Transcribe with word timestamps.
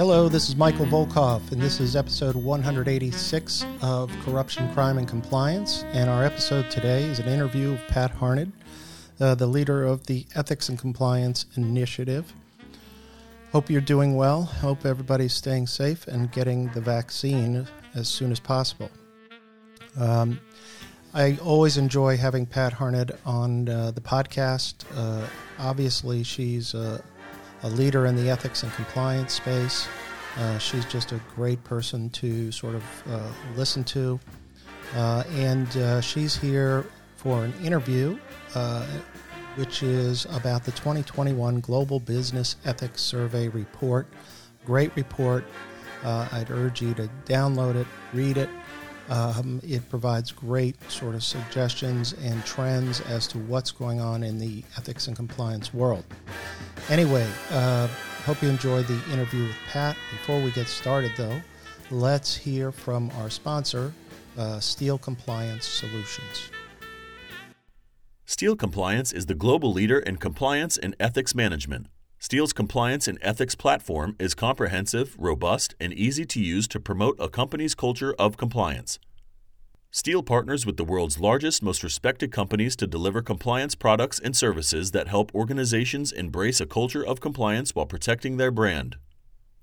Hello, 0.00 0.30
this 0.30 0.48
is 0.48 0.56
Michael 0.56 0.86
Volkov, 0.86 1.52
and 1.52 1.60
this 1.60 1.78
is 1.78 1.94
episode 1.94 2.34
186 2.34 3.66
of 3.82 4.10
Corruption, 4.24 4.72
Crime, 4.72 4.96
and 4.96 5.06
Compliance. 5.06 5.84
And 5.92 6.08
our 6.08 6.24
episode 6.24 6.70
today 6.70 7.02
is 7.02 7.18
an 7.18 7.28
interview 7.28 7.74
of 7.74 7.86
Pat 7.88 8.10
Harned, 8.12 8.50
uh, 9.20 9.34
the 9.34 9.46
leader 9.46 9.84
of 9.84 10.06
the 10.06 10.24
Ethics 10.34 10.70
and 10.70 10.78
Compliance 10.78 11.44
Initiative. 11.54 12.32
Hope 13.52 13.68
you're 13.68 13.82
doing 13.82 14.16
well. 14.16 14.44
Hope 14.44 14.86
everybody's 14.86 15.34
staying 15.34 15.66
safe 15.66 16.06
and 16.06 16.32
getting 16.32 16.68
the 16.68 16.80
vaccine 16.80 17.68
as 17.94 18.08
soon 18.08 18.32
as 18.32 18.40
possible. 18.40 18.90
Um, 19.98 20.40
I 21.12 21.36
always 21.42 21.76
enjoy 21.76 22.16
having 22.16 22.46
Pat 22.46 22.72
Harned 22.72 23.12
on 23.26 23.68
uh, 23.68 23.90
the 23.90 24.00
podcast. 24.00 24.76
Uh, 24.96 25.26
obviously, 25.58 26.22
she's 26.22 26.72
a 26.72 27.04
a 27.62 27.68
leader 27.68 28.06
in 28.06 28.16
the 28.16 28.30
ethics 28.30 28.62
and 28.62 28.72
compliance 28.72 29.34
space. 29.34 29.88
Uh, 30.38 30.58
she's 30.58 30.84
just 30.86 31.12
a 31.12 31.20
great 31.34 31.62
person 31.64 32.08
to 32.10 32.50
sort 32.52 32.74
of 32.74 32.84
uh, 33.10 33.32
listen 33.56 33.84
to. 33.84 34.18
Uh, 34.94 35.24
and 35.30 35.76
uh, 35.76 36.00
she's 36.00 36.36
here 36.36 36.86
for 37.16 37.44
an 37.44 37.52
interview, 37.62 38.18
uh, 38.54 38.86
which 39.56 39.82
is 39.82 40.24
about 40.26 40.64
the 40.64 40.72
2021 40.72 41.60
Global 41.60 42.00
Business 42.00 42.56
Ethics 42.64 43.02
Survey 43.02 43.48
report. 43.48 44.06
Great 44.64 44.94
report. 44.96 45.44
Uh, 46.02 46.28
I'd 46.32 46.50
urge 46.50 46.80
you 46.80 46.94
to 46.94 47.10
download 47.26 47.74
it, 47.74 47.86
read 48.12 48.38
it. 48.38 48.48
Um, 49.10 49.60
it 49.64 49.88
provides 49.90 50.30
great 50.30 50.76
sort 50.90 51.16
of 51.16 51.24
suggestions 51.24 52.14
and 52.22 52.44
trends 52.46 53.00
as 53.02 53.26
to 53.28 53.38
what's 53.38 53.72
going 53.72 54.00
on 54.00 54.22
in 54.22 54.38
the 54.38 54.62
ethics 54.78 55.08
and 55.08 55.16
compliance 55.16 55.74
world. 55.74 56.04
Anyway, 56.88 57.26
uh, 57.50 57.88
hope 58.24 58.40
you 58.40 58.48
enjoyed 58.48 58.86
the 58.86 59.00
interview 59.12 59.42
with 59.42 59.56
Pat. 59.68 59.96
Before 60.12 60.40
we 60.40 60.52
get 60.52 60.68
started, 60.68 61.10
though, 61.16 61.40
let's 61.90 62.36
hear 62.36 62.70
from 62.70 63.10
our 63.18 63.28
sponsor, 63.30 63.92
uh, 64.38 64.60
Steele 64.60 64.98
Compliance 64.98 65.66
Solutions. 65.66 66.50
Steele 68.26 68.54
Compliance 68.54 69.12
is 69.12 69.26
the 69.26 69.34
global 69.34 69.72
leader 69.72 69.98
in 69.98 70.16
compliance 70.18 70.78
and 70.78 70.94
ethics 71.00 71.34
management. 71.34 71.88
Steele's 72.22 72.52
compliance 72.52 73.08
and 73.08 73.18
ethics 73.22 73.54
platform 73.54 74.14
is 74.18 74.34
comprehensive, 74.34 75.16
robust, 75.18 75.74
and 75.80 75.94
easy 75.94 76.26
to 76.26 76.38
use 76.38 76.68
to 76.68 76.78
promote 76.78 77.16
a 77.18 77.30
company's 77.30 77.74
culture 77.74 78.14
of 78.18 78.36
compliance. 78.36 78.98
Steele 79.90 80.22
partners 80.22 80.66
with 80.66 80.76
the 80.76 80.84
world's 80.84 81.18
largest, 81.18 81.62
most 81.62 81.82
respected 81.82 82.30
companies 82.30 82.76
to 82.76 82.86
deliver 82.86 83.22
compliance 83.22 83.74
products 83.74 84.20
and 84.20 84.36
services 84.36 84.90
that 84.90 85.08
help 85.08 85.34
organizations 85.34 86.12
embrace 86.12 86.60
a 86.60 86.66
culture 86.66 87.04
of 87.04 87.22
compliance 87.22 87.74
while 87.74 87.86
protecting 87.86 88.36
their 88.36 88.50
brand. 88.50 88.96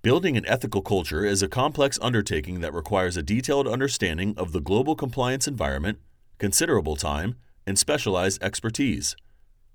Building 0.01 0.35
an 0.35 0.47
ethical 0.47 0.81
culture 0.81 1.23
is 1.23 1.43
a 1.43 1.47
complex 1.47 1.99
undertaking 2.01 2.61
that 2.61 2.73
requires 2.73 3.15
a 3.15 3.21
detailed 3.21 3.67
understanding 3.67 4.33
of 4.35 4.51
the 4.51 4.61
global 4.61 4.95
compliance 4.95 5.47
environment, 5.47 5.99
considerable 6.39 6.95
time, 6.95 7.35
and 7.67 7.77
specialized 7.77 8.41
expertise. 8.41 9.15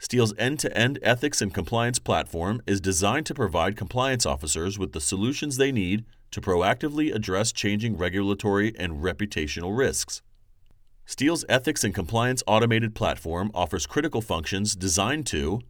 Steele's 0.03 0.34
end 0.36 0.58
to 0.58 0.77
end 0.77 0.98
ethics 1.00 1.41
and 1.41 1.55
compliance 1.55 2.00
platform 2.00 2.61
is 2.67 2.81
designed 2.81 3.25
to 3.25 3.33
provide 3.33 3.77
compliance 3.77 4.27
officers 4.27 4.77
with 4.77 4.91
the 4.91 5.00
solutions 5.00 5.56
they 5.56 5.70
need 5.70 6.05
to 6.33 6.41
proactively 6.41 7.15
address 7.15 7.53
changing 7.53 7.97
regulatory 7.97 8.75
and 8.77 8.94
reputational 8.94 9.78
risks. 9.78 10.21
Steele's 11.06 11.44
ethics 11.49 11.84
and 11.84 11.94
compliance 11.94 12.43
automated 12.49 12.97
platform 12.97 13.53
offers 13.54 13.87
critical 13.87 14.21
functions 14.21 14.75
designed 14.75 15.25
to 15.25 15.60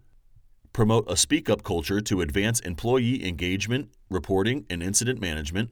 promote 0.72 1.04
a 1.10 1.16
speak 1.18 1.50
up 1.50 1.62
culture 1.62 2.00
to 2.00 2.22
advance 2.22 2.58
employee 2.60 3.28
engagement, 3.28 3.90
reporting, 4.08 4.64
and 4.70 4.82
incident 4.82 5.20
management, 5.20 5.68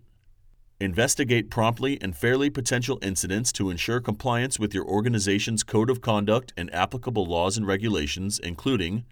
investigate 0.81 1.51
promptly 1.51 2.01
and 2.01 2.17
fairly 2.17 2.51
potential 2.51 2.99
incidents 3.03 3.53
to 3.53 3.71
ensure 3.71 4.01
compliance 4.01 4.59
with 4.59 4.75
your 4.75 4.87
organization's 4.87 5.63
code 5.63 5.91
of 5.91 6.01
conduct 6.01 6.53
and 6.57 6.73
applicable 6.75 7.27
laws 7.27 7.57
and 7.57 7.67
regulations, 7.67 8.39
including 8.39 9.05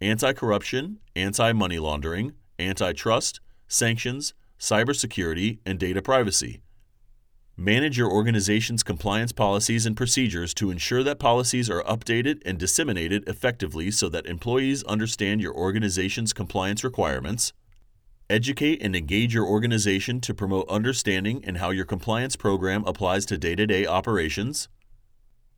anti 0.00 0.32
corruption, 0.32 0.98
anti 1.16 1.52
money 1.52 1.78
laundering, 1.78 2.32
antitrust, 2.58 3.40
sanctions, 3.66 4.34
cybersecurity, 4.58 5.58
and 5.64 5.78
data 5.78 6.02
privacy 6.02 6.60
Manage 7.56 7.98
your 7.98 8.10
organization's 8.10 8.82
compliance 8.82 9.30
policies 9.30 9.84
and 9.84 9.94
procedures 9.94 10.54
to 10.54 10.70
ensure 10.70 11.02
that 11.02 11.18
policies 11.18 11.68
are 11.68 11.82
updated 11.82 12.40
and 12.46 12.58
disseminated 12.58 13.28
effectively 13.28 13.90
so 13.90 14.08
that 14.08 14.24
employees 14.24 14.82
understand 14.84 15.42
your 15.42 15.54
organization's 15.54 16.32
compliance 16.32 16.82
requirements. 16.82 17.52
Educate 18.30 18.82
and 18.82 18.96
engage 18.96 19.34
your 19.34 19.46
organization 19.46 20.20
to 20.20 20.32
promote 20.32 20.68
understanding 20.68 21.44
and 21.44 21.58
how 21.58 21.70
your 21.70 21.84
compliance 21.84 22.36
program 22.36 22.84
applies 22.86 23.26
to 23.26 23.36
day 23.36 23.54
to 23.54 23.66
day 23.66 23.86
operations. 23.86 24.68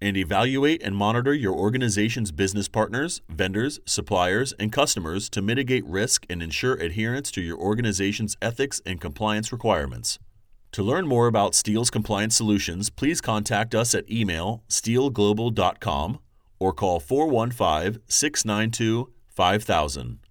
And 0.00 0.16
evaluate 0.16 0.82
and 0.82 0.96
monitor 0.96 1.32
your 1.32 1.54
organization's 1.54 2.32
business 2.32 2.68
partners, 2.68 3.22
vendors, 3.28 3.78
suppliers, 3.86 4.52
and 4.58 4.72
customers 4.72 5.28
to 5.30 5.40
mitigate 5.40 5.86
risk 5.86 6.26
and 6.28 6.42
ensure 6.42 6.74
adherence 6.74 7.30
to 7.32 7.40
your 7.40 7.58
organization's 7.58 8.36
ethics 8.42 8.82
and 8.84 9.00
compliance 9.00 9.52
requirements. 9.52 10.18
To 10.72 10.82
learn 10.82 11.06
more 11.06 11.28
about 11.28 11.54
Steele's 11.54 11.90
compliance 11.90 12.36
solutions, 12.36 12.90
please 12.90 13.20
contact 13.20 13.74
us 13.76 13.94
at 13.94 14.10
email 14.10 14.64
steeleglobal.com 14.68 16.18
or 16.58 16.72
call 16.72 16.98
415 16.98 18.02
692 18.08 19.12
5000. 19.28 20.23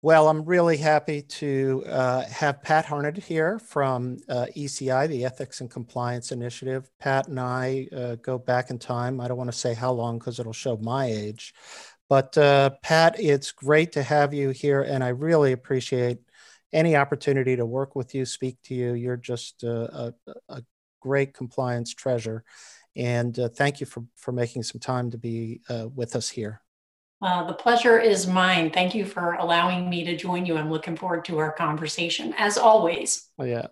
Well, 0.00 0.28
I'm 0.28 0.44
really 0.44 0.76
happy 0.76 1.22
to 1.22 1.82
uh, 1.88 2.24
have 2.26 2.62
Pat 2.62 2.84
Harned 2.84 3.16
here 3.16 3.58
from 3.58 4.18
uh, 4.28 4.46
ECI, 4.56 5.08
the 5.08 5.24
Ethics 5.24 5.60
and 5.60 5.68
Compliance 5.68 6.30
Initiative. 6.30 6.88
Pat 7.00 7.26
and 7.26 7.40
I 7.40 7.88
uh, 7.94 8.14
go 8.16 8.38
back 8.38 8.70
in 8.70 8.78
time. 8.78 9.20
I 9.20 9.26
don't 9.26 9.36
want 9.36 9.50
to 9.50 9.58
say 9.58 9.74
how 9.74 9.90
long 9.90 10.20
because 10.20 10.38
it'll 10.38 10.52
show 10.52 10.76
my 10.76 11.06
age, 11.06 11.52
but 12.08 12.38
uh, 12.38 12.70
Pat, 12.80 13.16
it's 13.18 13.50
great 13.50 13.90
to 13.92 14.04
have 14.04 14.32
you 14.32 14.50
here, 14.50 14.82
and 14.82 15.02
I 15.02 15.08
really 15.08 15.50
appreciate 15.50 16.18
any 16.72 16.94
opportunity 16.94 17.56
to 17.56 17.66
work 17.66 17.96
with 17.96 18.14
you, 18.14 18.24
speak 18.24 18.56
to 18.64 18.76
you. 18.76 18.92
You're 18.92 19.16
just 19.16 19.64
a, 19.64 20.14
a, 20.28 20.32
a 20.48 20.62
great 21.00 21.34
compliance 21.34 21.92
treasure, 21.92 22.44
and 22.94 23.36
uh, 23.36 23.48
thank 23.48 23.80
you 23.80 23.86
for 23.86 24.04
for 24.14 24.30
making 24.30 24.62
some 24.62 24.80
time 24.80 25.10
to 25.10 25.18
be 25.18 25.60
uh, 25.68 25.88
with 25.92 26.14
us 26.14 26.28
here. 26.28 26.62
Uh, 27.20 27.44
the 27.44 27.54
pleasure 27.54 27.98
is 27.98 28.26
mine. 28.28 28.70
Thank 28.70 28.94
you 28.94 29.04
for 29.04 29.32
allowing 29.34 29.90
me 29.90 30.04
to 30.04 30.16
join 30.16 30.46
you. 30.46 30.56
I'm 30.56 30.70
looking 30.70 30.96
forward 30.96 31.24
to 31.24 31.38
our 31.38 31.50
conversation, 31.50 32.32
as 32.38 32.56
always. 32.56 33.28
Oh, 33.38 33.44
yeah. 33.44 33.66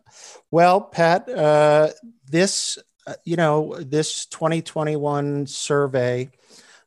Well, 0.51 0.81
Pat, 0.81 1.29
uh, 1.29 1.91
this 2.29 2.79
uh, 3.07 3.15
you 3.25 3.37
know 3.37 3.77
this 3.79 4.27
2021 4.27 5.47
survey 5.47 6.29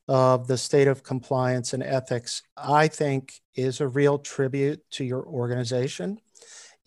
of 0.10 0.48
the 0.48 0.58
state 0.58 0.88
of 0.88 1.04
compliance 1.04 1.74
and 1.74 1.84
ethics, 1.84 2.42
I 2.58 2.88
think 2.88 3.40
is 3.56 3.80
a 3.80 3.88
real 3.88 4.18
tribute 4.18 4.82
to 4.92 5.04
your 5.04 5.24
organization. 5.24 6.20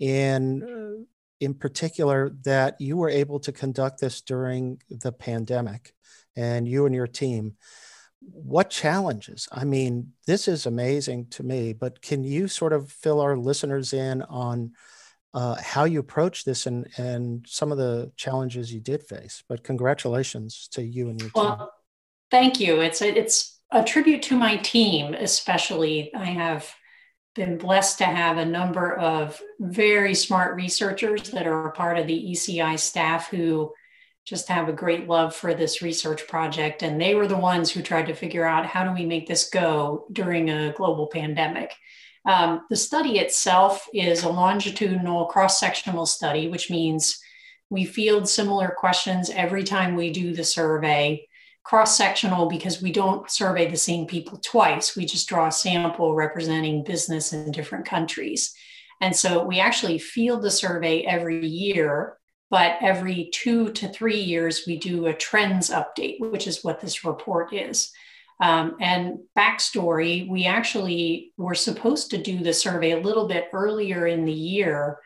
And 0.00 0.62
uh, 0.62 1.04
in 1.40 1.54
particular, 1.54 2.30
that 2.44 2.80
you 2.80 2.96
were 2.96 3.08
able 3.08 3.40
to 3.40 3.52
conduct 3.52 4.00
this 4.00 4.20
during 4.20 4.82
the 4.90 5.12
pandemic 5.12 5.94
and 6.36 6.66
you 6.66 6.84
and 6.84 6.94
your 6.94 7.06
team. 7.06 7.56
What 8.30 8.70
challenges? 8.70 9.48
I 9.50 9.64
mean, 9.64 10.12
this 10.26 10.48
is 10.48 10.66
amazing 10.66 11.28
to 11.30 11.42
me, 11.42 11.72
but 11.72 12.02
can 12.02 12.24
you 12.24 12.48
sort 12.48 12.72
of 12.72 12.90
fill 12.90 13.20
our 13.20 13.36
listeners 13.36 13.92
in 13.92 14.22
on 14.22 14.72
uh, 15.34 15.56
how 15.60 15.84
you 15.84 16.00
approach 16.00 16.44
this 16.44 16.66
and, 16.66 16.86
and 16.98 17.46
some 17.48 17.72
of 17.72 17.78
the 17.78 18.12
challenges 18.16 18.72
you 18.72 18.80
did 18.80 19.02
face? 19.02 19.42
But 19.48 19.64
congratulations 19.64 20.68
to 20.72 20.82
you 20.82 21.08
and 21.08 21.20
your 21.20 21.30
well, 21.34 21.56
team 21.56 21.66
Thank 22.32 22.60
you. 22.60 22.80
It's 22.80 23.02
a, 23.02 23.08
it's 23.08 23.60
a 23.70 23.84
tribute 23.84 24.22
to 24.22 24.36
my 24.36 24.56
team, 24.56 25.12
especially. 25.12 26.14
I 26.14 26.24
have 26.24 26.74
been 27.34 27.58
blessed 27.58 27.98
to 27.98 28.04
have 28.04 28.38
a 28.38 28.44
number 28.44 28.96
of 28.96 29.38
very 29.60 30.14
smart 30.14 30.56
researchers 30.56 31.30
that 31.32 31.46
are 31.46 31.66
a 31.66 31.72
part 31.72 31.98
of 31.98 32.06
the 32.06 32.32
ECI 32.32 32.78
staff 32.78 33.28
who 33.28 33.70
just 34.24 34.48
have 34.48 34.68
a 34.68 34.72
great 34.72 35.08
love 35.08 35.34
for 35.34 35.52
this 35.52 35.82
research 35.82 36.26
project. 36.28 36.82
And 36.82 37.00
they 37.00 37.14
were 37.14 37.26
the 37.26 37.36
ones 37.36 37.70
who 37.70 37.82
tried 37.82 38.06
to 38.06 38.14
figure 38.14 38.44
out 38.44 38.66
how 38.66 38.84
do 38.84 38.92
we 38.92 39.04
make 39.04 39.26
this 39.26 39.50
go 39.50 40.06
during 40.12 40.48
a 40.48 40.72
global 40.72 41.08
pandemic. 41.08 41.72
Um, 42.24 42.62
the 42.70 42.76
study 42.76 43.18
itself 43.18 43.86
is 43.92 44.22
a 44.22 44.28
longitudinal 44.28 45.26
cross 45.26 45.58
sectional 45.58 46.06
study, 46.06 46.46
which 46.48 46.70
means 46.70 47.18
we 47.68 47.84
field 47.84 48.28
similar 48.28 48.74
questions 48.76 49.30
every 49.30 49.64
time 49.64 49.96
we 49.96 50.12
do 50.12 50.34
the 50.34 50.44
survey 50.44 51.26
cross 51.64 51.96
sectional 51.96 52.46
because 52.46 52.82
we 52.82 52.92
don't 52.92 53.30
survey 53.30 53.70
the 53.70 53.76
same 53.76 54.06
people 54.06 54.38
twice. 54.38 54.96
We 54.96 55.04
just 55.04 55.28
draw 55.28 55.46
a 55.46 55.52
sample 55.52 56.14
representing 56.14 56.84
business 56.84 57.32
in 57.32 57.50
different 57.52 57.86
countries. 57.86 58.54
And 59.00 59.14
so 59.14 59.44
we 59.44 59.58
actually 59.58 59.98
field 59.98 60.42
the 60.42 60.50
survey 60.50 61.02
every 61.02 61.44
year 61.46 62.18
but 62.52 62.76
every 62.82 63.30
two 63.32 63.72
to 63.72 63.88
three 63.88 64.20
years, 64.20 64.64
we 64.66 64.78
do 64.78 65.06
a 65.06 65.14
trends 65.14 65.70
update, 65.70 66.20
which 66.20 66.46
is 66.46 66.62
what 66.62 66.82
this 66.82 67.02
report 67.02 67.54
is. 67.54 67.90
Um, 68.40 68.76
and 68.78 69.20
backstory, 69.36 70.28
we 70.28 70.44
actually 70.44 71.32
were 71.38 71.54
supposed 71.54 72.10
to 72.10 72.22
do 72.22 72.40
the 72.40 72.52
survey 72.52 72.90
a 72.90 73.00
little 73.00 73.26
bit 73.26 73.48
earlier 73.54 74.06
in 74.06 74.26
the 74.26 74.32
year, 74.32 74.98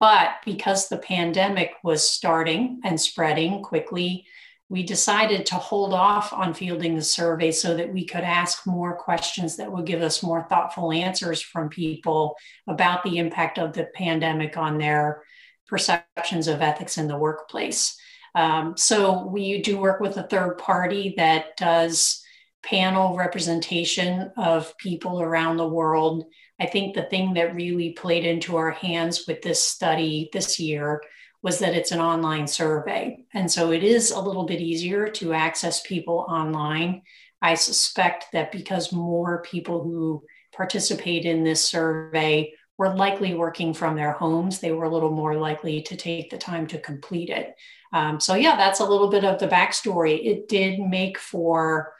but 0.00 0.36
because 0.46 0.88
the 0.88 0.96
pandemic 0.96 1.74
was 1.84 2.08
starting 2.08 2.80
and 2.84 2.98
spreading 2.98 3.62
quickly, 3.62 4.24
we 4.70 4.82
decided 4.82 5.44
to 5.44 5.56
hold 5.56 5.92
off 5.92 6.32
on 6.32 6.54
fielding 6.54 6.96
the 6.96 7.02
survey 7.02 7.50
so 7.50 7.76
that 7.76 7.92
we 7.92 8.06
could 8.06 8.24
ask 8.24 8.66
more 8.66 8.96
questions 8.96 9.56
that 9.56 9.70
would 9.70 9.84
give 9.84 10.00
us 10.00 10.22
more 10.22 10.46
thoughtful 10.48 10.90
answers 10.90 11.42
from 11.42 11.68
people 11.68 12.34
about 12.66 13.04
the 13.04 13.18
impact 13.18 13.58
of 13.58 13.74
the 13.74 13.90
pandemic 13.94 14.56
on 14.56 14.78
their 14.78 15.22
perceptions 15.68 16.48
of 16.48 16.62
ethics 16.62 16.98
in 16.98 17.08
the 17.08 17.18
workplace. 17.18 17.96
Um, 18.34 18.76
so 18.76 19.26
we 19.26 19.62
do 19.62 19.78
work 19.78 20.00
with 20.00 20.16
a 20.16 20.24
third 20.24 20.58
party 20.58 21.14
that 21.16 21.56
does 21.56 22.22
panel 22.62 23.16
representation 23.16 24.32
of 24.36 24.76
people 24.78 25.20
around 25.20 25.56
the 25.56 25.68
world. 25.68 26.24
I 26.58 26.66
think 26.66 26.94
the 26.94 27.02
thing 27.04 27.34
that 27.34 27.54
really 27.54 27.92
played 27.92 28.24
into 28.24 28.56
our 28.56 28.70
hands 28.70 29.24
with 29.28 29.42
this 29.42 29.62
study 29.62 30.30
this 30.32 30.58
year 30.58 31.02
was 31.42 31.58
that 31.58 31.74
it's 31.74 31.92
an 31.92 32.00
online 32.00 32.46
survey. 32.46 33.18
And 33.34 33.50
so 33.50 33.70
it 33.70 33.84
is 33.84 34.10
a 34.10 34.20
little 34.20 34.44
bit 34.44 34.60
easier 34.60 35.08
to 35.08 35.34
access 35.34 35.82
people 35.82 36.26
online. 36.28 37.02
I 37.42 37.54
suspect 37.54 38.26
that 38.32 38.50
because 38.50 38.92
more 38.92 39.42
people 39.42 39.82
who 39.82 40.24
participate 40.54 41.26
in 41.26 41.44
this 41.44 41.62
survey 41.62 42.54
were 42.78 42.94
likely 42.94 43.34
working 43.34 43.72
from 43.72 43.96
their 43.96 44.12
homes, 44.12 44.58
they 44.58 44.72
were 44.72 44.84
a 44.84 44.92
little 44.92 45.12
more 45.12 45.36
likely 45.36 45.82
to 45.82 45.96
take 45.96 46.30
the 46.30 46.38
time 46.38 46.66
to 46.68 46.78
complete 46.78 47.30
it. 47.30 47.54
Um, 47.92 48.18
so, 48.18 48.34
yeah, 48.34 48.56
that's 48.56 48.80
a 48.80 48.86
little 48.86 49.08
bit 49.08 49.24
of 49.24 49.38
the 49.38 49.48
backstory. 49.48 50.24
It 50.24 50.48
did 50.48 50.80
make 50.80 51.18
for 51.18 51.92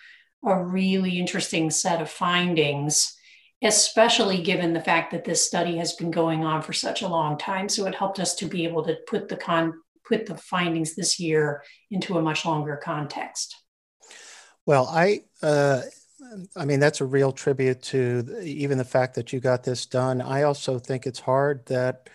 a 0.45 0.63
really 0.63 1.19
interesting 1.19 1.71
set 1.71 2.03
of 2.03 2.11
findings 2.11 3.17
especially 3.65 4.43
given 4.43 4.75
the 4.75 4.81
fact 4.81 5.11
that 5.11 5.25
this 5.25 5.43
study 5.43 5.79
has 5.79 5.95
been 5.95 6.11
going 6.11 6.45
on 6.45 6.61
for 6.61 6.75
such 6.75 7.01
a 7.03 7.09
long 7.09 7.39
time. 7.39 7.69
So 7.69 7.87
it 7.87 7.95
helped 7.95 8.21
us 8.21 8.35
to 8.37 8.47
be 8.47 8.65
able 8.65 8.85
to 8.85 8.97
put 9.09 9.29
the 9.29 9.37
con 9.37 9.73
put 10.07 10.27
the 10.27 10.37
findings 10.37 10.95
this 10.95 11.19
year 11.19 11.63
into 11.91 12.19
a 12.19 12.23
much 12.23 12.45
longer 12.45 12.77
context. 12.77 13.57
Well, 14.67 14.87
I 14.87 15.23
uh, 15.43 15.81
I 16.57 16.65
mean 16.65 16.81
that's 16.81 17.01
a 17.01 17.05
real 17.07 17.33
tribute 17.33 17.83
to 17.83 18.41
even 18.43 18.79
the 18.79 18.85
fact 18.85 19.15
that 19.15 19.33
you 19.33 19.41
got 19.41 19.65
this 19.65 19.87
done. 19.87 20.21
I 20.21 20.43
also 20.43 20.79
think 20.79 21.07
it's 21.07 21.21
hard 21.21 21.67
that 21.67 22.09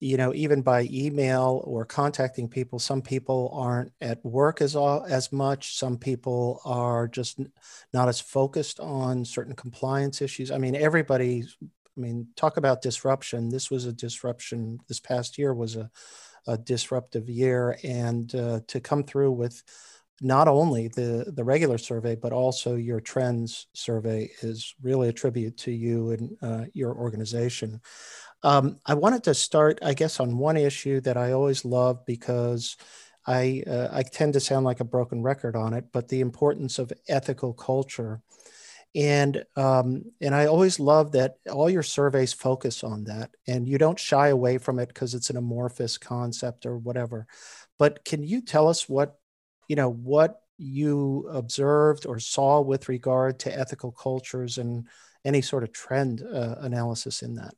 you 0.00 0.16
know 0.16 0.34
even 0.34 0.62
by 0.62 0.88
email 0.90 1.62
or 1.64 1.84
contacting 1.84 2.48
people 2.48 2.78
some 2.78 3.00
people 3.02 3.50
aren't 3.54 3.92
at 4.00 4.24
work 4.24 4.60
as 4.60 4.76
as 4.76 5.32
much. 5.32 5.76
Some 5.76 5.98
people 5.98 6.60
are 6.64 7.08
just 7.08 7.40
not 7.92 8.08
as 8.08 8.20
focused 8.20 8.80
on 8.80 9.24
certain 9.24 9.54
compliance 9.54 10.22
issues. 10.22 10.50
I 10.50 10.58
mean 10.58 10.76
everybody 10.76 11.44
i 11.96 12.00
mean 12.00 12.28
talk 12.36 12.56
about 12.56 12.82
disruption. 12.82 13.48
This 13.48 13.70
was 13.70 13.86
a 13.86 13.92
disruption. 13.92 14.78
This 14.88 15.00
past 15.00 15.38
year 15.38 15.54
was 15.54 15.76
a, 15.76 15.90
a 16.46 16.58
disruptive 16.58 17.28
year. 17.28 17.78
And 17.84 18.34
uh, 18.34 18.60
to 18.68 18.80
come 18.80 19.04
through 19.04 19.32
with 19.32 19.62
not 20.20 20.48
only 20.48 20.88
the 20.88 21.32
the 21.34 21.44
regular 21.44 21.78
survey 21.78 22.14
but 22.14 22.32
also 22.32 22.76
your 22.76 23.00
trends 23.00 23.66
survey 23.74 24.30
is 24.42 24.74
really 24.82 25.08
a 25.08 25.12
tribute 25.12 25.56
to 25.56 25.72
you 25.72 26.10
and 26.12 26.36
uh, 26.42 26.64
your 26.72 26.94
organization 26.94 27.80
um, 28.44 28.78
I 28.84 28.92
wanted 28.92 29.24
to 29.24 29.34
start, 29.34 29.78
I 29.82 29.94
guess, 29.94 30.20
on 30.20 30.36
one 30.36 30.58
issue 30.58 31.00
that 31.00 31.16
I 31.16 31.32
always 31.32 31.64
love 31.64 32.04
because 32.04 32.76
I 33.26 33.62
uh, 33.66 33.88
I 33.90 34.02
tend 34.02 34.34
to 34.34 34.40
sound 34.40 34.66
like 34.66 34.80
a 34.80 34.84
broken 34.84 35.22
record 35.22 35.56
on 35.56 35.72
it, 35.72 35.86
but 35.92 36.08
the 36.08 36.20
importance 36.20 36.78
of 36.78 36.92
ethical 37.08 37.54
culture, 37.54 38.20
and 38.94 39.44
um, 39.56 40.04
and 40.20 40.34
I 40.34 40.44
always 40.44 40.78
love 40.78 41.12
that 41.12 41.36
all 41.50 41.70
your 41.70 41.82
surveys 41.82 42.34
focus 42.34 42.84
on 42.84 43.04
that, 43.04 43.30
and 43.48 43.66
you 43.66 43.78
don't 43.78 43.98
shy 43.98 44.28
away 44.28 44.58
from 44.58 44.78
it 44.78 44.88
because 44.88 45.14
it's 45.14 45.30
an 45.30 45.38
amorphous 45.38 45.96
concept 45.96 46.66
or 46.66 46.76
whatever. 46.76 47.26
But 47.78 48.04
can 48.04 48.22
you 48.22 48.42
tell 48.42 48.68
us 48.68 48.90
what 48.90 49.16
you 49.68 49.76
know 49.76 49.90
what 49.90 50.40
you 50.56 51.28
observed 51.30 52.06
or 52.06 52.18
saw 52.18 52.60
with 52.60 52.88
regard 52.88 53.38
to 53.40 53.58
ethical 53.58 53.90
cultures 53.90 54.58
and 54.58 54.86
any 55.24 55.40
sort 55.40 55.62
of 55.62 55.72
trend 55.72 56.22
uh, 56.22 56.56
analysis 56.60 57.22
in 57.22 57.34
that? 57.34 57.54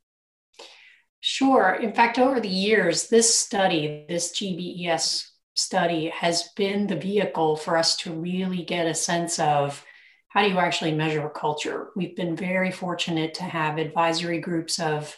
Sure. 1.20 1.74
In 1.74 1.92
fact, 1.92 2.18
over 2.18 2.40
the 2.40 2.48
years, 2.48 3.08
this 3.08 3.36
study, 3.36 4.06
this 4.08 4.32
GBES 4.32 5.28
study, 5.54 6.08
has 6.10 6.50
been 6.54 6.86
the 6.86 6.96
vehicle 6.96 7.56
for 7.56 7.76
us 7.76 7.96
to 7.98 8.12
really 8.12 8.62
get 8.62 8.86
a 8.86 8.94
sense 8.94 9.38
of 9.38 9.84
how 10.28 10.42
do 10.42 10.50
you 10.50 10.58
actually 10.58 10.92
measure 10.92 11.28
culture. 11.28 11.88
We've 11.96 12.14
been 12.14 12.36
very 12.36 12.70
fortunate 12.70 13.34
to 13.34 13.42
have 13.44 13.78
advisory 13.78 14.38
groups 14.38 14.78
of 14.78 15.16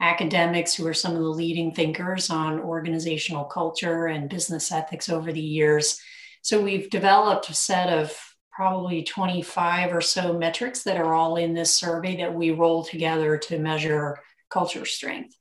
academics 0.00 0.74
who 0.74 0.86
are 0.86 0.94
some 0.94 1.14
of 1.14 1.22
the 1.22 1.28
leading 1.28 1.72
thinkers 1.72 2.28
on 2.28 2.60
organizational 2.60 3.44
culture 3.44 4.06
and 4.06 4.28
business 4.28 4.70
ethics 4.70 5.08
over 5.08 5.32
the 5.32 5.40
years. 5.40 6.00
So 6.46 6.62
we've 6.62 6.88
developed 6.90 7.50
a 7.50 7.54
set 7.54 7.88
of 7.92 8.16
probably 8.52 9.02
25 9.02 9.92
or 9.92 10.00
so 10.00 10.32
metrics 10.32 10.84
that 10.84 10.96
are 10.96 11.12
all 11.12 11.34
in 11.34 11.54
this 11.54 11.74
survey 11.74 12.18
that 12.18 12.32
we 12.32 12.52
roll 12.52 12.84
together 12.84 13.36
to 13.36 13.58
measure 13.58 14.20
culture 14.48 14.86
strength. 14.86 15.34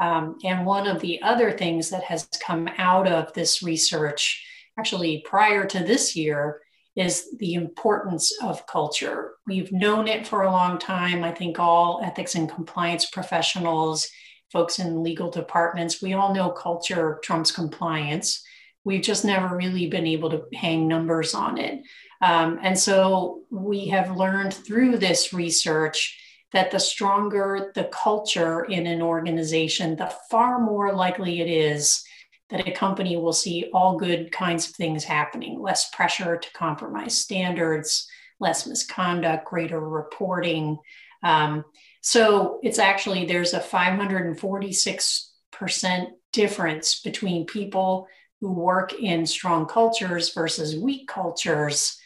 Um, 0.00 0.36
and 0.42 0.66
one 0.66 0.88
of 0.88 1.00
the 1.00 1.22
other 1.22 1.52
things 1.52 1.90
that 1.90 2.02
has 2.02 2.28
come 2.44 2.68
out 2.76 3.06
of 3.06 3.32
this 3.34 3.62
research, 3.62 4.44
actually 4.76 5.22
prior 5.24 5.64
to 5.64 5.84
this 5.84 6.16
year, 6.16 6.60
is 6.96 7.36
the 7.38 7.54
importance 7.54 8.36
of 8.42 8.66
culture. 8.66 9.34
We've 9.46 9.70
known 9.70 10.08
it 10.08 10.26
for 10.26 10.42
a 10.42 10.50
long 10.50 10.80
time. 10.80 11.22
I 11.22 11.30
think 11.30 11.60
all 11.60 12.00
ethics 12.02 12.34
and 12.34 12.50
compliance 12.50 13.06
professionals, 13.06 14.08
folks 14.52 14.80
in 14.80 15.04
legal 15.04 15.30
departments, 15.30 16.02
we 16.02 16.14
all 16.14 16.34
know 16.34 16.50
culture 16.50 17.20
trumps 17.22 17.52
compliance. 17.52 18.42
We've 18.88 19.02
just 19.02 19.22
never 19.22 19.54
really 19.54 19.86
been 19.86 20.06
able 20.06 20.30
to 20.30 20.46
hang 20.54 20.88
numbers 20.88 21.34
on 21.34 21.58
it. 21.58 21.82
Um, 22.22 22.58
and 22.62 22.78
so 22.78 23.42
we 23.50 23.88
have 23.88 24.16
learned 24.16 24.54
through 24.54 24.96
this 24.96 25.34
research 25.34 26.18
that 26.54 26.70
the 26.70 26.80
stronger 26.80 27.70
the 27.74 27.84
culture 27.84 28.64
in 28.64 28.86
an 28.86 29.02
organization, 29.02 29.96
the 29.96 30.10
far 30.30 30.58
more 30.58 30.94
likely 30.94 31.42
it 31.42 31.50
is 31.50 32.02
that 32.48 32.66
a 32.66 32.72
company 32.72 33.18
will 33.18 33.34
see 33.34 33.68
all 33.74 33.98
good 33.98 34.32
kinds 34.32 34.70
of 34.70 34.74
things 34.74 35.04
happening 35.04 35.60
less 35.60 35.90
pressure 35.90 36.38
to 36.38 36.52
compromise 36.54 37.14
standards, 37.14 38.08
less 38.40 38.66
misconduct, 38.66 39.44
greater 39.44 39.80
reporting. 39.80 40.78
Um, 41.22 41.66
so 42.00 42.58
it's 42.62 42.78
actually, 42.78 43.26
there's 43.26 43.52
a 43.52 43.60
546% 43.60 46.06
difference 46.32 47.02
between 47.02 47.44
people 47.44 48.08
who 48.40 48.52
work 48.52 48.92
in 48.92 49.26
strong 49.26 49.66
cultures 49.66 50.32
versus 50.32 50.76
weak 50.76 51.08
cultures 51.08 51.98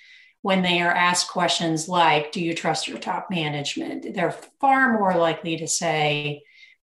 when 0.42 0.62
they 0.62 0.80
are 0.80 0.92
asked 0.92 1.28
questions 1.28 1.88
like, 1.88 2.32
Do 2.32 2.42
you 2.42 2.54
trust 2.54 2.88
your 2.88 2.98
top 2.98 3.28
management? 3.30 4.14
They're 4.14 4.36
far 4.60 4.92
more 4.98 5.14
likely 5.14 5.56
to 5.58 5.68
say, 5.68 6.42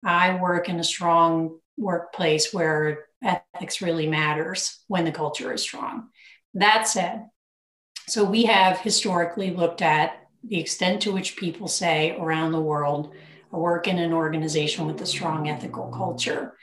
I 0.06 0.36
work 0.36 0.70
in 0.70 0.80
a 0.80 0.84
strong 0.84 1.60
workplace 1.78 2.54
where 2.54 3.06
ethics 3.24 3.82
really 3.82 4.08
matters 4.08 4.84
when 4.88 5.06
the 5.06 5.12
culture 5.12 5.54
is 5.54 5.62
strong. 5.62 6.10
That 6.54 6.88
said, 6.88 7.28
so 8.08 8.24
we 8.24 8.44
have 8.44 8.80
historically 8.80 9.52
looked 9.52 9.82
at 9.82 10.20
the 10.44 10.60
extent 10.60 11.02
to 11.04 11.12
which 11.12 11.38
people 11.38 11.68
say 11.68 12.18
around 12.20 12.52
the 12.52 12.62
world, 12.62 13.14
I 13.52 13.58
work 13.58 13.88
in 13.88 13.98
an 13.98 14.14
organization 14.14 14.88
with 14.88 15.02
a 15.02 15.06
strong 15.06 15.50
ethical 15.50 15.88
culture. 15.88 16.58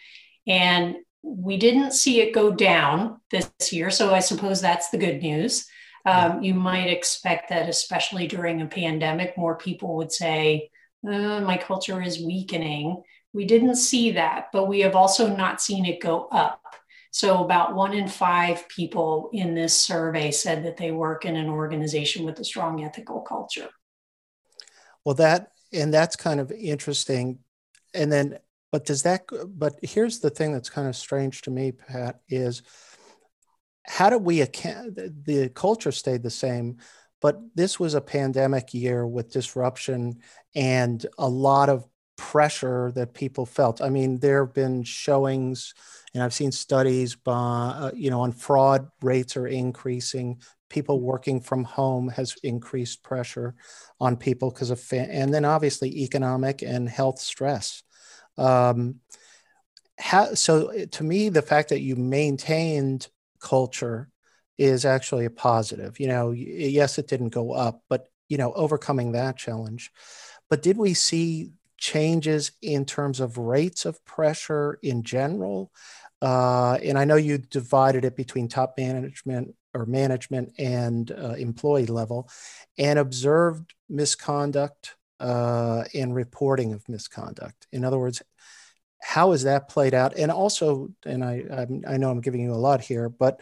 And 0.46 0.96
we 1.22 1.56
didn't 1.56 1.92
see 1.92 2.20
it 2.20 2.34
go 2.34 2.50
down 2.50 3.20
this 3.30 3.50
year. 3.72 3.90
So 3.90 4.14
I 4.14 4.20
suppose 4.20 4.60
that's 4.60 4.90
the 4.90 4.98
good 4.98 5.22
news. 5.22 5.66
Um, 6.06 6.42
you 6.42 6.54
might 6.54 6.86
expect 6.86 7.50
that, 7.50 7.68
especially 7.68 8.26
during 8.26 8.62
a 8.62 8.66
pandemic, 8.66 9.36
more 9.36 9.56
people 9.56 9.96
would 9.96 10.12
say, 10.12 10.70
uh, 11.06 11.40
My 11.40 11.58
culture 11.58 12.00
is 12.00 12.24
weakening. 12.24 13.02
We 13.32 13.44
didn't 13.44 13.76
see 13.76 14.12
that, 14.12 14.46
but 14.52 14.66
we 14.66 14.80
have 14.80 14.96
also 14.96 15.34
not 15.34 15.60
seen 15.60 15.84
it 15.84 16.00
go 16.00 16.26
up. 16.32 16.62
So, 17.12 17.44
about 17.44 17.74
one 17.74 17.92
in 17.92 18.08
five 18.08 18.68
people 18.68 19.30
in 19.32 19.54
this 19.54 19.76
survey 19.76 20.30
said 20.30 20.64
that 20.64 20.76
they 20.76 20.90
work 20.90 21.24
in 21.24 21.36
an 21.36 21.48
organization 21.48 22.24
with 22.24 22.38
a 22.38 22.44
strong 22.44 22.84
ethical 22.84 23.20
culture. 23.20 23.68
Well, 25.04 25.16
that, 25.16 25.52
and 25.72 25.92
that's 25.92 26.16
kind 26.16 26.40
of 26.40 26.50
interesting. 26.52 27.40
And 27.94 28.10
then, 28.12 28.38
but 28.72 28.86
does 28.86 29.02
that, 29.02 29.22
but 29.46 29.74
here's 29.82 30.20
the 30.20 30.30
thing 30.30 30.52
that's 30.52 30.70
kind 30.70 30.88
of 30.88 30.96
strange 30.96 31.42
to 31.42 31.50
me, 31.50 31.72
Pat, 31.72 32.20
is 32.28 32.62
how 33.86 34.10
do 34.10 34.18
we 34.18 34.40
account 34.40 34.96
the 35.24 35.50
culture 35.54 35.92
stayed 35.92 36.22
the 36.22 36.30
same 36.30 36.76
but 37.20 37.38
this 37.54 37.78
was 37.78 37.94
a 37.94 38.00
pandemic 38.00 38.72
year 38.72 39.06
with 39.06 39.32
disruption 39.32 40.20
and 40.54 41.04
a 41.18 41.28
lot 41.28 41.68
of 41.68 41.86
pressure 42.16 42.92
that 42.94 43.14
people 43.14 43.46
felt. 43.46 43.80
I 43.80 43.88
mean, 43.88 44.18
there 44.18 44.44
have 44.44 44.54
been 44.54 44.82
showings, 44.84 45.74
and 46.14 46.22
I've 46.22 46.34
seen 46.34 46.52
studies 46.52 47.14
by, 47.14 47.32
uh, 47.32 47.90
you 47.94 48.10
know, 48.10 48.22
on 48.22 48.32
fraud 48.32 48.88
rates 49.02 49.36
are 49.36 49.46
increasing. 49.46 50.40
People 50.68 51.00
working 51.00 51.40
from 51.40 51.64
home 51.64 52.08
has 52.08 52.36
increased 52.42 53.02
pressure 53.02 53.54
on 54.00 54.16
people 54.16 54.50
because 54.50 54.70
of, 54.70 54.80
fa- 54.80 55.10
and 55.10 55.32
then 55.32 55.44
obviously 55.44 56.02
economic 56.02 56.62
and 56.62 56.88
health 56.88 57.18
stress. 57.18 57.82
Um, 58.40 59.00
how, 59.98 60.34
so 60.34 60.86
to 60.86 61.04
me, 61.04 61.28
the 61.28 61.42
fact 61.42 61.68
that 61.68 61.80
you 61.80 61.94
maintained 61.94 63.08
culture 63.38 64.08
is 64.58 64.84
actually 64.84 65.26
a 65.26 65.30
positive. 65.30 66.00
You 66.00 66.08
know, 66.08 66.30
yes, 66.32 66.98
it 66.98 67.08
didn't 67.08 67.30
go 67.30 67.52
up, 67.52 67.82
but 67.88 68.06
you 68.28 68.38
know, 68.38 68.52
overcoming 68.52 69.12
that 69.12 69.36
challenge. 69.36 69.90
But 70.48 70.62
did 70.62 70.76
we 70.76 70.94
see 70.94 71.52
changes 71.78 72.52
in 72.62 72.84
terms 72.84 73.20
of 73.20 73.38
rates 73.38 73.84
of 73.84 74.04
pressure 74.04 74.78
in 74.82 75.02
general? 75.02 75.70
Uh, 76.22 76.74
and 76.82 76.98
I 76.98 77.04
know 77.04 77.16
you 77.16 77.38
divided 77.38 78.04
it 78.04 78.16
between 78.16 78.48
top 78.48 78.74
management 78.76 79.54
or 79.74 79.86
management 79.86 80.52
and 80.58 81.10
uh, 81.10 81.34
employee 81.38 81.86
level, 81.86 82.28
and 82.76 82.98
observed 82.98 83.74
misconduct 83.88 84.96
uh, 85.20 85.84
and 85.94 86.14
reporting 86.14 86.72
of 86.72 86.88
misconduct. 86.88 87.66
In 87.72 87.84
other 87.84 87.98
words, 87.98 88.22
how 89.02 89.30
has 89.32 89.44
that 89.44 89.68
played 89.68 89.94
out? 89.94 90.16
And 90.16 90.30
also, 90.30 90.88
and 91.04 91.24
I, 91.24 91.44
I'm, 91.50 91.84
I 91.86 91.96
know 91.96 92.10
I'm 92.10 92.20
giving 92.20 92.42
you 92.42 92.52
a 92.52 92.54
lot 92.54 92.80
here, 92.80 93.08
but 93.08 93.40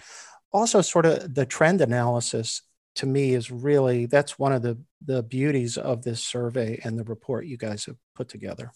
also 0.52 0.80
sort 0.80 1.06
of 1.06 1.34
the 1.34 1.46
trend 1.46 1.80
analysis 1.80 2.62
to 2.96 3.06
me 3.06 3.34
is 3.34 3.50
really 3.50 4.06
that's 4.06 4.38
one 4.38 4.52
of 4.52 4.62
the 4.62 4.76
the 5.04 5.22
beauties 5.22 5.78
of 5.78 6.02
this 6.02 6.22
survey 6.22 6.80
and 6.82 6.98
the 6.98 7.04
report 7.04 7.46
you 7.46 7.56
guys 7.56 7.84
have 7.84 7.96
put 8.14 8.28
together. 8.28 8.72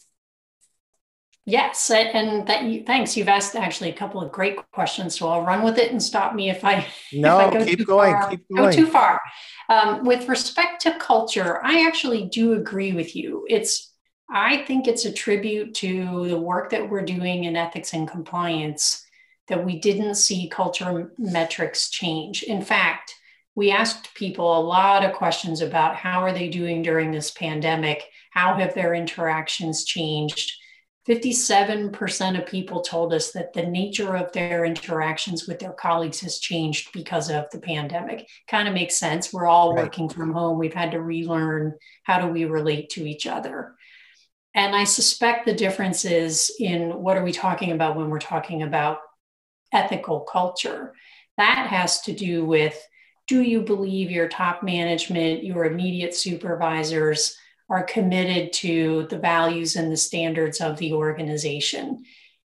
Yes, 1.44 1.90
and 1.90 2.46
that 2.46 2.64
you, 2.64 2.84
thanks. 2.84 3.16
You've 3.16 3.28
asked 3.28 3.56
actually 3.56 3.90
a 3.90 3.94
couple 3.94 4.20
of 4.20 4.30
great 4.30 4.58
questions, 4.70 5.18
so 5.18 5.28
I'll 5.28 5.42
run 5.42 5.64
with 5.64 5.76
it 5.76 5.90
and 5.90 6.00
stop 6.00 6.36
me 6.36 6.50
if 6.50 6.64
I 6.64 6.86
no 7.12 7.40
if 7.40 7.46
I 7.46 7.58
go 7.58 7.64
keep 7.64 7.86
going. 7.86 8.12
Far, 8.12 8.30
keep 8.30 8.48
going. 8.48 8.70
Go 8.70 8.76
too 8.76 8.86
far. 8.86 9.20
Um, 9.68 10.04
with 10.04 10.28
respect 10.28 10.82
to 10.82 10.96
culture, 10.98 11.60
I 11.64 11.84
actually 11.84 12.26
do 12.26 12.52
agree 12.52 12.92
with 12.92 13.16
you. 13.16 13.44
It's 13.48 13.92
I 14.30 14.58
think 14.58 14.86
it's 14.86 15.04
a 15.04 15.12
tribute 15.12 15.74
to 15.76 16.28
the 16.28 16.38
work 16.38 16.70
that 16.70 16.88
we're 16.88 17.04
doing 17.04 17.44
in 17.44 17.56
ethics 17.56 17.92
and 17.92 18.08
compliance 18.08 19.04
that 19.48 19.64
we 19.64 19.80
didn't 19.80 20.14
see 20.14 20.48
culture 20.48 21.12
metrics 21.18 21.90
change. 21.90 22.44
In 22.44 22.62
fact, 22.62 23.16
we 23.56 23.72
asked 23.72 24.14
people 24.14 24.56
a 24.56 24.62
lot 24.62 25.04
of 25.04 25.12
questions 25.12 25.60
about 25.60 25.96
how 25.96 26.20
are 26.20 26.32
they 26.32 26.48
doing 26.48 26.82
during 26.82 27.10
this 27.10 27.32
pandemic? 27.32 28.04
How 28.30 28.54
have 28.54 28.74
their 28.74 28.94
interactions 28.94 29.84
changed? 29.84 30.52
57% 31.08 32.38
of 32.38 32.46
people 32.46 32.80
told 32.80 33.12
us 33.12 33.32
that 33.32 33.52
the 33.52 33.66
nature 33.66 34.16
of 34.16 34.30
their 34.32 34.64
interactions 34.64 35.48
with 35.48 35.58
their 35.58 35.72
colleagues 35.72 36.20
has 36.20 36.38
changed 36.38 36.92
because 36.92 37.28
of 37.28 37.50
the 37.50 37.58
pandemic. 37.58 38.28
Kind 38.48 38.68
of 38.68 38.74
makes 38.74 38.98
sense. 38.98 39.32
We're 39.32 39.48
all 39.48 39.74
right. 39.74 39.82
working 39.82 40.08
from 40.08 40.32
home. 40.32 40.58
We've 40.58 40.72
had 40.72 40.92
to 40.92 41.02
relearn 41.02 41.74
how 42.04 42.20
do 42.20 42.28
we 42.28 42.44
relate 42.44 42.90
to 42.90 43.04
each 43.04 43.26
other. 43.26 43.74
And 44.54 44.76
I 44.76 44.84
suspect 44.84 45.44
the 45.44 45.54
difference 45.54 46.04
is 46.04 46.54
in 46.60 46.90
what 46.90 47.16
are 47.16 47.24
we 47.24 47.32
talking 47.32 47.72
about 47.72 47.96
when 47.96 48.08
we're 48.08 48.20
talking 48.20 48.62
about 48.62 48.98
ethical 49.72 50.20
culture? 50.20 50.94
That 51.36 51.66
has 51.68 52.02
to 52.02 52.12
do 52.12 52.44
with 52.44 52.80
do 53.26 53.42
you 53.42 53.62
believe 53.62 54.10
your 54.10 54.28
top 54.28 54.62
management, 54.62 55.42
your 55.42 55.64
immediate 55.64 56.14
supervisors 56.14 57.36
are 57.72 57.82
committed 57.84 58.52
to 58.52 59.06
the 59.08 59.18
values 59.18 59.76
and 59.76 59.90
the 59.90 59.96
standards 59.96 60.60
of 60.60 60.76
the 60.76 60.92
organization? 60.92 62.04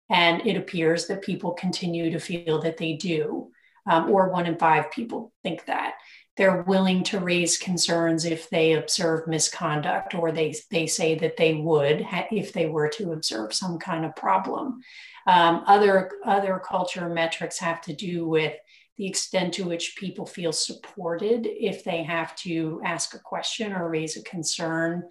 And 0.08 0.46
it 0.46 0.56
appears 0.56 1.08
that 1.08 1.22
people 1.22 1.52
continue 1.52 2.12
to 2.12 2.20
feel 2.20 2.60
that 2.60 2.76
they 2.76 2.92
do, 2.92 3.50
um, 3.86 4.08
or 4.08 4.30
one 4.30 4.46
in 4.46 4.56
five 4.56 4.92
people 4.92 5.32
think 5.42 5.64
that 5.66 5.94
they're 6.36 6.62
willing 6.62 7.02
to 7.02 7.18
raise 7.18 7.58
concerns 7.58 8.24
if 8.24 8.48
they 8.50 8.74
observe 8.74 9.26
misconduct 9.26 10.14
or 10.14 10.30
they, 10.30 10.54
they 10.70 10.86
say 10.86 11.16
that 11.16 11.36
they 11.36 11.54
would 11.54 12.06
if 12.30 12.52
they 12.52 12.66
were 12.66 12.88
to 12.90 13.12
observe 13.12 13.52
some 13.52 13.78
kind 13.78 14.04
of 14.04 14.14
problem. 14.14 14.80
Um, 15.26 15.64
other, 15.66 16.12
other 16.24 16.62
culture 16.64 17.08
metrics 17.08 17.58
have 17.58 17.80
to 17.82 17.92
do 17.92 18.28
with 18.28 18.54
the 18.96 19.06
extent 19.06 19.54
to 19.54 19.64
which 19.64 19.96
people 19.96 20.24
feel 20.24 20.52
supported 20.52 21.46
if 21.46 21.84
they 21.84 22.02
have 22.02 22.34
to 22.36 22.80
ask 22.84 23.14
a 23.14 23.18
question 23.18 23.72
or 23.72 23.90
raise 23.90 24.16
a 24.16 24.22
concern. 24.22 25.04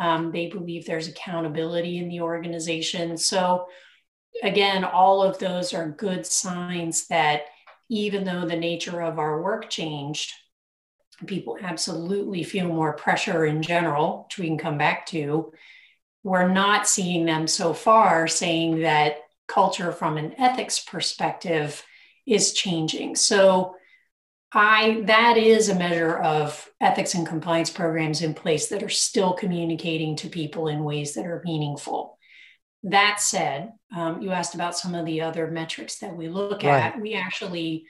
Um, 0.00 0.30
they 0.30 0.48
believe 0.48 0.86
there's 0.86 1.08
accountability 1.08 1.98
in 1.98 2.08
the 2.08 2.20
organization. 2.20 3.16
So, 3.16 3.66
again, 4.42 4.84
all 4.84 5.22
of 5.22 5.38
those 5.38 5.74
are 5.74 5.88
good 5.90 6.24
signs 6.24 7.08
that 7.08 7.42
even 7.90 8.24
though 8.24 8.46
the 8.46 8.56
nature 8.56 9.02
of 9.02 9.18
our 9.18 9.42
work 9.42 9.68
changed, 9.68 10.32
people 11.26 11.58
absolutely 11.60 12.42
feel 12.42 12.66
more 12.66 12.94
pressure 12.94 13.44
in 13.44 13.62
general, 13.62 14.26
which 14.28 14.38
we 14.38 14.46
can 14.46 14.58
come 14.58 14.78
back 14.78 15.06
to. 15.06 15.52
We're 16.22 16.48
not 16.48 16.88
seeing 16.88 17.26
them 17.26 17.46
so 17.46 17.74
far 17.74 18.28
saying 18.28 18.80
that 18.80 19.16
culture 19.48 19.92
from 19.92 20.16
an 20.16 20.34
ethics 20.38 20.80
perspective 20.80 21.84
is 22.26 22.52
changing. 22.52 23.16
So 23.16 23.74
I 24.52 25.02
that 25.06 25.36
is 25.36 25.68
a 25.68 25.74
measure 25.74 26.16
of 26.16 26.68
ethics 26.80 27.14
and 27.14 27.26
compliance 27.26 27.70
programs 27.70 28.22
in 28.22 28.34
place 28.34 28.68
that 28.68 28.82
are 28.82 28.88
still 28.88 29.32
communicating 29.32 30.14
to 30.16 30.28
people 30.28 30.68
in 30.68 30.84
ways 30.84 31.14
that 31.14 31.26
are 31.26 31.42
meaningful. 31.44 32.18
That 32.84 33.20
said, 33.20 33.72
um, 33.96 34.20
you 34.20 34.30
asked 34.30 34.54
about 34.54 34.76
some 34.76 34.94
of 34.94 35.06
the 35.06 35.22
other 35.22 35.46
metrics 35.46 35.98
that 36.00 36.16
we 36.16 36.28
look 36.28 36.62
right. 36.64 36.94
at. 36.94 37.00
We 37.00 37.14
actually 37.14 37.86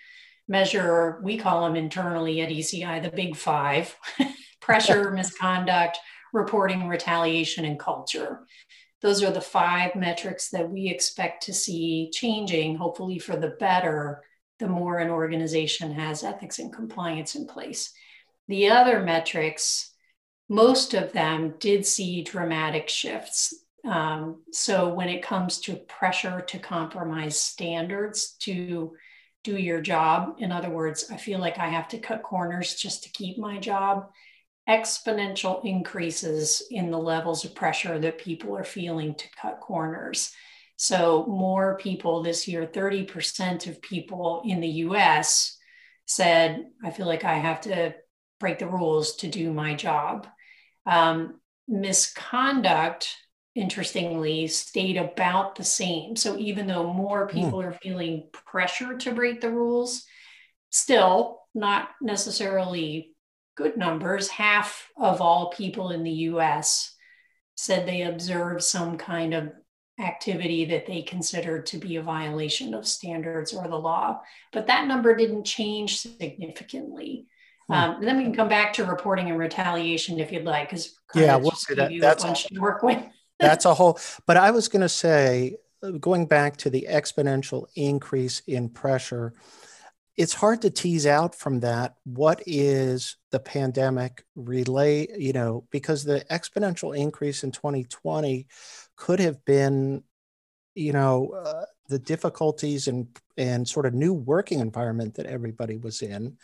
measure, 0.49 1.19
we 1.23 1.39
call 1.39 1.65
them 1.65 1.77
internally 1.77 2.43
at 2.43 2.51
ECI, 2.51 3.03
the 3.03 3.11
big 3.11 3.35
five 3.37 3.97
pressure, 4.61 5.11
misconduct, 5.11 5.99
reporting, 6.33 6.89
retaliation, 6.89 7.65
and 7.65 7.79
culture. 7.79 8.41
Those 9.02 9.23
are 9.23 9.30
the 9.30 9.40
five 9.40 9.94
metrics 9.94 10.50
that 10.50 10.71
we 10.71 10.88
expect 10.88 11.44
to 11.44 11.52
see 11.54 12.11
changing, 12.12 12.76
hopefully 12.76 13.18
for 13.18 13.37
the 13.37 13.56
better, 13.59 14.23
the 14.59 14.68
more 14.68 14.99
an 14.99 15.11
organization 15.11 15.92
has 15.92 16.23
ethics 16.23 16.59
and 16.59 16.73
compliance 16.73 17.35
in 17.35 17.47
place. 17.47 17.92
The 18.49 18.71
other 18.71 19.00
metrics, 19.00 19.92
most 20.49 20.94
of 20.94 21.12
them 21.12 21.54
did 21.59 21.85
see 21.85 22.23
dramatic 22.23 22.88
shifts. 22.88 23.54
Um, 23.85 24.42
so 24.52 24.94
when 24.94 25.09
it 25.09 25.23
comes 25.23 25.59
to 25.62 25.75
pressure 25.75 26.40
to 26.40 26.59
compromise 26.59 27.40
standards 27.40 28.37
to 28.42 28.92
do 29.44 29.56
your 29.56 29.80
job. 29.80 30.37
In 30.38 30.52
other 30.52 30.71
words, 30.71 31.11
I 31.11 31.16
feel 31.16 31.40
like 31.40 31.59
I 31.59 31.68
have 31.68 31.88
to 31.88 31.99
cut 31.99 32.23
corners 32.23 32.75
just 32.75 33.02
to 33.04 33.11
keep 33.11 33.38
my 33.38 33.59
job. 33.59 34.11
Exponential 34.69 35.64
increases 35.64 36.62
in 36.71 36.90
the 36.90 36.99
levels 36.99 37.45
of 37.45 37.54
pressure 37.54 37.99
that 37.99 38.19
people 38.19 38.57
are 38.57 38.64
feeling 38.64 39.14
to 39.14 39.26
cut 39.40 39.61
corners. 39.61 40.33
So, 40.76 41.26
more 41.26 41.76
people 41.78 42.23
this 42.23 42.47
year, 42.47 42.66
30% 42.66 43.66
of 43.66 43.83
people 43.83 44.42
in 44.45 44.61
the 44.61 44.69
US 44.69 45.59
said, 46.07 46.66
I 46.85 46.90
feel 46.90 47.07
like 47.07 47.25
I 47.25 47.35
have 47.35 47.61
to 47.62 47.95
break 48.38 48.59
the 48.59 48.66
rules 48.66 49.16
to 49.16 49.28
do 49.28 49.52
my 49.52 49.75
job. 49.75 50.26
Um, 50.87 51.40
misconduct 51.69 53.16
interestingly 53.54 54.47
stayed 54.47 54.97
about 54.97 55.57
the 55.57 55.64
same. 55.64 56.16
So 56.16 56.37
even 56.38 56.66
though 56.66 56.92
more 56.92 57.28
hmm. 57.28 57.37
people 57.37 57.59
mm. 57.61 57.66
are 57.66 57.78
feeling 57.83 58.28
pressure 58.33 58.97
to 58.97 59.12
break 59.12 59.40
the 59.40 59.50
rules, 59.50 60.04
still 60.71 61.40
not 61.54 61.90
necessarily 62.00 63.12
good 63.56 63.76
numbers. 63.76 64.28
Half 64.28 64.88
of 64.97 65.21
all 65.21 65.50
people 65.50 65.90
in 65.90 66.02
the 66.02 66.11
US 66.11 66.94
said 67.54 67.87
they 67.87 68.02
observed 68.02 68.62
some 68.62 68.97
kind 68.97 69.35
of 69.35 69.52
activity 70.00 70.64
that 70.66 70.87
they 70.87 71.02
considered 71.02 71.66
to 71.66 71.76
be 71.76 71.97
a 71.97 72.02
violation 72.02 72.75
of 72.75 72.87
standards 72.87 73.52
or 73.52 73.68
the 73.68 73.76
law. 73.76 74.21
But 74.52 74.66
that 74.68 74.87
number 74.87 75.14
didn't 75.14 75.44
change 75.44 75.99
significantly. 75.99 77.26
Hmm. 77.68 77.75
Um, 77.75 77.90
and 77.97 78.09
then 78.09 78.16
we 78.16 78.25
can 78.25 78.35
come 78.35 78.49
back 78.49 78.73
to 78.75 78.85
reporting 78.85 79.28
and 79.28 79.38
retaliation 79.38 80.18
if 80.18 80.32
you'd 80.32 80.44
like, 80.44 80.71
because 80.71 80.94
yeah, 81.14 81.37
we'll 81.37 81.52
say 81.52 81.75
that. 81.75 81.92
That's 82.00 82.25
a 82.25 82.35
to 82.35 82.61
work 82.61 82.82
with 82.82 83.02
that's 83.42 83.64
a 83.64 83.75
whole 83.75 83.99
but 84.26 84.37
i 84.37 84.50
was 84.50 84.68
going 84.68 84.80
to 84.80 84.88
say 84.88 85.56
going 86.00 86.26
back 86.26 86.56
to 86.56 86.71
the 86.71 86.87
exponential 86.88 87.66
increase 87.75 88.40
in 88.47 88.68
pressure 88.68 89.32
it's 90.16 90.35
hard 90.35 90.61
to 90.62 90.71
tease 90.71 91.07
out 91.07 91.35
from 91.35 91.61
that 91.61 91.95
what 92.04 92.42
is 92.47 93.16
the 93.31 93.40
pandemic 93.40 94.25
relay 94.37 95.07
you 95.19 95.33
know 95.33 95.66
because 95.71 96.04
the 96.04 96.25
exponential 96.31 96.97
increase 96.97 97.45
in 97.45 97.50
2020 97.50 98.47
could 98.97 99.21
have 99.21 99.45
been 99.45 100.02
you 100.75 100.92
know 100.92 101.31
uh, 101.31 101.64
the 101.88 101.99
difficulties 101.99 102.88
and 102.88 103.07
and 103.37 103.69
sort 103.69 103.87
of 103.87 103.95
new 103.95 104.14
working 104.14 104.61
environment 104.61 105.14
that 105.14 105.26
everybody 105.26 105.76
was 105.76 106.02
in. 106.02 106.37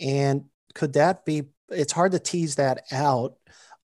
And 0.00 0.44
could 0.74 0.94
that 0.94 1.24
be 1.24 1.44
it's 1.68 1.92
hard 1.92 2.12
to 2.12 2.18
tease 2.18 2.56
that 2.56 2.84
out 2.90 3.34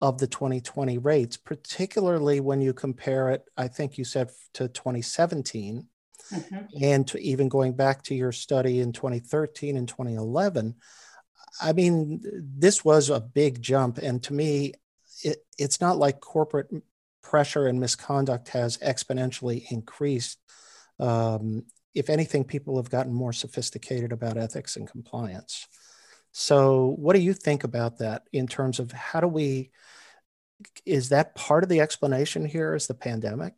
of 0.02 0.18
the 0.18 0.28
2020 0.28 0.98
rates, 0.98 1.38
particularly 1.38 2.40
when 2.40 2.62
you 2.62 2.74
compare 2.74 3.30
it, 3.30 3.44
I 3.58 3.68
think 3.68 3.98
you 3.98 4.04
said 4.04 4.30
to 4.54 4.68
2017, 4.68 5.88
mm-hmm. 6.32 6.84
and 6.84 7.16
even 7.16 7.50
going 7.50 7.74
back 7.74 8.04
to 8.04 8.16
your 8.16 8.32
study 8.32 8.80
in 8.80 8.94
2013 8.94 9.78
and 9.78 9.88
2011. 9.88 10.76
I 11.62 11.74
mean, 11.74 12.22
this 12.58 12.84
was 12.84 13.10
a 13.10 13.20
big 13.20 13.62
jump. 13.62 13.98
And 13.98 14.22
to 14.24 14.34
me, 14.34 14.74
it, 15.24 15.38
it's 15.58 15.80
not 15.80 15.98
like 15.98 16.20
corporate 16.20 16.70
pressure 17.22 17.68
and 17.68 17.80
misconduct 17.80 18.50
has 18.50 18.78
exponentially 18.78 19.66
increased. 19.72 20.38
Um, 21.00 21.64
if 21.94 22.10
anything, 22.10 22.44
people 22.44 22.76
have 22.76 22.90
gotten 22.90 23.14
more 23.14 23.34
sophisticated 23.34 24.12
about 24.12 24.38
ethics 24.38 24.76
and 24.76 24.90
compliance. 24.90 25.68
So, 26.34 26.94
what 26.98 27.16
do 27.16 27.22
you 27.22 27.34
think 27.34 27.64
about 27.64 28.00
that 28.00 28.24
in 28.34 28.48
terms 28.48 28.80
of 28.80 28.92
how 28.92 29.22
do 29.22 29.28
we? 29.28 29.72
Is 30.86 31.10
that 31.10 31.36
part 31.36 31.64
of 31.64 31.70
the 31.70 31.80
explanation 31.80 32.46
here? 32.46 32.76
Is 32.76 32.88
the 32.88 32.94
pandemic? 32.94 33.54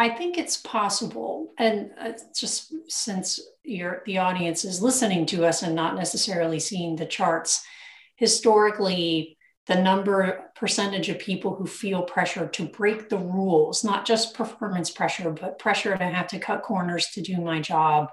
I 0.00 0.08
think 0.08 0.38
it's 0.38 0.56
possible, 0.56 1.52
and 1.58 1.90
uh, 2.00 2.12
just 2.34 2.72
since 2.90 3.38
the 3.66 4.16
audience 4.16 4.64
is 4.64 4.80
listening 4.80 5.26
to 5.26 5.44
us 5.44 5.62
and 5.62 5.74
not 5.74 5.94
necessarily 5.94 6.58
seeing 6.58 6.96
the 6.96 7.04
charts, 7.04 7.62
historically, 8.16 9.36
the 9.66 9.74
number 9.74 10.50
percentage 10.56 11.10
of 11.10 11.18
people 11.18 11.54
who 11.54 11.66
feel 11.66 12.00
pressure 12.00 12.46
to 12.46 12.64
break 12.64 13.10
the 13.10 13.18
rules, 13.18 13.84
not 13.84 14.06
just 14.06 14.32
performance 14.32 14.90
pressure, 14.90 15.32
but 15.32 15.58
pressure 15.58 15.94
to 15.94 16.04
have 16.04 16.28
to 16.28 16.38
cut 16.38 16.62
corners 16.62 17.08
to 17.08 17.20
do 17.20 17.38
my 17.38 17.60
job, 17.60 18.08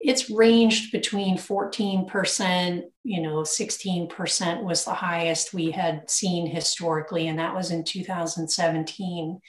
it's 0.00 0.28
ranged 0.28 0.90
between 0.90 1.38
14%, 1.38 2.82
you 3.04 3.22
know, 3.22 3.42
16% 3.42 4.64
was 4.64 4.84
the 4.84 4.92
highest 4.92 5.54
we 5.54 5.70
had 5.70 6.10
seen 6.10 6.48
historically, 6.48 7.28
and 7.28 7.38
that 7.38 7.54
was 7.54 7.70
in 7.70 7.84
2017. 7.84 9.40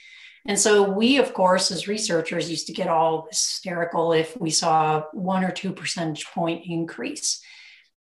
And 0.46 0.58
so 0.58 0.90
we, 0.90 1.16
of 1.18 1.32
course, 1.32 1.70
as 1.70 1.88
researchers, 1.88 2.50
used 2.50 2.66
to 2.66 2.74
get 2.74 2.88
all 2.88 3.26
hysterical 3.30 4.12
if 4.12 4.38
we 4.38 4.50
saw 4.50 5.04
one 5.12 5.42
or 5.42 5.50
two 5.50 5.72
percentage 5.72 6.26
point 6.26 6.64
increase. 6.66 7.40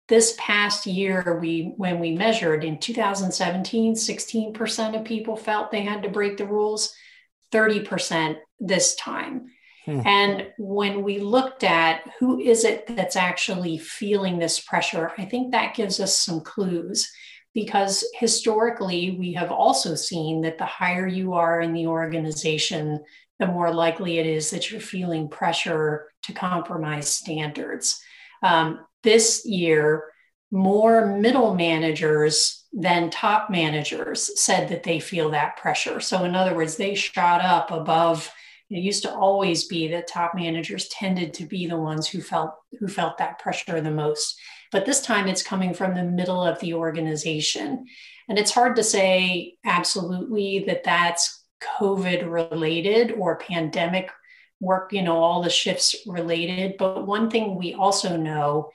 This 0.09 0.35
past 0.37 0.85
year, 0.85 1.39
we 1.39 1.73
when 1.77 1.99
we 1.99 2.11
measured 2.11 2.65
in 2.65 2.79
2017, 2.79 3.95
16% 3.95 4.99
of 4.99 5.05
people 5.05 5.37
felt 5.37 5.71
they 5.71 5.83
had 5.83 6.03
to 6.03 6.09
break 6.09 6.35
the 6.35 6.45
rules, 6.45 6.93
30% 7.53 8.35
this 8.59 8.95
time. 8.95 9.45
Hmm. 9.85 10.01
And 10.05 10.47
when 10.57 11.03
we 11.03 11.19
looked 11.19 11.63
at 11.63 12.01
who 12.19 12.39
is 12.39 12.65
it 12.65 12.87
that's 12.87 13.15
actually 13.15 13.77
feeling 13.77 14.37
this 14.37 14.59
pressure, 14.59 15.13
I 15.17 15.23
think 15.23 15.51
that 15.51 15.75
gives 15.75 16.01
us 16.01 16.19
some 16.19 16.41
clues 16.41 17.09
because 17.53 18.03
historically 18.15 19.15
we 19.19 19.33
have 19.33 19.51
also 19.51 19.95
seen 19.95 20.41
that 20.41 20.57
the 20.57 20.65
higher 20.65 21.07
you 21.07 21.33
are 21.33 21.61
in 21.61 21.73
the 21.73 21.87
organization, 21.87 23.03
the 23.39 23.47
more 23.47 23.73
likely 23.73 24.17
it 24.17 24.25
is 24.25 24.49
that 24.51 24.71
you're 24.71 24.81
feeling 24.81 25.27
pressure 25.27 26.07
to 26.23 26.33
compromise 26.33 27.07
standards. 27.07 28.01
Um, 28.41 28.79
this 29.03 29.45
year, 29.45 30.05
more 30.51 31.05
middle 31.17 31.55
managers 31.55 32.65
than 32.73 33.09
top 33.09 33.49
managers 33.49 34.39
said 34.39 34.69
that 34.69 34.83
they 34.83 34.99
feel 34.99 35.29
that 35.31 35.57
pressure. 35.57 35.99
So, 35.99 36.23
in 36.25 36.35
other 36.35 36.55
words, 36.55 36.75
they 36.75 36.95
shot 36.95 37.41
up 37.41 37.71
above. 37.71 38.31
It 38.69 38.79
used 38.79 39.03
to 39.03 39.13
always 39.13 39.65
be 39.65 39.87
that 39.89 40.07
top 40.07 40.33
managers 40.35 40.87
tended 40.89 41.33
to 41.35 41.45
be 41.45 41.67
the 41.67 41.77
ones 41.77 42.07
who 42.07 42.21
felt 42.21 42.55
who 42.79 42.87
felt 42.87 43.17
that 43.17 43.39
pressure 43.39 43.81
the 43.81 43.91
most 43.91 44.39
but 44.73 44.85
this 44.85 45.01
time 45.01 45.29
it's 45.29 45.43
coming 45.43 45.73
from 45.73 45.93
the 45.93 46.03
middle 46.03 46.43
of 46.43 46.59
the 46.59 46.73
organization. 46.73 47.85
And 48.27 48.37
it's 48.37 48.51
hard 48.51 48.75
to 48.75 48.83
say 48.83 49.55
absolutely 49.63 50.65
that 50.67 50.83
that's 50.83 51.45
COVID 51.79 52.29
related 52.29 53.11
or 53.11 53.37
pandemic 53.37 54.09
work, 54.59 54.91
you 54.91 55.03
know, 55.03 55.17
all 55.17 55.43
the 55.43 55.49
shifts 55.49 55.95
related. 56.07 56.75
But 56.77 57.05
one 57.05 57.29
thing 57.29 57.55
we 57.55 57.75
also 57.75 58.17
know 58.17 58.71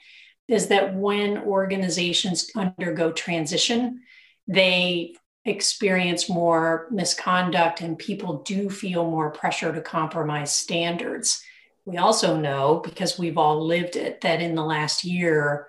is 0.47 0.67
that 0.67 0.95
when 0.95 1.37
organizations 1.39 2.49
undergo 2.55 3.11
transition, 3.11 4.01
they 4.47 5.15
experience 5.45 6.29
more 6.29 6.87
misconduct 6.91 7.81
and 7.81 7.97
people 7.97 8.41
do 8.43 8.69
feel 8.69 9.03
more 9.09 9.31
pressure 9.31 9.73
to 9.73 9.81
compromise 9.81 10.53
standards. 10.53 11.41
We 11.85 11.97
also 11.97 12.37
know, 12.37 12.81
because 12.83 13.19
we've 13.19 13.37
all 13.37 13.65
lived 13.65 13.95
it, 13.95 14.21
that 14.21 14.41
in 14.41 14.55
the 14.55 14.63
last 14.63 15.03
year, 15.03 15.67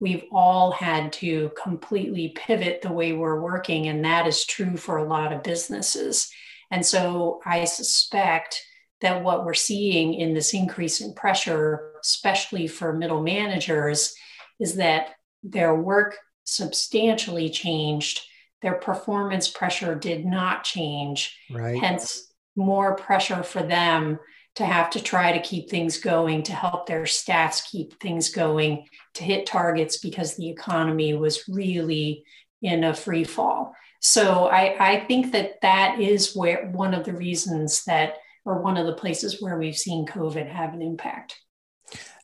we've 0.00 0.24
all 0.32 0.70
had 0.70 1.12
to 1.12 1.50
completely 1.60 2.28
pivot 2.36 2.82
the 2.82 2.92
way 2.92 3.12
we're 3.12 3.40
working. 3.40 3.88
And 3.88 4.04
that 4.04 4.26
is 4.26 4.44
true 4.44 4.76
for 4.76 4.98
a 4.98 5.08
lot 5.08 5.32
of 5.32 5.42
businesses. 5.42 6.30
And 6.70 6.84
so 6.84 7.40
I 7.44 7.64
suspect 7.64 8.62
that 9.00 9.22
what 9.22 9.44
we're 9.44 9.54
seeing 9.54 10.14
in 10.14 10.34
this 10.34 10.54
increase 10.54 11.00
in 11.00 11.14
pressure, 11.14 11.92
especially 12.02 12.66
for 12.66 12.92
middle 12.92 13.22
managers, 13.22 14.14
is 14.60 14.76
that 14.76 15.14
their 15.42 15.74
work 15.74 16.16
substantially 16.44 17.48
changed. 17.48 18.20
Their 18.62 18.74
performance 18.74 19.48
pressure 19.48 19.94
did 19.94 20.24
not 20.24 20.64
change. 20.64 21.36
Right. 21.50 21.78
Hence, 21.78 22.24
more 22.56 22.96
pressure 22.96 23.44
for 23.44 23.62
them 23.62 24.18
to 24.58 24.66
have 24.66 24.90
to 24.90 25.00
try 25.00 25.30
to 25.30 25.40
keep 25.40 25.70
things 25.70 25.98
going, 25.98 26.42
to 26.42 26.52
help 26.52 26.86
their 26.86 27.06
staffs 27.06 27.70
keep 27.70 28.00
things 28.00 28.30
going, 28.30 28.84
to 29.14 29.22
hit 29.22 29.46
targets 29.46 29.98
because 29.98 30.34
the 30.34 30.50
economy 30.50 31.14
was 31.14 31.48
really 31.48 32.24
in 32.60 32.82
a 32.82 32.92
free 32.92 33.22
fall. 33.22 33.72
So 34.00 34.46
I, 34.46 34.74
I 34.80 35.04
think 35.06 35.30
that 35.30 35.60
that 35.62 36.00
is 36.00 36.34
where 36.34 36.66
one 36.72 36.92
of 36.92 37.04
the 37.04 37.12
reasons 37.12 37.84
that, 37.84 38.14
or 38.44 38.60
one 38.60 38.76
of 38.76 38.86
the 38.86 38.94
places 38.94 39.40
where 39.40 39.58
we've 39.58 39.76
seen 39.76 40.06
COVID 40.06 40.48
have 40.50 40.74
an 40.74 40.82
impact. 40.82 41.36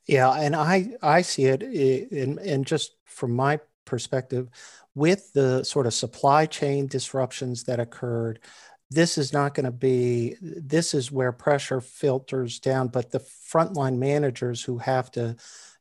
Yeah, 0.08 0.32
and 0.32 0.56
I 0.56 0.90
I 1.00 1.22
see 1.22 1.44
it 1.44 1.62
in, 1.62 2.38
in 2.40 2.64
just 2.64 2.96
from 3.04 3.30
my 3.32 3.60
perspective, 3.84 4.48
with 4.96 5.32
the 5.34 5.62
sort 5.62 5.86
of 5.86 5.94
supply 5.94 6.46
chain 6.46 6.88
disruptions 6.88 7.64
that 7.64 7.80
occurred, 7.80 8.40
this 8.90 9.18
is 9.18 9.32
not 9.32 9.54
going 9.54 9.64
to 9.64 9.72
be 9.72 10.36
this 10.40 10.94
is 10.94 11.10
where 11.10 11.32
pressure 11.32 11.80
filters 11.80 12.58
down 12.60 12.88
but 12.88 13.10
the 13.10 13.18
frontline 13.18 13.96
managers 13.96 14.62
who 14.62 14.78
have 14.78 15.10
to 15.10 15.34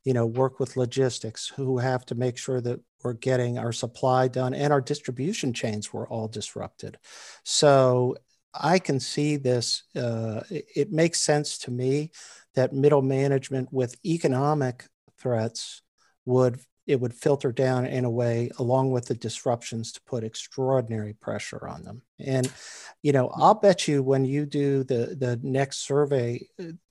you 0.04 0.14
know 0.14 0.26
work 0.26 0.60
with 0.60 0.78
logistics 0.78 1.48
who 1.48 1.78
have 1.78 2.06
to 2.06 2.16
make 2.16 2.38
sure 2.38 2.62
that 2.62 2.80
we're 3.04 3.14
getting 3.14 3.58
our 3.58 3.72
supply 3.72 4.28
done 4.28 4.54
and 4.54 4.72
our 4.72 4.82
distribution 4.82 5.54
chains 5.54 5.92
were 5.92 6.08
all 6.08 6.28
disrupted. 6.28 6.98
So 7.44 8.16
i 8.56 8.78
can 8.78 9.00
see 9.00 9.36
this 9.36 9.84
uh, 9.96 10.42
it, 10.50 10.92
makes 10.92 11.20
sense 11.20 11.58
to 11.58 11.72
me 11.72 12.12
that 12.54 12.72
middle 12.72 13.02
management 13.02 13.68
with 13.74 13.96
economic 14.06 14.86
threats 15.18 15.82
would 16.26 16.60
it 16.86 17.00
would 17.00 17.14
filter 17.14 17.52
down 17.52 17.86
in 17.86 18.06
a 18.06 18.10
way 18.10 18.52
along 18.60 18.92
with 18.92 19.06
the 19.06 19.16
disruptions 19.16 19.92
to 19.92 20.02
put 20.02 20.24
extraordinary 20.24 21.14
pressure 21.14 21.68
on 21.68 21.84
them. 21.84 22.02
And 22.20 22.52
you 23.04 23.12
know 23.12 23.30
i'll 23.36 23.54
bet 23.54 23.88
you 23.88 24.02
when 24.02 24.26
you 24.26 24.46
do 24.48 24.84
the 24.84 25.16
the 25.20 25.40
next 25.44 25.86
survey 25.86 26.48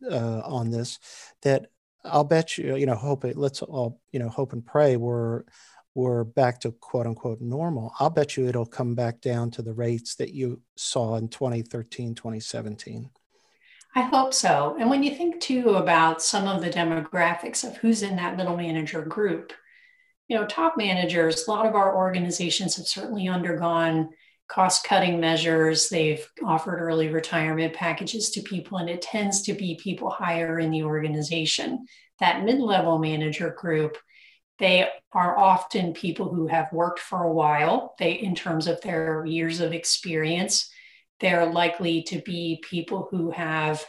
uh, 0.09 0.41
on 0.45 0.71
this 0.71 0.99
that 1.41 1.67
i'll 2.05 2.23
bet 2.23 2.57
you 2.57 2.77
you 2.77 2.87
know 2.87 2.95
hope 2.95 3.25
it 3.25 3.37
let's 3.37 3.63
all 3.63 4.01
you 4.13 4.21
know 4.21 4.29
hope 4.29 4.53
and 4.53 4.65
pray 4.65 4.97
we're 4.97 5.43
we're 5.95 6.25
back 6.25 6.59
to 6.61 6.73
quote 6.73 7.07
unquote 7.07 7.43
normal. 7.43 7.93
I'll 8.01 8.09
bet 8.09 8.35
you 8.35 8.47
it'll 8.47 8.65
come 8.65 8.95
back 8.95 9.21
down 9.21 9.51
to 9.51 9.63
the 9.63 9.75
rates 9.75 10.15
that 10.15 10.33
you 10.33 10.63
saw 10.75 11.17
in 11.17 11.29
2013 11.29 12.15
2017 12.15 13.11
I 13.95 14.01
hope 14.01 14.33
so. 14.33 14.75
And 14.81 14.89
when 14.89 15.03
you 15.03 15.15
think 15.15 15.39
too 15.39 15.75
about 15.75 16.23
some 16.23 16.49
of 16.49 16.63
the 16.63 16.71
demographics 16.71 17.63
of 17.63 17.77
who's 17.77 18.03
in 18.03 18.17
that 18.17 18.39
middle 18.39 18.57
manager 18.57 19.03
group, 19.03 19.53
you 20.33 20.39
know, 20.39 20.47
top 20.47 20.79
managers, 20.79 21.47
a 21.47 21.51
lot 21.51 21.67
of 21.67 21.75
our 21.75 21.95
organizations 21.95 22.77
have 22.77 22.87
certainly 22.87 23.29
undergone 23.29 24.09
cost 24.49 24.83
cutting 24.83 25.21
measures. 25.21 25.91
They've 25.91 26.27
offered 26.43 26.81
early 26.81 27.09
retirement 27.09 27.75
packages 27.75 28.31
to 28.31 28.41
people, 28.41 28.79
and 28.79 28.89
it 28.89 29.03
tends 29.03 29.43
to 29.43 29.53
be 29.53 29.79
people 29.83 30.09
higher 30.09 30.59
in 30.59 30.71
the 30.71 30.85
organization. 30.85 31.85
That 32.19 32.45
mid 32.45 32.61
level 32.61 32.99
manager 32.99 33.55
group, 33.59 33.99
they 34.59 34.89
are 35.13 35.39
often 35.39 35.93
people 35.93 36.33
who 36.33 36.47
have 36.47 36.73
worked 36.73 37.01
for 37.01 37.25
a 37.25 37.33
while, 37.33 37.95
they, 37.99 38.13
in 38.13 38.35
terms 38.35 38.67
of 38.67 38.81
their 38.81 39.27
years 39.27 39.61
of 39.61 39.75
experience. 39.75 40.71
They're 41.21 41.45
likely 41.45 42.05
to 42.05 42.23
be 42.23 42.65
people 42.67 43.07
who 43.11 43.33
have 43.33 43.85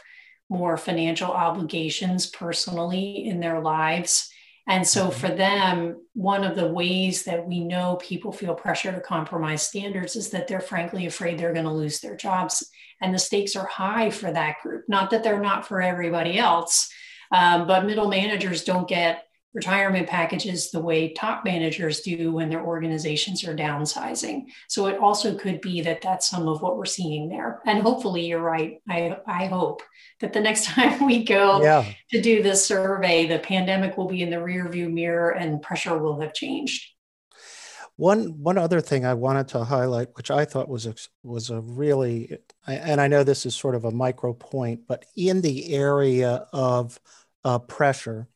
more 0.50 0.76
financial 0.76 1.30
obligations 1.30 2.26
personally 2.26 3.24
in 3.24 3.40
their 3.40 3.62
lives 3.62 4.28
and 4.66 4.86
so 4.86 5.08
mm-hmm. 5.08 5.20
for 5.20 5.28
them, 5.28 6.00
one 6.14 6.42
of 6.42 6.56
the 6.56 6.66
ways 6.66 7.24
that 7.24 7.46
we 7.46 7.60
know 7.60 7.96
people 7.96 8.32
feel 8.32 8.54
pressure 8.54 8.92
to 8.92 9.00
compromise 9.00 9.62
standards 9.62 10.16
is 10.16 10.30
that 10.30 10.48
they're 10.48 10.60
frankly 10.60 11.06
afraid 11.06 11.38
they're 11.38 11.52
going 11.52 11.66
to 11.66 11.70
lose 11.70 12.00
their 12.00 12.16
jobs. 12.16 12.70
And 13.00 13.12
the 13.12 13.18
stakes 13.18 13.56
are 13.56 13.66
high 13.66 14.10
for 14.10 14.32
that 14.32 14.56
group. 14.62 14.84
Not 14.88 15.10
that 15.10 15.22
they're 15.22 15.40
not 15.40 15.68
for 15.68 15.82
everybody 15.82 16.38
else, 16.38 16.90
um, 17.30 17.66
but 17.66 17.84
middle 17.84 18.08
managers 18.08 18.64
don't 18.64 18.88
get 18.88 19.24
retirement 19.54 20.08
packages 20.08 20.70
the 20.70 20.80
way 20.80 21.12
top 21.12 21.44
managers 21.44 22.00
do 22.00 22.32
when 22.32 22.48
their 22.48 22.64
organizations 22.64 23.44
are 23.44 23.54
downsizing. 23.54 24.46
So 24.68 24.86
it 24.86 24.98
also 24.98 25.36
could 25.36 25.60
be 25.60 25.80
that 25.82 26.02
that's 26.02 26.28
some 26.28 26.48
of 26.48 26.60
what 26.60 26.76
we're 26.76 26.84
seeing 26.84 27.28
there. 27.28 27.62
And 27.64 27.80
hopefully 27.80 28.26
you're 28.26 28.40
right. 28.40 28.82
I, 28.88 29.16
I 29.26 29.46
hope 29.46 29.82
that 30.20 30.32
the 30.32 30.40
next 30.40 30.64
time 30.66 31.06
we 31.06 31.24
go 31.24 31.62
yeah. 31.62 31.84
to 32.10 32.20
do 32.20 32.42
this 32.42 32.66
survey, 32.66 33.26
the 33.26 33.38
pandemic 33.38 33.96
will 33.96 34.08
be 34.08 34.22
in 34.22 34.30
the 34.30 34.42
rear 34.42 34.68
view 34.68 34.88
mirror 34.88 35.30
and 35.30 35.62
pressure 35.62 35.96
will 35.96 36.20
have 36.20 36.34
changed. 36.34 36.90
One 37.96 38.42
one 38.42 38.58
other 38.58 38.80
thing 38.80 39.06
I 39.06 39.14
wanted 39.14 39.46
to 39.48 39.62
highlight, 39.62 40.16
which 40.16 40.28
I 40.28 40.44
thought 40.46 40.68
was 40.68 40.86
a, 40.86 40.96
was 41.22 41.50
a 41.50 41.60
really, 41.60 42.38
and 42.66 43.00
I 43.00 43.06
know 43.06 43.22
this 43.22 43.46
is 43.46 43.54
sort 43.54 43.76
of 43.76 43.84
a 43.84 43.92
micro 43.92 44.32
point, 44.32 44.88
but 44.88 45.04
in 45.16 45.42
the 45.42 45.72
area 45.72 46.48
of 46.52 46.98
uh, 47.44 47.60
pressure, 47.60 48.26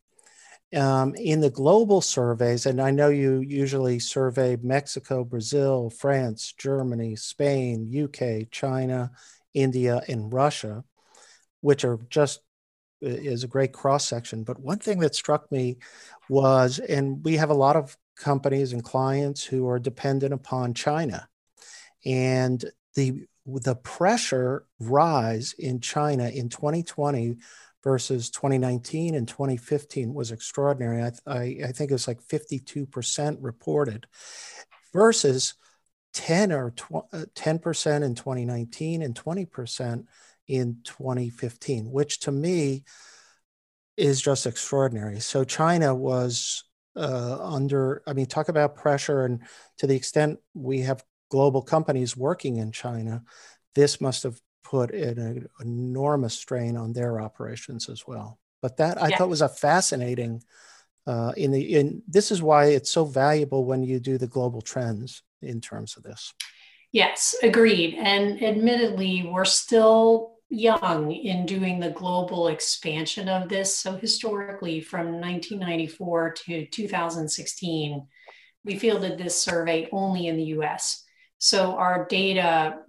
um, 0.74 1.14
in 1.14 1.40
the 1.40 1.50
global 1.50 2.00
surveys, 2.00 2.66
and 2.66 2.81
I 2.81 2.90
know 2.90 3.09
you 3.09 3.40
usually 3.40 3.98
survey 3.98 4.57
Mexico, 4.62 5.24
Brazil, 5.24 5.90
France, 5.90 6.52
Germany, 6.59 7.16
Spain, 7.16 7.90
UK, 8.04 8.50
China, 8.50 9.11
India, 9.54 10.02
and 10.09 10.33
Russia, 10.33 10.85
which 11.61 11.85
are 11.85 11.98
just 12.11 12.40
is 13.00 13.44
a 13.44 13.48
great 13.48 13.72
cross 13.72 14.07
section. 14.07 14.42
But 14.44 14.61
one 14.61 14.78
thing 14.78 14.98
that 15.00 15.14
struck 15.14 15.50
me 15.50 15.78
was, 16.28 16.78
and 16.78 17.24
we 17.24 17.37
have 17.37 17.50
a 17.50 17.54
lot 17.54 17.76
of 17.76 17.96
companies 18.16 18.72
and 18.72 18.83
clients 18.83 19.44
who 19.44 19.68
are 19.68 19.78
dependent 19.78 20.35
upon 20.35 20.74
China. 20.74 21.28
And 22.04 22.62
the 22.94 23.26
the 23.46 23.76
pressure 23.76 24.66
rise 24.78 25.54
in 25.59 25.81
China 25.81 26.28
in 26.28 26.50
2020 26.50 27.38
versus 27.84 28.30
2019 28.30 29.14
and 29.14 29.28
2015 29.28 30.12
was 30.12 30.32
extraordinary. 30.32 31.02
I, 31.02 31.12
I, 31.26 31.42
I 31.66 31.72
think 31.72 31.90
it 31.90 31.94
was 31.94 32.08
like 32.08 32.20
52% 32.22 33.38
reported 33.40 34.06
versus 34.92 35.54
10 36.14 36.52
or 36.52 36.72
10% 36.72 38.02
uh, 38.02 38.04
in 38.04 38.14
2019 38.14 39.02
and 39.02 39.14
20% 39.14 40.04
in 40.48 40.78
2015, 40.84 41.90
which 41.90 42.20
to 42.20 42.32
me 42.32 42.84
is 43.96 44.20
just 44.20 44.46
extraordinary. 44.46 45.20
So 45.20 45.44
China 45.44 45.94
was 45.94 46.64
uh, 46.96 47.38
under, 47.40 48.02
I 48.06 48.12
mean, 48.12 48.26
talk 48.26 48.48
about 48.48 48.76
pressure. 48.76 49.24
And 49.24 49.42
to 49.78 49.86
the 49.86 49.96
extent 49.96 50.38
we 50.54 50.80
have 50.80 51.04
global 51.30 51.62
companies 51.62 52.16
working 52.16 52.56
in 52.56 52.72
China, 52.72 53.22
this 53.74 54.00
must 54.00 54.22
have 54.24 54.40
put 54.68 54.92
an 54.92 55.48
enormous 55.61 56.35
strain 56.35 56.76
on 56.76 56.92
their 56.92 57.20
operations 57.20 57.88
as 57.88 58.07
well. 58.07 58.38
But 58.61 58.76
that 58.76 59.02
I 59.02 59.09
yeah. 59.09 59.16
thought 59.16 59.28
was 59.28 59.40
a 59.40 59.48
fascinating. 59.48 60.42
Uh, 61.07 61.33
in 61.38 61.52
the 61.52 61.74
in 61.74 62.02
this 62.07 62.31
is 62.31 62.42
why 62.42 62.66
it's 62.66 62.90
so 62.90 63.07
valuable 63.07 63.64
when 63.64 63.83
you 63.83 63.98
do 63.98 64.18
the 64.18 64.26
global 64.26 64.61
trends 64.61 65.22
in 65.40 65.61
terms 65.61 65.96
of 65.96 66.02
this. 66.02 66.35
Yes, 66.92 67.35
agreed. 67.42 67.94
And 67.94 68.42
admittedly, 68.42 69.31
we're 69.31 69.46
still 69.46 70.35
young 70.50 71.12
in 71.12 71.46
doing 71.46 71.81
the 71.81 71.90
global 71.90 72.48
expansion 72.48 73.28
of 73.28 73.48
this. 73.48 73.78
So, 73.78 73.96
historically, 73.96 74.81
from 74.81 75.20
1994 75.20 76.35
to 76.44 76.66
2016, 76.66 78.07
we 78.64 78.76
fielded 78.76 79.16
this 79.16 79.40
survey 79.40 79.88
only 79.92 80.26
in 80.26 80.37
the 80.37 80.50
US. 80.59 81.04
So, 81.38 81.76
our 81.76 82.07
data 82.11 82.81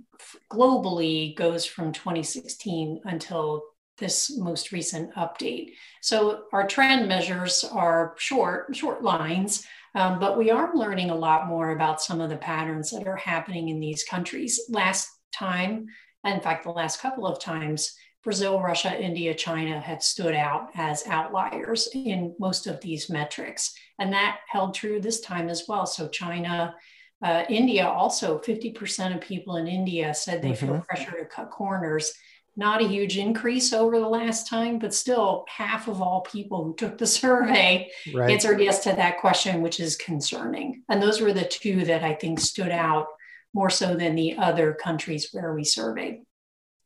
globally 0.51 1.35
goes 1.35 1.65
from 1.65 1.91
2016 1.91 3.01
until 3.05 3.63
this 3.97 4.35
most 4.37 4.71
recent 4.71 5.13
update. 5.15 5.73
So, 6.01 6.43
our 6.53 6.65
trend 6.67 7.07
measures 7.07 7.65
are 7.71 8.15
short, 8.17 8.75
short 8.75 9.03
lines. 9.03 9.65
Um, 9.95 10.19
but 10.19 10.37
we 10.37 10.51
are 10.51 10.75
learning 10.75 11.09
a 11.09 11.15
lot 11.15 11.47
more 11.47 11.71
about 11.71 12.01
some 12.01 12.21
of 12.21 12.29
the 12.29 12.37
patterns 12.37 12.91
that 12.91 13.07
are 13.07 13.15
happening 13.15 13.69
in 13.69 13.79
these 13.79 14.03
countries. 14.03 14.59
Last 14.69 15.09
time, 15.33 15.87
in 16.23 16.41
fact, 16.41 16.63
the 16.63 16.71
last 16.71 17.01
couple 17.01 17.25
of 17.25 17.39
times, 17.39 17.95
Brazil, 18.23 18.61
Russia, 18.61 19.01
India, 19.01 19.33
China 19.33 19.79
had 19.79 20.03
stood 20.03 20.35
out 20.35 20.69
as 20.75 21.07
outliers 21.07 21.87
in 21.93 22.35
most 22.39 22.67
of 22.67 22.79
these 22.81 23.09
metrics. 23.09 23.73
And 23.97 24.13
that 24.13 24.39
held 24.47 24.75
true 24.75 24.99
this 24.99 25.21
time 25.21 25.49
as 25.49 25.63
well. 25.67 25.85
So, 25.85 26.07
China, 26.07 26.75
uh, 27.21 27.43
India 27.49 27.87
also, 27.87 28.39
50% 28.39 29.15
of 29.15 29.21
people 29.21 29.57
in 29.57 29.67
India 29.67 30.13
said 30.13 30.41
they 30.41 30.51
mm-hmm. 30.51 30.67
feel 30.67 30.81
pressure 30.87 31.11
to 31.11 31.25
cut 31.25 31.51
corners. 31.51 32.13
Not 32.55 32.81
a 32.81 32.87
huge 32.87 33.17
increase 33.17 33.73
over 33.73 33.99
the 33.99 34.07
last 34.07 34.47
time, 34.47 34.79
but 34.79 34.93
still 34.93 35.45
half 35.47 35.87
of 35.87 36.01
all 36.01 36.21
people 36.21 36.63
who 36.63 36.75
took 36.75 36.97
the 36.97 37.07
survey 37.21 37.89
right. 38.13 38.31
answered 38.31 38.61
yes 38.61 38.83
to 38.83 38.93
that 38.93 39.19
question, 39.19 39.61
which 39.61 39.79
is 39.79 39.95
concerning. 39.95 40.83
And 40.89 41.01
those 41.01 41.21
were 41.21 41.33
the 41.33 41.45
two 41.45 41.85
that 41.85 42.03
I 42.03 42.13
think 42.13 42.39
stood 42.39 42.71
out 42.71 43.07
more 43.53 43.69
so 43.69 43.95
than 43.95 44.15
the 44.15 44.37
other 44.37 44.73
countries 44.73 45.29
where 45.31 45.53
we 45.53 45.63
surveyed. 45.63 46.21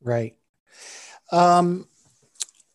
Right. 0.00 0.36
Um, 1.30 1.88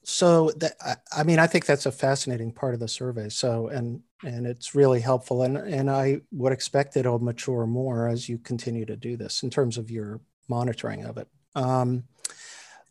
so 0.03 0.51
that 0.57 0.73
I 1.15 1.23
mean, 1.23 1.39
I 1.39 1.47
think 1.47 1.65
that's 1.65 1.85
a 1.85 1.91
fascinating 1.91 2.51
part 2.51 2.73
of 2.73 2.79
the 2.79 2.87
survey. 2.87 3.29
So 3.29 3.67
and 3.67 4.01
and 4.23 4.45
it's 4.45 4.75
really 4.75 4.99
helpful, 4.99 5.43
and 5.43 5.57
and 5.57 5.89
I 5.89 6.21
would 6.31 6.53
expect 6.53 6.97
it'll 6.97 7.19
mature 7.19 7.65
more 7.65 8.07
as 8.07 8.27
you 8.27 8.37
continue 8.37 8.85
to 8.85 8.95
do 8.95 9.17
this 9.17 9.43
in 9.43 9.49
terms 9.49 9.77
of 9.77 9.91
your 9.91 10.21
monitoring 10.47 11.05
of 11.05 11.17
it. 11.17 11.27
Um, 11.55 12.03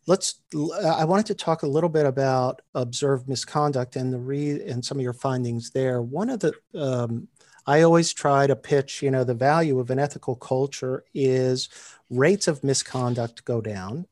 let's. 0.07 0.35
I 0.83 1.05
wanted 1.05 1.27
to 1.27 1.35
talk 1.35 1.63
a 1.63 1.67
little 1.67 1.89
bit 1.89 2.05
about 2.05 2.61
observed 2.75 3.27
misconduct 3.29 3.95
and 3.95 4.13
the 4.13 4.19
re 4.19 4.61
and 4.63 4.83
some 4.83 4.97
of 4.97 5.03
your 5.03 5.13
findings 5.13 5.71
there. 5.71 6.01
One 6.01 6.29
of 6.29 6.39
the 6.39 6.53
um, 6.73 7.27
I 7.69 7.83
always 7.83 8.13
try 8.13 8.47
to 8.47 8.55
pitch, 8.55 9.03
you 9.03 9.11
know, 9.11 9.23
the 9.23 9.35
value 9.35 9.79
of 9.79 9.91
an 9.91 9.99
ethical 9.99 10.35
culture 10.35 11.03
is 11.13 11.69
rates 12.09 12.47
of 12.47 12.63
misconduct 12.63 13.45
go 13.45 13.61
down. 13.61 14.07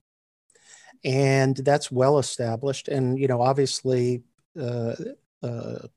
And 1.03 1.56
that's 1.58 1.91
well 1.91 2.19
established. 2.19 2.88
And, 2.88 3.17
you 3.17 3.27
know, 3.27 3.41
obviously, 3.41 4.21
uh, 4.60 4.93
uh, 5.41 5.88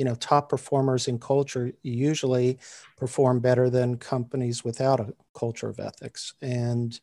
you 0.00 0.04
know, 0.06 0.14
top 0.14 0.48
performers 0.48 1.08
in 1.08 1.18
culture 1.18 1.70
usually 1.82 2.58
perform 2.96 3.38
better 3.38 3.68
than 3.68 3.98
companies 3.98 4.64
without 4.64 4.98
a 4.98 5.12
culture 5.34 5.68
of 5.68 5.78
ethics. 5.78 6.32
And 6.40 6.98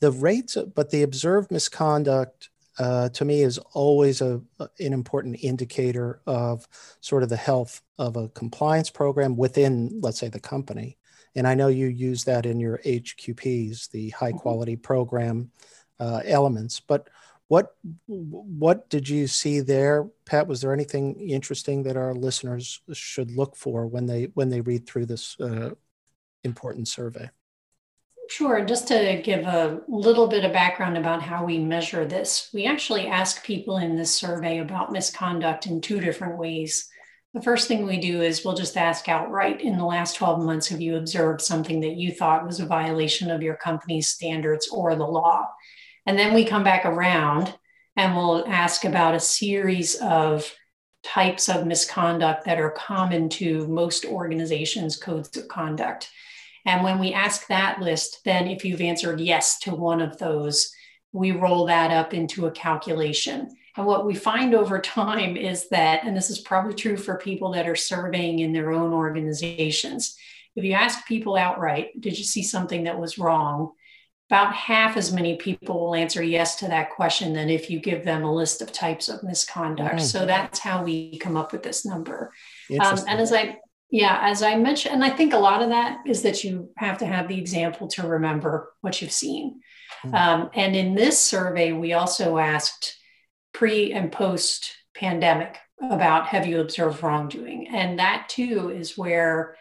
the 0.00 0.10
rates, 0.10 0.56
but 0.74 0.90
the 0.90 1.04
observed 1.04 1.52
misconduct 1.52 2.50
uh, 2.80 3.10
to 3.10 3.24
me 3.24 3.42
is 3.42 3.58
always 3.74 4.22
a, 4.22 4.42
an 4.58 4.92
important 4.92 5.36
indicator 5.40 6.20
of 6.26 6.66
sort 7.00 7.22
of 7.22 7.28
the 7.28 7.36
health 7.36 7.80
of 7.96 8.16
a 8.16 8.28
compliance 8.30 8.90
program 8.90 9.36
within, 9.36 10.00
let's 10.02 10.18
say, 10.18 10.26
the 10.26 10.40
company. 10.40 10.98
And 11.36 11.46
I 11.46 11.54
know 11.54 11.68
you 11.68 11.86
use 11.86 12.24
that 12.24 12.44
in 12.44 12.58
your 12.58 12.78
HQPs, 12.78 13.88
the 13.92 14.10
high 14.10 14.30
mm-hmm. 14.30 14.38
quality 14.38 14.74
program 14.74 15.52
uh, 16.00 16.22
elements. 16.24 16.80
But 16.80 17.08
what 17.50 17.74
what 18.06 18.88
did 18.88 19.08
you 19.08 19.26
see 19.26 19.58
there, 19.58 20.06
Pat? 20.24 20.46
Was 20.46 20.60
there 20.60 20.72
anything 20.72 21.16
interesting 21.16 21.82
that 21.82 21.96
our 21.96 22.14
listeners 22.14 22.80
should 22.92 23.32
look 23.32 23.56
for 23.56 23.88
when 23.88 24.06
they 24.06 24.28
when 24.34 24.50
they 24.50 24.60
read 24.60 24.86
through 24.86 25.06
this 25.06 25.36
uh, 25.40 25.70
important 26.44 26.86
survey? 26.86 27.28
Sure. 28.28 28.64
Just 28.64 28.86
to 28.88 29.20
give 29.24 29.46
a 29.46 29.80
little 29.88 30.28
bit 30.28 30.44
of 30.44 30.52
background 30.52 30.96
about 30.96 31.22
how 31.22 31.44
we 31.44 31.58
measure 31.58 32.06
this, 32.06 32.50
we 32.54 32.66
actually 32.66 33.08
ask 33.08 33.44
people 33.44 33.78
in 33.78 33.96
this 33.96 34.14
survey 34.14 34.58
about 34.58 34.92
misconduct 34.92 35.66
in 35.66 35.80
two 35.80 35.98
different 35.98 36.38
ways. 36.38 36.88
The 37.34 37.42
first 37.42 37.66
thing 37.66 37.84
we 37.84 37.98
do 37.98 38.22
is 38.22 38.44
we'll 38.44 38.54
just 38.54 38.76
ask 38.76 39.08
outright 39.08 39.60
in 39.60 39.76
the 39.76 39.84
last 39.84 40.14
12 40.14 40.44
months, 40.44 40.68
have 40.68 40.80
you 40.80 40.96
observed 40.96 41.40
something 41.40 41.80
that 41.80 41.96
you 41.96 42.12
thought 42.12 42.46
was 42.46 42.60
a 42.60 42.66
violation 42.66 43.28
of 43.28 43.42
your 43.42 43.56
company's 43.56 44.06
standards 44.06 44.68
or 44.68 44.94
the 44.94 45.04
law? 45.04 45.48
And 46.06 46.18
then 46.18 46.34
we 46.34 46.44
come 46.44 46.64
back 46.64 46.84
around 46.84 47.54
and 47.96 48.16
we'll 48.16 48.46
ask 48.46 48.84
about 48.84 49.14
a 49.14 49.20
series 49.20 49.96
of 49.96 50.50
types 51.02 51.48
of 51.48 51.66
misconduct 51.66 52.44
that 52.44 52.60
are 52.60 52.70
common 52.70 53.28
to 53.28 53.66
most 53.68 54.04
organizations' 54.04 54.96
codes 54.96 55.36
of 55.36 55.48
conduct. 55.48 56.10
And 56.66 56.84
when 56.84 56.98
we 56.98 57.14
ask 57.14 57.46
that 57.46 57.80
list, 57.80 58.20
then 58.24 58.46
if 58.46 58.64
you've 58.64 58.82
answered 58.82 59.20
yes 59.20 59.58
to 59.60 59.74
one 59.74 60.00
of 60.00 60.18
those, 60.18 60.72
we 61.12 61.32
roll 61.32 61.66
that 61.66 61.90
up 61.90 62.12
into 62.12 62.46
a 62.46 62.50
calculation. 62.50 63.48
And 63.76 63.86
what 63.86 64.04
we 64.04 64.14
find 64.14 64.54
over 64.54 64.78
time 64.78 65.36
is 65.36 65.68
that, 65.70 66.04
and 66.04 66.16
this 66.16 66.28
is 66.28 66.40
probably 66.40 66.74
true 66.74 66.96
for 66.96 67.16
people 67.16 67.52
that 67.52 67.68
are 67.68 67.76
surveying 67.76 68.40
in 68.40 68.52
their 68.52 68.72
own 68.72 68.92
organizations, 68.92 70.16
if 70.56 70.64
you 70.64 70.72
ask 70.72 71.06
people 71.06 71.36
outright, 71.36 71.98
did 72.00 72.18
you 72.18 72.24
see 72.24 72.42
something 72.42 72.84
that 72.84 72.98
was 72.98 73.18
wrong? 73.18 73.72
About 74.30 74.54
half 74.54 74.96
as 74.96 75.12
many 75.12 75.36
people 75.36 75.80
will 75.80 75.94
answer 75.94 76.22
yes 76.22 76.56
to 76.56 76.68
that 76.68 76.90
question 76.90 77.32
than 77.32 77.50
if 77.50 77.68
you 77.68 77.80
give 77.80 78.04
them 78.04 78.22
a 78.22 78.32
list 78.32 78.62
of 78.62 78.72
types 78.72 79.08
of 79.08 79.22
misconduct. 79.24 79.96
Mm. 79.96 80.00
So 80.00 80.24
that's 80.24 80.60
how 80.60 80.84
we 80.84 81.18
come 81.18 81.36
up 81.36 81.50
with 81.50 81.64
this 81.64 81.84
number. 81.84 82.32
Um, 82.80 82.98
and 83.08 83.20
as 83.20 83.32
I 83.32 83.58
yeah, 83.90 84.20
as 84.22 84.42
I 84.42 84.56
mentioned, 84.56 84.94
and 84.94 85.04
I 85.04 85.10
think 85.10 85.32
a 85.32 85.38
lot 85.38 85.62
of 85.62 85.70
that 85.70 85.98
is 86.06 86.22
that 86.22 86.44
you 86.44 86.70
have 86.76 86.98
to 86.98 87.06
have 87.06 87.26
the 87.26 87.38
example 87.38 87.88
to 87.88 88.06
remember 88.06 88.72
what 88.82 89.02
you've 89.02 89.10
seen. 89.10 89.60
Mm-hmm. 90.04 90.14
Um, 90.14 90.50
and 90.54 90.76
in 90.76 90.94
this 90.94 91.18
survey, 91.18 91.72
we 91.72 91.92
also 91.92 92.38
asked 92.38 92.96
pre 93.52 93.92
and 93.92 94.12
post 94.12 94.76
pandemic 94.94 95.58
about 95.82 96.26
have 96.26 96.46
you 96.46 96.60
observed 96.60 97.02
wrongdoing? 97.02 97.68
And 97.68 97.98
that 97.98 98.28
too 98.28 98.70
is 98.70 98.96
where 98.96 99.56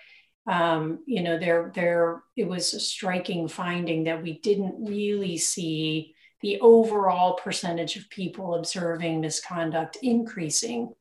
um, 0.47 0.99
you 1.05 1.21
know 1.21 1.37
there 1.37 1.71
there 1.75 2.23
it 2.35 2.47
was 2.47 2.73
a 2.73 2.79
striking 2.79 3.47
finding 3.47 4.05
that 4.05 4.21
we 4.21 4.39
didn't 4.39 4.75
really 4.87 5.37
see 5.37 6.15
the 6.41 6.59
overall 6.61 7.33
percentage 7.33 7.97
of 7.97 8.09
people 8.09 8.55
observing 8.55 9.21
misconduct 9.21 9.97
increasing 10.01 10.93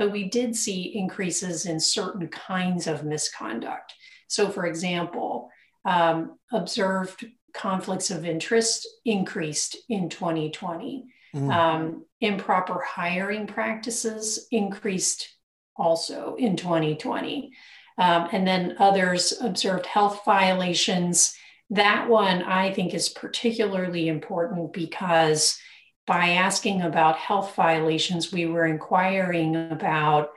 but 0.00 0.10
we 0.10 0.30
did 0.30 0.56
see 0.56 0.96
increases 0.96 1.66
in 1.66 1.78
certain 1.78 2.26
kinds 2.28 2.86
of 2.86 3.04
misconduct. 3.04 3.92
So 4.28 4.48
for 4.48 4.64
example 4.64 5.50
um, 5.84 6.38
observed 6.52 7.26
conflicts 7.52 8.10
of 8.10 8.24
interest 8.24 8.88
increased 9.04 9.76
in 9.90 10.08
2020 10.08 11.04
mm. 11.34 11.52
um, 11.52 12.04
improper 12.20 12.80
hiring 12.80 13.46
practices 13.46 14.46
increased 14.50 15.28
also 15.76 16.34
in 16.36 16.56
2020 16.56 17.52
um, 18.00 18.28
and 18.32 18.46
then 18.46 18.76
others 18.78 19.34
observed 19.42 19.84
health 19.84 20.22
violations. 20.24 21.34
That 21.68 22.08
one 22.08 22.42
I 22.42 22.72
think 22.72 22.94
is 22.94 23.10
particularly 23.10 24.08
important 24.08 24.72
because 24.72 25.58
by 26.06 26.30
asking 26.30 26.80
about 26.80 27.18
health 27.18 27.54
violations, 27.54 28.32
we 28.32 28.46
were 28.46 28.64
inquiring 28.64 29.54
about 29.54 30.30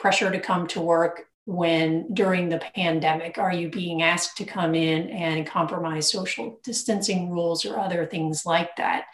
pressure 0.00 0.30
to 0.30 0.40
come 0.40 0.66
to 0.68 0.80
work 0.80 1.26
when 1.44 2.12
during 2.14 2.48
the 2.48 2.62
pandemic 2.74 3.36
are 3.36 3.52
you 3.52 3.68
being 3.68 4.02
asked 4.02 4.38
to 4.38 4.44
come 4.44 4.74
in 4.74 5.10
and 5.10 5.46
compromise 5.46 6.10
social 6.10 6.60
distancing 6.64 7.30
rules 7.30 7.64
or 7.64 7.78
other 7.78 8.06
things 8.06 8.46
like 8.46 8.74
that 8.76 9.04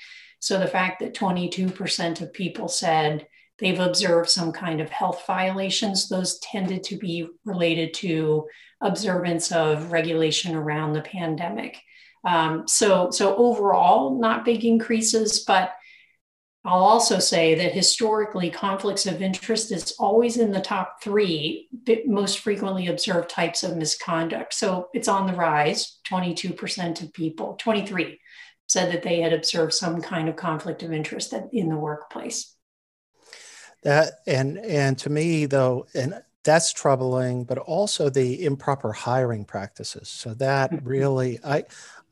so 0.40 0.58
the 0.58 0.66
fact 0.66 1.00
that 1.00 1.14
22% 1.14 2.20
of 2.20 2.32
people 2.32 2.68
said 2.68 3.26
they've 3.58 3.80
observed 3.80 4.28
some 4.28 4.52
kind 4.52 4.80
of 4.80 4.90
health 4.90 5.24
violations. 5.26 6.08
Those 6.08 6.38
tended 6.38 6.84
to 6.84 6.96
be 6.96 7.26
related 7.44 7.94
to 7.94 8.46
observance 8.80 9.50
of 9.52 9.90
regulation 9.92 10.54
around 10.54 10.92
the 10.92 11.02
pandemic. 11.02 11.80
Um, 12.24 12.66
so, 12.66 13.10
so 13.10 13.36
overall, 13.36 14.18
not 14.18 14.44
big 14.44 14.64
increases, 14.64 15.44
but 15.46 15.72
I'll 16.64 16.84
also 16.84 17.18
say 17.18 17.54
that 17.54 17.72
historically, 17.72 18.50
conflicts 18.50 19.06
of 19.06 19.22
interest 19.22 19.72
is 19.72 19.94
always 19.98 20.36
in 20.36 20.50
the 20.50 20.60
top 20.60 21.02
three 21.02 21.68
most 22.04 22.40
frequently 22.40 22.88
observed 22.88 23.30
types 23.30 23.62
of 23.62 23.76
misconduct. 23.76 24.52
So 24.52 24.88
it's 24.92 25.08
on 25.08 25.26
the 25.26 25.34
rise. 25.34 25.98
22% 26.10 27.02
of 27.02 27.12
people, 27.12 27.56
23 27.58 28.20
said 28.66 28.92
that 28.92 29.02
they 29.02 29.20
had 29.20 29.32
observed 29.32 29.72
some 29.72 30.02
kind 30.02 30.28
of 30.28 30.36
conflict 30.36 30.82
of 30.82 30.92
interest 30.92 31.32
in 31.52 31.68
the 31.70 31.76
workplace. 31.76 32.54
That 33.82 34.20
and 34.26 34.58
and 34.58 34.98
to 34.98 35.10
me 35.10 35.46
though, 35.46 35.86
and 35.94 36.22
that's 36.44 36.72
troubling, 36.72 37.44
but 37.44 37.58
also 37.58 38.08
the 38.08 38.44
improper 38.44 38.92
hiring 38.92 39.44
practices. 39.44 40.08
So 40.08 40.34
that 40.34 40.82
really, 40.84 41.38
I 41.44 41.64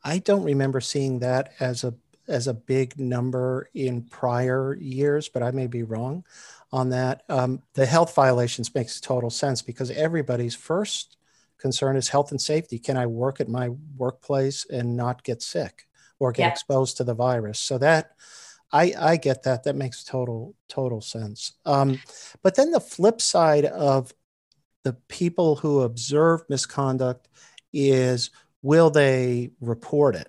I 0.05 0.18
don't 0.18 0.44
remember 0.44 0.81
seeing 0.81 1.20
that 1.20 1.52
as 1.59 1.85
a 1.85 1.94
as 2.29 2.46
a 2.46 2.55
big 2.55 2.98
number 2.98 3.68
in 3.74 4.02
prior 4.02 4.74
years, 4.74 5.29
but 5.29 5.42
I 5.42 5.50
may 5.52 5.66
be 5.66 5.83
wrong 5.83 6.24
on 6.72 6.90
that. 6.90 7.22
Um, 7.29 7.62
the 7.74 7.87
health 7.87 8.14
violations 8.14 8.74
makes 8.74 9.00
total 9.00 9.31
sense 9.31 9.62
because 9.62 9.90
everybody's 9.90 10.55
first 10.55 11.16
concern 11.59 11.96
is 11.96 12.09
health 12.09 12.31
and 12.31 12.40
safety. 12.40 12.79
Can 12.79 12.96
I 12.96 13.07
work 13.07 13.40
at 13.40 13.48
my 13.48 13.70
workplace 13.96 14.66
and 14.70 14.96
not 14.96 15.22
get 15.22 15.42
sick 15.42 15.87
or 16.18 16.33
get 16.33 16.42
yeah. 16.42 16.50
exposed 16.50 16.96
to 16.96 17.05
the 17.05 17.14
virus? 17.14 17.59
So 17.59 17.79
that 17.79 18.12
I, 18.72 18.94
I 18.98 19.16
get 19.16 19.44
that. 19.44 19.64
That 19.64 19.76
makes 19.76 20.05
total 20.05 20.55
total 20.68 21.00
sense. 21.00 21.52
Um, 21.64 22.00
but 22.42 22.57
then 22.57 22.70
the 22.70 22.81
flip 22.81 23.20
side 23.20 23.64
of 23.64 24.12
the 24.85 24.94
people 25.09 25.57
who 25.57 25.83
observe 25.83 26.42
misconduct 26.48 27.29
is 27.72 28.31
will 28.62 28.90
they 28.90 29.50
report 29.61 30.16
it? 30.16 30.29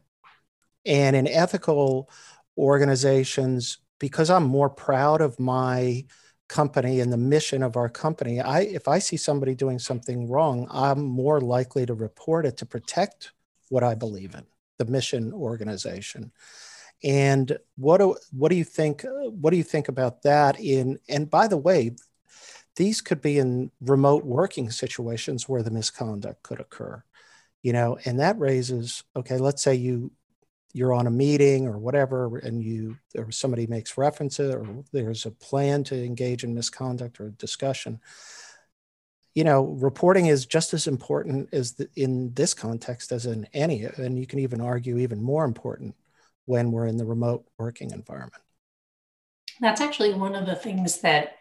And 0.85 1.15
in 1.15 1.27
ethical 1.27 2.09
organizations, 2.57 3.79
because 3.99 4.29
I'm 4.29 4.43
more 4.43 4.69
proud 4.69 5.21
of 5.21 5.39
my 5.39 6.05
company 6.47 7.01
and 7.01 7.11
the 7.11 7.17
mission 7.17 7.61
of 7.61 7.75
our 7.75 7.89
company, 7.89 8.39
I 8.39 8.61
if 8.61 8.87
I 8.87 8.99
see 8.99 9.17
somebody 9.17 9.53
doing 9.55 9.79
something 9.79 10.29
wrong, 10.29 10.67
I'm 10.71 11.03
more 11.03 11.41
likely 11.41 11.85
to 11.85 11.93
report 11.93 12.45
it 12.45 12.57
to 12.57 12.65
protect 12.65 13.31
what 13.69 13.83
I 13.83 13.95
believe 13.95 14.33
in, 14.33 14.45
the 14.77 14.85
mission 14.85 15.33
organization. 15.33 16.31
And 17.03 17.57
what 17.75 17.97
do 17.97 18.15
what 18.31 18.49
do 18.49 18.55
you 18.55 18.63
think? 18.63 19.05
What 19.05 19.51
do 19.51 19.57
you 19.57 19.63
think 19.63 19.87
about 19.87 20.23
that? 20.23 20.59
In 20.59 20.99
and 21.07 21.29
by 21.29 21.47
the 21.47 21.57
way, 21.57 21.95
these 22.75 23.01
could 23.01 23.21
be 23.21 23.37
in 23.37 23.71
remote 23.81 24.25
working 24.25 24.71
situations 24.71 25.47
where 25.47 25.63
the 25.63 25.71
misconduct 25.71 26.43
could 26.43 26.59
occur. 26.59 27.03
You 27.61 27.73
know, 27.73 27.97
and 28.05 28.19
that 28.19 28.39
raises 28.39 29.03
okay. 29.15 29.37
Let's 29.37 29.61
say 29.61 29.75
you 29.75 30.11
you're 30.73 30.93
on 30.93 31.07
a 31.07 31.11
meeting 31.11 31.67
or 31.67 31.77
whatever, 31.77 32.37
and 32.37 32.63
you 32.63 32.97
or 33.15 33.31
somebody 33.31 33.67
makes 33.67 33.97
references, 33.97 34.53
or 34.53 34.83
there's 34.91 35.25
a 35.25 35.31
plan 35.31 35.83
to 35.85 36.03
engage 36.03 36.43
in 36.43 36.53
misconduct 36.53 37.19
or 37.19 37.29
discussion 37.31 37.99
you 39.35 39.43
know, 39.43 39.65
reporting 39.65 40.25
is 40.25 40.47
just 40.47 40.73
as 40.73 40.87
important 40.87 41.47
as 41.53 41.73
the, 41.73 41.87
in 41.95 42.33
this 42.33 42.55
context 42.55 43.11
as 43.11 43.27
in 43.27 43.47
any, 43.53 43.83
and 43.83 44.17
you 44.17 44.25
can 44.25 44.39
even 44.39 44.59
argue 44.59 44.97
even 44.97 45.21
more 45.21 45.45
important 45.45 45.93
when 46.47 46.71
we're 46.71 46.87
in 46.87 46.97
the 46.97 47.05
remote 47.05 47.45
working 47.59 47.91
environment. 47.91 48.41
That's 49.59 49.81
actually 49.81 50.13
one 50.13 50.33
of 50.33 50.45
the 50.45 50.55
things 50.55 51.01
that 51.01 51.33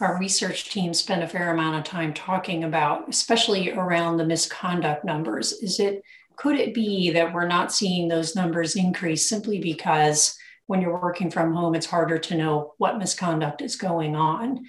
our 0.00 0.18
research 0.18 0.70
team 0.70 0.94
spent 0.94 1.22
a 1.22 1.28
fair 1.28 1.50
amount 1.50 1.76
of 1.76 1.84
time 1.84 2.14
talking 2.14 2.64
about, 2.64 3.08
especially 3.08 3.72
around 3.72 4.16
the 4.16 4.26
misconduct 4.26 5.04
numbers. 5.04 5.52
Is 5.52 5.78
it 5.78 6.02
could 6.36 6.58
it 6.58 6.72
be 6.72 7.10
that 7.10 7.34
we're 7.34 7.48
not 7.48 7.72
seeing 7.72 8.08
those 8.08 8.36
numbers 8.36 8.76
increase 8.76 9.28
simply 9.28 9.58
because 9.58 10.38
when 10.66 10.80
you're 10.80 11.00
working 11.00 11.30
from 11.30 11.52
home, 11.52 11.74
it's 11.74 11.86
harder 11.86 12.18
to 12.18 12.36
know 12.36 12.74
what 12.78 12.98
misconduct 12.98 13.60
is 13.60 13.74
going 13.76 14.14
on? 14.14 14.64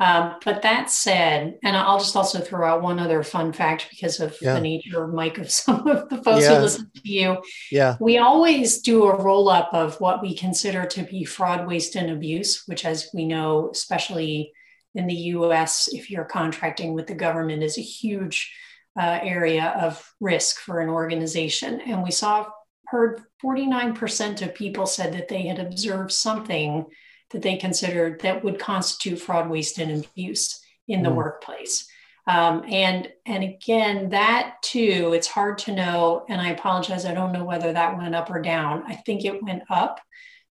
Um, 0.00 0.36
but 0.44 0.62
that 0.62 0.90
said, 0.90 1.58
and 1.62 1.76
I'll 1.76 2.00
just 2.00 2.16
also 2.16 2.40
throw 2.40 2.68
out 2.68 2.82
one 2.82 2.98
other 2.98 3.22
fun 3.22 3.52
fact 3.52 3.86
because 3.90 4.18
of 4.18 4.36
yeah. 4.42 4.54
the 4.54 4.60
nature, 4.60 5.04
of 5.04 5.14
Mike, 5.14 5.38
of 5.38 5.50
some 5.50 5.86
of 5.86 6.08
the 6.08 6.22
folks 6.22 6.42
yeah. 6.42 6.56
who 6.56 6.62
listen 6.62 6.90
to 6.96 7.08
you. 7.08 7.38
Yeah. 7.70 7.96
We 8.00 8.18
always 8.18 8.80
do 8.80 9.04
a 9.04 9.22
roll 9.22 9.48
up 9.48 9.72
of 9.72 10.00
what 10.00 10.20
we 10.20 10.34
consider 10.34 10.84
to 10.86 11.02
be 11.04 11.24
fraud, 11.24 11.66
waste, 11.66 11.94
and 11.94 12.10
abuse, 12.10 12.64
which, 12.66 12.84
as 12.84 13.08
we 13.14 13.24
know, 13.24 13.70
especially 13.70 14.52
in 14.96 15.06
the 15.06 15.14
US, 15.14 15.88
if 15.92 16.10
you're 16.10 16.24
contracting 16.24 16.94
with 16.94 17.06
the 17.06 17.14
government, 17.14 17.62
is 17.62 17.78
a 17.78 17.82
huge 17.82 18.52
uh, 18.98 19.20
area 19.22 19.74
of 19.80 20.12
risk 20.20 20.58
for 20.58 20.80
an 20.80 20.88
organization. 20.88 21.80
And 21.80 22.02
we 22.02 22.10
saw, 22.10 22.46
heard 22.86 23.22
49% 23.44 24.42
of 24.42 24.54
people 24.54 24.86
said 24.86 25.12
that 25.14 25.28
they 25.28 25.42
had 25.42 25.58
observed 25.58 26.12
something 26.12 26.84
that 27.34 27.42
they 27.42 27.56
considered 27.56 28.20
that 28.20 28.42
would 28.42 28.58
constitute 28.58 29.18
fraud, 29.18 29.50
waste, 29.50 29.78
and 29.78 30.04
abuse 30.04 30.60
in 30.88 31.02
the 31.02 31.10
mm. 31.10 31.16
workplace. 31.16 31.86
Um, 32.26 32.64
and 32.66 33.12
and 33.26 33.44
again, 33.44 34.08
that 34.10 34.56
too, 34.62 35.12
it's 35.14 35.26
hard 35.26 35.58
to 35.58 35.74
know. 35.74 36.24
And 36.28 36.40
I 36.40 36.50
apologize, 36.50 37.04
I 37.04 37.12
don't 37.12 37.32
know 37.32 37.44
whether 37.44 37.72
that 37.72 37.98
went 37.98 38.14
up 38.14 38.30
or 38.30 38.40
down. 38.40 38.84
I 38.86 38.94
think 38.94 39.24
it 39.24 39.42
went 39.42 39.64
up, 39.68 40.00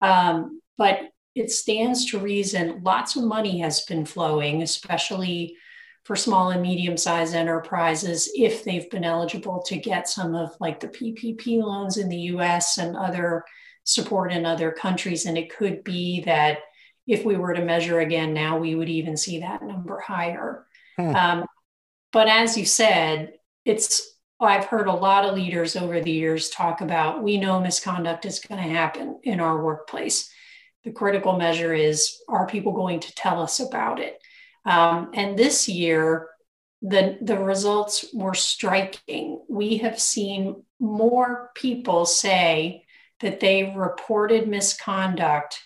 um, 0.01 0.61
but 0.77 1.09
it 1.33 1.49
stands 1.49 2.11
to 2.11 2.19
reason. 2.19 2.81
Lots 2.83 3.15
of 3.15 3.23
money 3.23 3.59
has 3.59 3.81
been 3.85 4.05
flowing, 4.05 4.61
especially 4.61 5.55
for 6.03 6.15
small 6.15 6.51
and 6.51 6.61
medium 6.61 6.97
sized 6.97 7.33
enterprises 7.33 8.29
if 8.35 8.63
they've 8.63 8.89
been 8.91 9.03
eligible 9.03 9.63
to 9.63 9.77
get 9.77 10.07
some 10.07 10.35
of 10.35 10.55
like 10.59 10.79
the 10.79 10.87
PPP 10.87 11.63
loans 11.63 11.97
in 11.97 12.09
the 12.09 12.29
US 12.33 12.77
and 12.77 12.95
other 12.95 13.43
support 13.85 14.33
in 14.33 14.45
other 14.45 14.71
countries. 14.71 15.25
And 15.25 15.37
it 15.37 15.55
could 15.55 15.83
be 15.83 16.21
that 16.21 16.59
if 17.07 17.23
we 17.23 17.37
were 17.37 17.53
to 17.53 17.63
measure 17.63 17.99
again 17.99 18.33
now, 18.33 18.57
we 18.57 18.75
would 18.75 18.89
even 18.89 19.15
see 19.15 19.39
that 19.39 19.63
number 19.63 19.99
higher. 19.99 20.65
Hmm. 20.97 21.15
Um, 21.15 21.45
but 22.11 22.27
as 22.27 22.57
you 22.57 22.65
said, 22.65 23.33
it's 23.63 24.11
I've 24.39 24.65
heard 24.65 24.87
a 24.87 24.93
lot 24.93 25.25
of 25.25 25.35
leaders 25.35 25.75
over 25.75 26.01
the 26.01 26.11
years 26.11 26.49
talk 26.49 26.81
about 26.81 27.23
we 27.23 27.37
know 27.37 27.59
misconduct 27.59 28.25
is 28.25 28.39
going 28.39 28.61
to 28.61 28.69
happen 28.69 29.19
in 29.23 29.39
our 29.39 29.63
workplace. 29.63 30.29
The 30.83 30.91
critical 30.91 31.37
measure 31.37 31.73
is 31.73 32.17
are 32.27 32.47
people 32.47 32.73
going 32.73 32.99
to 33.01 33.15
tell 33.15 33.41
us 33.41 33.59
about 33.59 33.99
it? 33.99 34.19
Um, 34.65 35.11
and 35.13 35.37
this 35.37 35.69
year, 35.69 36.27
the, 36.81 37.17
the 37.21 37.37
results 37.37 38.05
were 38.13 38.33
striking. 38.33 39.41
We 39.49 39.77
have 39.77 39.99
seen 39.99 40.63
more 40.79 41.51
people 41.55 42.05
say 42.05 42.84
that 43.21 43.39
they 43.39 43.73
reported 43.75 44.47
misconduct 44.47 45.59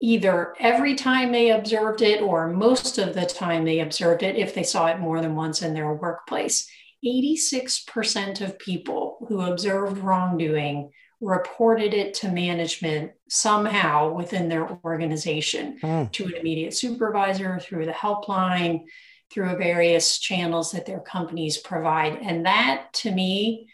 either 0.00 0.54
every 0.60 0.94
time 0.94 1.32
they 1.32 1.50
observed 1.50 2.02
it 2.02 2.22
or 2.22 2.48
most 2.48 2.98
of 2.98 3.14
the 3.14 3.26
time 3.26 3.64
they 3.64 3.80
observed 3.80 4.22
it 4.22 4.36
if 4.36 4.54
they 4.54 4.62
saw 4.62 4.86
it 4.86 5.00
more 5.00 5.20
than 5.20 5.34
once 5.34 5.62
in 5.62 5.74
their 5.74 5.92
workplace. 5.92 6.68
86% 7.04 8.40
of 8.40 8.58
people 8.58 9.24
who 9.28 9.40
observed 9.40 9.98
wrongdoing 9.98 10.90
reported 11.20 11.94
it 11.94 12.14
to 12.14 12.28
management 12.28 13.12
somehow 13.28 14.12
within 14.12 14.48
their 14.48 14.68
organization 14.84 15.78
mm. 15.82 16.12
to 16.12 16.24
an 16.26 16.34
immediate 16.34 16.74
supervisor 16.74 17.58
through 17.58 17.86
the 17.86 17.92
helpline 17.92 18.84
through 19.30 19.56
various 19.56 20.18
channels 20.18 20.72
that 20.72 20.86
their 20.86 21.00
companies 21.00 21.58
provide 21.58 22.18
and 22.22 22.46
that 22.46 22.92
to 22.92 23.10
me 23.10 23.68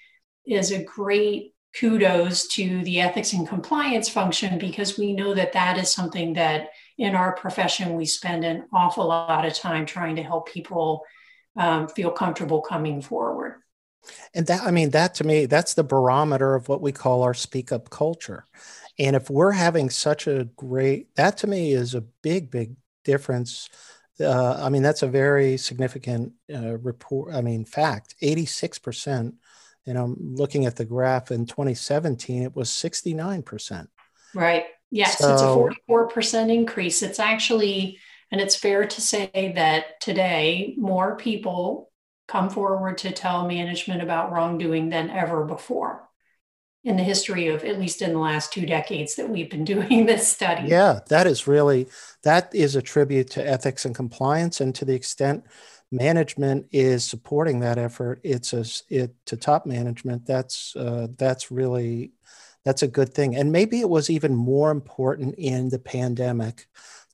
is 0.47 0.73
a 0.73 0.83
great 0.83 1.54
kudos 1.79 2.47
to 2.49 2.83
the 2.85 3.01
ethics 3.01 3.33
and 3.33 3.49
compliance 3.49 4.09
function 4.09 4.59
because 4.59 4.99
we 4.99 5.13
know 5.13 5.35
that 5.35 5.53
that 5.53 5.79
is 5.79 5.91
something 5.91 6.35
that 6.35 6.71
in 6.99 7.15
our 7.15 7.35
profession 7.35 7.97
we 7.97 8.07
spend 8.07 8.45
an 8.45 8.65
awful 8.73 9.07
lot 9.09 9.45
of 9.45 9.55
time 9.55 9.85
trying 9.85 10.17
to 10.17 10.23
help 10.23 10.49
people 10.49 11.03
um, 11.57 11.89
feel 11.89 12.11
comfortable 12.11 12.61
coming 12.61 13.01
forward 13.03 13.57
and 14.35 14.47
that, 14.47 14.63
I 14.63 14.71
mean, 14.71 14.91
that 14.91 15.15
to 15.17 15.25
me, 15.25 15.47
that's 15.47 15.75
the 15.75 15.85
barometer 15.85 16.55
of 16.55 16.69
what 16.69 16.81
we 16.81 16.93
call 16.93 17.23
our 17.23 17.35
speak 17.35 17.73
up 17.73 17.91
culture. 17.91 18.45
And 18.99 19.17
if 19.17 19.31
we're 19.31 19.53
having 19.53 19.91
such 19.91 20.27
a 20.27 20.45
great, 20.57 21.15
that 21.17 21.37
to 21.39 21.47
me 21.47 21.73
is 21.73 21.95
a 21.95 22.01
big, 22.01 22.51
big 22.51 22.77
difference. 23.05 23.69
Uh, 24.21 24.55
I 24.61 24.69
mean, 24.69 24.83
that's 24.83 25.03
a 25.03 25.09
very 25.09 25.57
significant 25.57 26.33
uh, 26.53 26.79
report. 26.79 27.35
I 27.35 27.41
mean, 27.41 27.65
fact 27.65 28.15
86%. 28.23 29.35
And 29.87 29.99
I'm 29.99 30.17
looking 30.19 30.67
at 30.67 30.77
the 30.77 30.85
graph 30.85 31.31
in 31.31 31.47
2017, 31.47 32.43
it 32.43 32.57
was 32.57 32.71
69%. 32.71 33.87
Right. 34.35 34.65
Yes, 34.91 35.19
so, 35.19 35.33
it's 35.33 35.43
a 35.43 35.93
44% 35.93 36.55
increase. 36.55 37.03
It's 37.03 37.19
actually, 37.19 37.99
and 38.31 38.41
it's 38.41 38.57
fair 38.57 38.87
to 38.87 39.01
say 39.01 39.53
that 39.57 40.01
today 40.01 40.75
more 40.79 41.17
people 41.17 41.91
come 42.29 42.49
forward 42.49 42.99
to 42.99 43.13
tell 43.13 43.47
management 43.47 44.03
about 44.03 44.33
wrongdoing 44.33 44.89
than 44.89 45.11
ever 45.11 45.45
before 45.45 46.09
in 46.85 46.97
the 46.97 47.03
history 47.03 47.49
of 47.49 47.65
at 47.65 47.79
least 47.79 48.03
in 48.03 48.13
the 48.13 48.19
last 48.19 48.53
two 48.53 48.67
decades 48.67 49.17
that 49.17 49.29
we've 49.29 49.51
been 49.51 49.65
doing 49.75 50.07
this 50.07 50.29
study. 50.29 50.69
Yeah, 50.69 51.01
that 51.09 51.27
is 51.27 51.47
really 51.47 51.89
that 52.23 52.55
is 52.55 52.77
a 52.77 52.83
tribute 52.83 53.31
to 53.31 53.47
ethics 53.47 53.85
and 53.85 53.95
compliance, 53.95 54.61
and 54.61 54.75
to 54.77 54.85
the 54.85 54.95
extent 54.95 55.45
management 55.95 56.67
is 56.73 57.05
supporting 57.05 57.61
that 57.61 57.79
effort, 57.79 58.21
it's 58.23 58.53
a 58.53 58.65
it 58.89 59.15
to 59.27 59.37
top 59.37 59.67
management. 59.67 60.27
That's 60.27 60.75
uh, 60.77 61.09
that's 61.17 61.51
really 61.51 62.13
that's 62.65 62.83
a 62.83 62.89
good 62.89 63.15
thing, 63.15 63.37
and 63.37 63.53
maybe 63.53 63.81
it 63.81 63.89
was 63.89 64.11
even 64.11 64.35
more 64.35 64.71
important 64.71 65.35
in 65.37 65.69
the 65.69 65.79
pandemic 65.79 66.67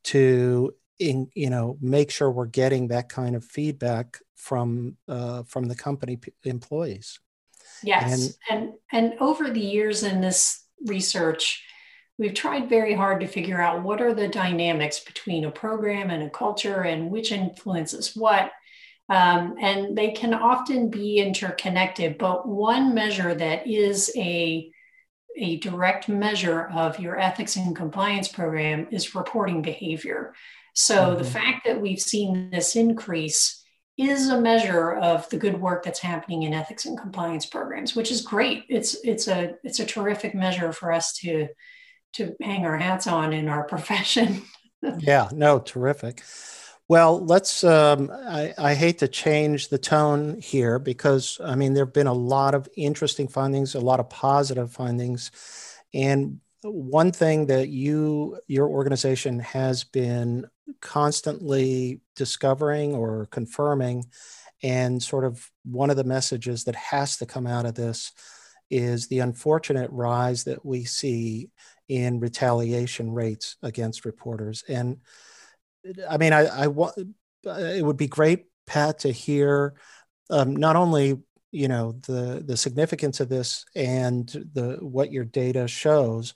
to 0.05 0.75
in 0.99 1.31
you 1.35 1.51
know 1.51 1.77
make 1.81 2.11
sure 2.11 2.31
we're 2.31 2.47
getting 2.47 2.89
that 2.89 3.09
kind 3.09 3.35
of 3.35 3.45
feedback 3.45 4.21
from 4.37 4.97
uh, 5.09 5.43
from 5.45 5.65
the 5.65 5.75
company 5.75 6.17
p- 6.17 6.33
employees. 6.45 7.19
Yes, 7.83 8.39
and, 8.51 8.63
and 8.63 8.73
and 8.93 9.21
over 9.21 9.51
the 9.51 9.61
years 9.61 10.03
in 10.03 10.21
this 10.21 10.65
research, 10.87 11.65
we've 12.19 12.35
tried 12.35 12.69
very 12.69 12.95
hard 12.95 13.21
to 13.21 13.27
figure 13.27 13.61
out 13.61 13.83
what 13.83 14.01
are 14.01 14.15
the 14.15 14.29
dynamics 14.29 15.01
between 15.01 15.45
a 15.45 15.51
program 15.51 16.11
and 16.11 16.23
a 16.23 16.31
culture, 16.31 16.83
and 16.83 17.11
which 17.11 17.33
influences 17.33 18.15
what. 18.15 18.53
Um, 19.11 19.57
and 19.61 19.99
they 19.99 20.13
can 20.13 20.33
often 20.33 20.89
be 20.89 21.19
interconnected, 21.19 22.17
but 22.17 22.47
one 22.47 22.95
measure 22.95 23.35
that 23.35 23.67
is 23.67 24.13
a 24.17 24.71
a 25.37 25.57
direct 25.59 26.09
measure 26.09 26.69
of 26.75 26.99
your 26.99 27.19
ethics 27.19 27.57
and 27.57 27.75
compliance 27.75 28.29
program 28.29 28.87
is 28.91 29.15
reporting 29.15 29.63
behavior. 29.63 30.35
So 30.75 30.97
mm-hmm. 30.97 31.19
the 31.19 31.29
fact 31.29 31.65
that 31.67 31.81
we've 31.81 32.01
seen 32.01 32.51
this 32.51 32.77
increase 32.77 33.65
is 33.97 34.29
a 34.29 34.41
measure 34.41 34.93
of 34.93 35.29
the 35.31 35.37
good 35.37 35.61
work 35.61 35.85
that's 35.85 35.99
happening 35.99 36.45
in 36.45 36.55
ethics 36.55 36.87
and 36.87 36.99
compliance 36.99 37.47
programs, 37.47 37.95
which 37.95 38.11
is 38.11 38.23
great. 38.23 38.65
It's 38.69 38.97
it's 39.05 39.29
a 39.29 39.55
it's 39.65 39.81
a 39.81 39.87
terrific 39.87 40.35
measure 40.35 40.73
for 40.73 40.93
us 40.93 41.13
to 41.19 41.49
to 42.15 42.35
hang 42.41 42.65
our 42.65 42.79
hats 42.79 43.07
on 43.07 43.33
in 43.33 43.49
our 43.49 43.65
profession. 43.65 44.43
yeah, 44.99 45.29
no, 45.33 45.59
terrific. 45.59 46.23
Well, 46.91 47.25
let's. 47.25 47.63
Um, 47.63 48.11
I, 48.13 48.53
I 48.59 48.75
hate 48.75 48.99
to 48.99 49.07
change 49.07 49.69
the 49.69 49.79
tone 49.79 50.41
here 50.41 50.81
because 50.81 51.41
I 51.41 51.55
mean 51.55 51.73
there 51.73 51.85
have 51.85 51.95
been 51.95 52.09
a 52.09 52.13
lot 52.13 52.53
of 52.53 52.69
interesting 52.77 53.29
findings, 53.29 53.77
a 53.77 53.81
lot 53.81 54.01
of 54.01 54.11
positive 54.11 54.73
findings, 54.73 55.31
and 55.95 56.41
one 56.63 57.13
thing 57.13 57.47
that 57.47 57.69
you 57.69 58.41
your 58.49 58.69
organization 58.69 59.39
has 59.39 59.85
been 59.85 60.47
constantly 60.81 62.01
discovering 62.17 62.93
or 62.93 63.27
confirming 63.31 64.07
and 64.61 65.01
sort 65.01 65.25
of 65.25 65.49
one 65.65 65.91
of 65.91 65.97
the 65.97 66.03
messages 66.03 66.65
that 66.65 66.75
has 66.75 67.19
to 67.19 67.25
come 67.25 67.47
out 67.47 67.67
of 67.67 67.77
this 67.77 68.11
is 68.69 69.07
the 69.07 69.21
unfortunate 69.21 69.93
rise 69.93 70.43
that 70.43 70.67
we 70.67 70.83
see 70.83 71.51
in 71.89 72.19
retaliation 72.19 73.13
rates 73.13 73.55
against 73.63 74.05
reporters 74.05 74.65
and 74.69 74.97
i 76.09 76.17
mean 76.17 76.33
i, 76.33 76.47
I 76.47 76.67
want 76.67 76.95
it 77.45 77.85
would 77.85 77.97
be 77.97 78.07
great 78.09 78.47
pat 78.67 79.01
to 79.01 79.11
hear 79.11 79.75
um, 80.31 80.55
not 80.55 80.77
only 80.77 81.19
you 81.51 81.69
know 81.69 81.93
the 82.07 82.43
the 82.47 82.57
significance 82.57 83.21
of 83.21 83.29
this 83.29 83.65
and 83.75 84.29
the 84.29 84.79
what 84.81 85.11
your 85.11 85.25
data 85.25 85.67
shows 85.67 86.35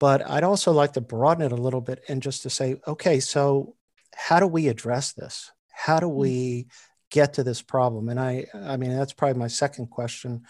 but 0.00 0.28
i'd 0.30 0.44
also 0.44 0.72
like 0.72 0.94
to 0.94 1.00
broaden 1.00 1.44
it 1.44 1.52
a 1.52 1.56
little 1.56 1.80
bit 1.80 2.02
and 2.08 2.22
just 2.22 2.42
to 2.42 2.50
say 2.50 2.80
okay 2.86 3.20
so 3.20 3.74
how 4.18 4.40
do 4.40 4.46
we 4.46 4.66
address 4.66 5.12
this? 5.12 5.52
How 5.70 6.00
do 6.00 6.06
mm. 6.06 6.14
we 6.14 6.66
get 7.10 7.34
to 7.34 7.44
this 7.44 7.62
problem? 7.62 8.08
And 8.08 8.20
i 8.20 8.46
i 8.52 8.76
mean 8.76 8.94
that's 8.96 9.12
probably 9.12 9.38
my 9.38 9.48
second 9.48 9.86
question. 9.90 10.42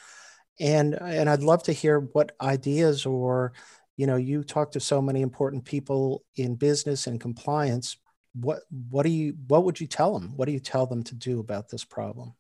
And 0.59 0.95
and 0.95 1.31
i'd 1.31 1.43
love 1.43 1.63
to 1.65 1.73
hear 1.73 2.01
what 2.01 2.33
ideas 2.41 3.07
or 3.07 3.53
you 3.97 4.07
know 4.07 4.17
you 4.17 4.43
talk 4.43 4.73
to 4.73 4.81
so 4.81 5.01
many 5.01 5.21
important 5.21 5.65
people 5.65 6.25
in 6.35 6.57
business 6.57 7.07
and 7.07 7.21
compliance 7.21 7.97
what 8.35 8.61
what 8.91 9.05
do 9.05 9.11
you 9.11 9.35
what 9.47 9.65
would 9.65 9.81
you 9.81 9.87
tell 9.87 10.19
them 10.19 10.33
what 10.37 10.47
do 10.47 10.53
you 10.53 10.61
tell 10.61 10.87
them 10.87 11.03
to 11.03 11.15
do 11.15 11.41
about 11.41 11.69
this 11.69 11.85
problem 11.85 12.35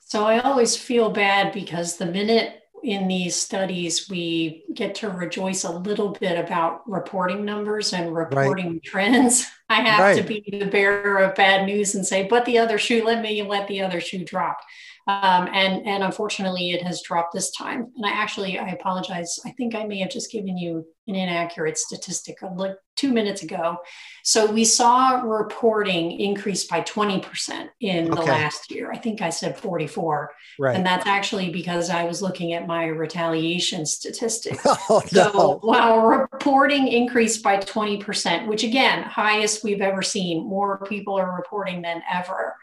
so 0.00 0.26
I 0.26 0.40
always 0.40 0.76
feel 0.76 1.08
bad 1.08 1.54
because 1.54 1.96
the 1.96 2.04
minute 2.04 2.62
in 2.82 3.06
these 3.06 3.36
studies 3.36 4.10
we 4.10 4.64
get 4.74 4.94
to 4.96 5.08
rejoice 5.08 5.64
a 5.64 5.72
little 5.72 6.10
bit 6.10 6.38
about 6.38 6.88
reporting 6.88 7.44
numbers 7.44 7.92
and 7.92 8.14
reporting 8.14 8.72
right. 8.72 8.82
trends, 8.82 9.46
I 9.68 9.80
have 9.82 10.00
right. 10.00 10.16
to 10.16 10.22
be 10.22 10.44
the 10.46 10.66
bearer 10.66 11.18
of 11.18 11.34
bad 11.34 11.64
news 11.64 11.94
and 11.94 12.06
say, 12.06 12.26
but 12.26 12.44
the 12.44 12.58
other 12.58 12.78
shoe, 12.78 13.04
let 13.04 13.22
me 13.22 13.42
let 13.42 13.68
the 13.68 13.82
other 13.82 14.00
shoe 14.00 14.24
drop. 14.24 14.60
Um, 15.06 15.48
and 15.52 15.86
and 15.86 16.04
unfortunately, 16.04 16.70
it 16.70 16.82
has 16.82 17.02
dropped 17.02 17.34
this 17.34 17.50
time. 17.50 17.92
And 17.96 18.06
I 18.06 18.10
actually 18.10 18.58
I 18.58 18.68
apologize. 18.68 19.38
I 19.44 19.50
think 19.52 19.74
I 19.74 19.84
may 19.84 19.98
have 19.98 20.10
just 20.10 20.30
given 20.30 20.56
you 20.56 20.86
an 21.08 21.16
inaccurate 21.16 21.76
statistic 21.76 22.38
like 22.56 22.76
two 22.94 23.12
minutes 23.12 23.42
ago. 23.42 23.78
So 24.22 24.50
we 24.50 24.64
saw 24.64 25.22
reporting 25.22 26.12
increase 26.20 26.64
by 26.66 26.82
20% 26.82 27.68
in 27.80 28.12
okay. 28.12 28.20
the 28.20 28.26
last 28.26 28.70
year. 28.70 28.92
I 28.92 28.98
think 28.98 29.20
I 29.20 29.30
said 29.30 29.58
44. 29.58 30.30
Right. 30.60 30.76
And 30.76 30.86
that's 30.86 31.06
actually 31.06 31.50
because 31.50 31.90
I 31.90 32.04
was 32.04 32.22
looking 32.22 32.52
at 32.52 32.68
my 32.68 32.86
retaliation 32.86 33.86
statistics. 33.86 34.64
Oh, 34.88 35.02
no. 35.12 35.32
So 35.32 35.58
while 35.62 36.02
reporting 36.02 36.88
increased 36.88 37.42
by 37.42 37.58
20%, 37.58 38.46
which 38.46 38.64
again, 38.64 39.02
highest 39.04 39.64
we've 39.64 39.80
ever 39.80 40.02
seen, 40.02 40.46
more 40.46 40.84
people 40.86 41.18
are 41.18 41.36
reporting 41.36 41.82
than 41.82 42.02
ever 42.12 42.54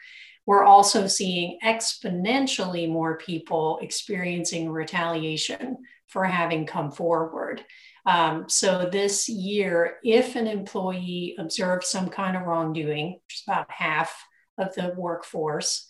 we're 0.49 0.63
also 0.63 1.05
seeing 1.05 1.59
exponentially 1.63 2.89
more 2.89 3.19
people 3.19 3.77
experiencing 3.83 4.67
retaliation 4.67 5.77
for 6.07 6.25
having 6.25 6.65
come 6.65 6.89
forward. 6.89 7.63
Um, 8.07 8.45
so 8.49 8.89
this 8.91 9.29
year, 9.29 9.97
if 10.03 10.35
an 10.35 10.47
employee 10.47 11.35
observed 11.38 11.83
some 11.83 12.09
kind 12.09 12.35
of 12.35 12.47
wrongdoing, 12.47 13.19
which 13.27 13.35
is 13.35 13.43
about 13.45 13.69
half 13.69 14.25
of 14.57 14.73
the 14.73 14.91
workforce, 14.97 15.85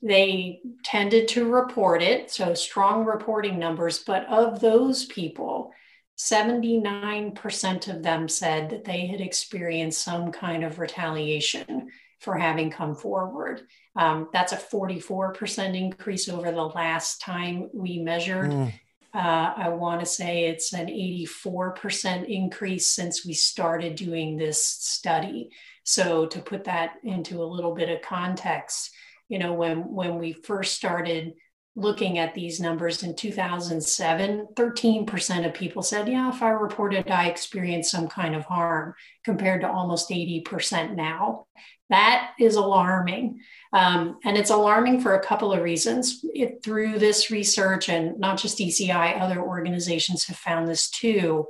they 0.00 0.60
tended 0.84 1.26
to 1.30 1.50
report 1.50 2.00
it. 2.00 2.30
So 2.30 2.54
strong 2.54 3.04
reporting 3.04 3.58
numbers. 3.58 3.98
But 3.98 4.28
of 4.28 4.60
those 4.60 5.06
people, 5.06 5.72
79% 6.16 7.88
of 7.88 8.04
them 8.04 8.28
said 8.28 8.70
that 8.70 8.84
they 8.84 9.06
had 9.08 9.20
experienced 9.20 10.00
some 10.00 10.30
kind 10.30 10.62
of 10.62 10.78
retaliation 10.78 11.90
for 12.20 12.36
having 12.36 12.70
come 12.70 12.94
forward. 12.94 13.62
Um, 13.96 14.28
that's 14.32 14.52
a 14.52 14.56
44% 14.56 15.76
increase 15.76 16.28
over 16.28 16.50
the 16.50 16.64
last 16.64 17.20
time 17.20 17.70
we 17.72 17.98
measured. 17.98 18.50
Mm. 18.50 18.72
Uh, 19.14 19.52
I 19.56 19.68
want 19.70 20.00
to 20.00 20.06
say 20.06 20.44
it's 20.44 20.72
an 20.72 20.88
84% 20.88 22.28
increase 22.28 22.88
since 22.88 23.24
we 23.24 23.32
started 23.32 23.94
doing 23.94 24.36
this 24.36 24.64
study. 24.64 25.50
So 25.84 26.26
to 26.26 26.40
put 26.40 26.64
that 26.64 26.96
into 27.02 27.42
a 27.42 27.44
little 27.44 27.74
bit 27.74 27.88
of 27.88 28.02
context, 28.02 28.90
you 29.28 29.38
know, 29.38 29.54
when 29.54 29.92
when 29.94 30.18
we 30.18 30.32
first 30.32 30.74
started 30.74 31.34
looking 31.78 32.18
at 32.18 32.34
these 32.34 32.60
numbers 32.60 33.04
in 33.04 33.14
2007, 33.14 34.48
13% 34.54 35.46
of 35.46 35.54
people 35.54 35.82
said, 35.82 36.08
Yeah, 36.08 36.28
if 36.28 36.42
I 36.42 36.50
reported 36.50 37.10
I 37.10 37.28
experienced 37.28 37.90
some 37.90 38.08
kind 38.08 38.34
of 38.34 38.44
harm, 38.44 38.94
compared 39.24 39.60
to 39.60 39.70
almost 39.70 40.10
80% 40.10 40.94
now. 40.96 41.46
That 41.90 42.32
is 42.38 42.56
alarming. 42.56 43.40
Um, 43.72 44.18
and 44.24 44.36
it's 44.36 44.50
alarming 44.50 45.00
for 45.00 45.14
a 45.14 45.24
couple 45.24 45.52
of 45.52 45.62
reasons. 45.62 46.20
It, 46.34 46.62
through 46.62 46.98
this 46.98 47.30
research, 47.30 47.88
and 47.88 48.18
not 48.18 48.38
just 48.38 48.58
ECI, 48.58 49.20
other 49.20 49.40
organizations 49.40 50.24
have 50.26 50.36
found 50.36 50.68
this 50.68 50.90
too. 50.90 51.46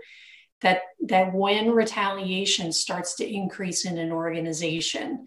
That, 0.61 0.80
that 1.07 1.32
when 1.32 1.70
retaliation 1.70 2.72
starts 2.72 3.14
to 3.16 3.28
increase 3.28 3.84
in 3.84 3.97
an 3.97 4.11
organization, 4.11 5.26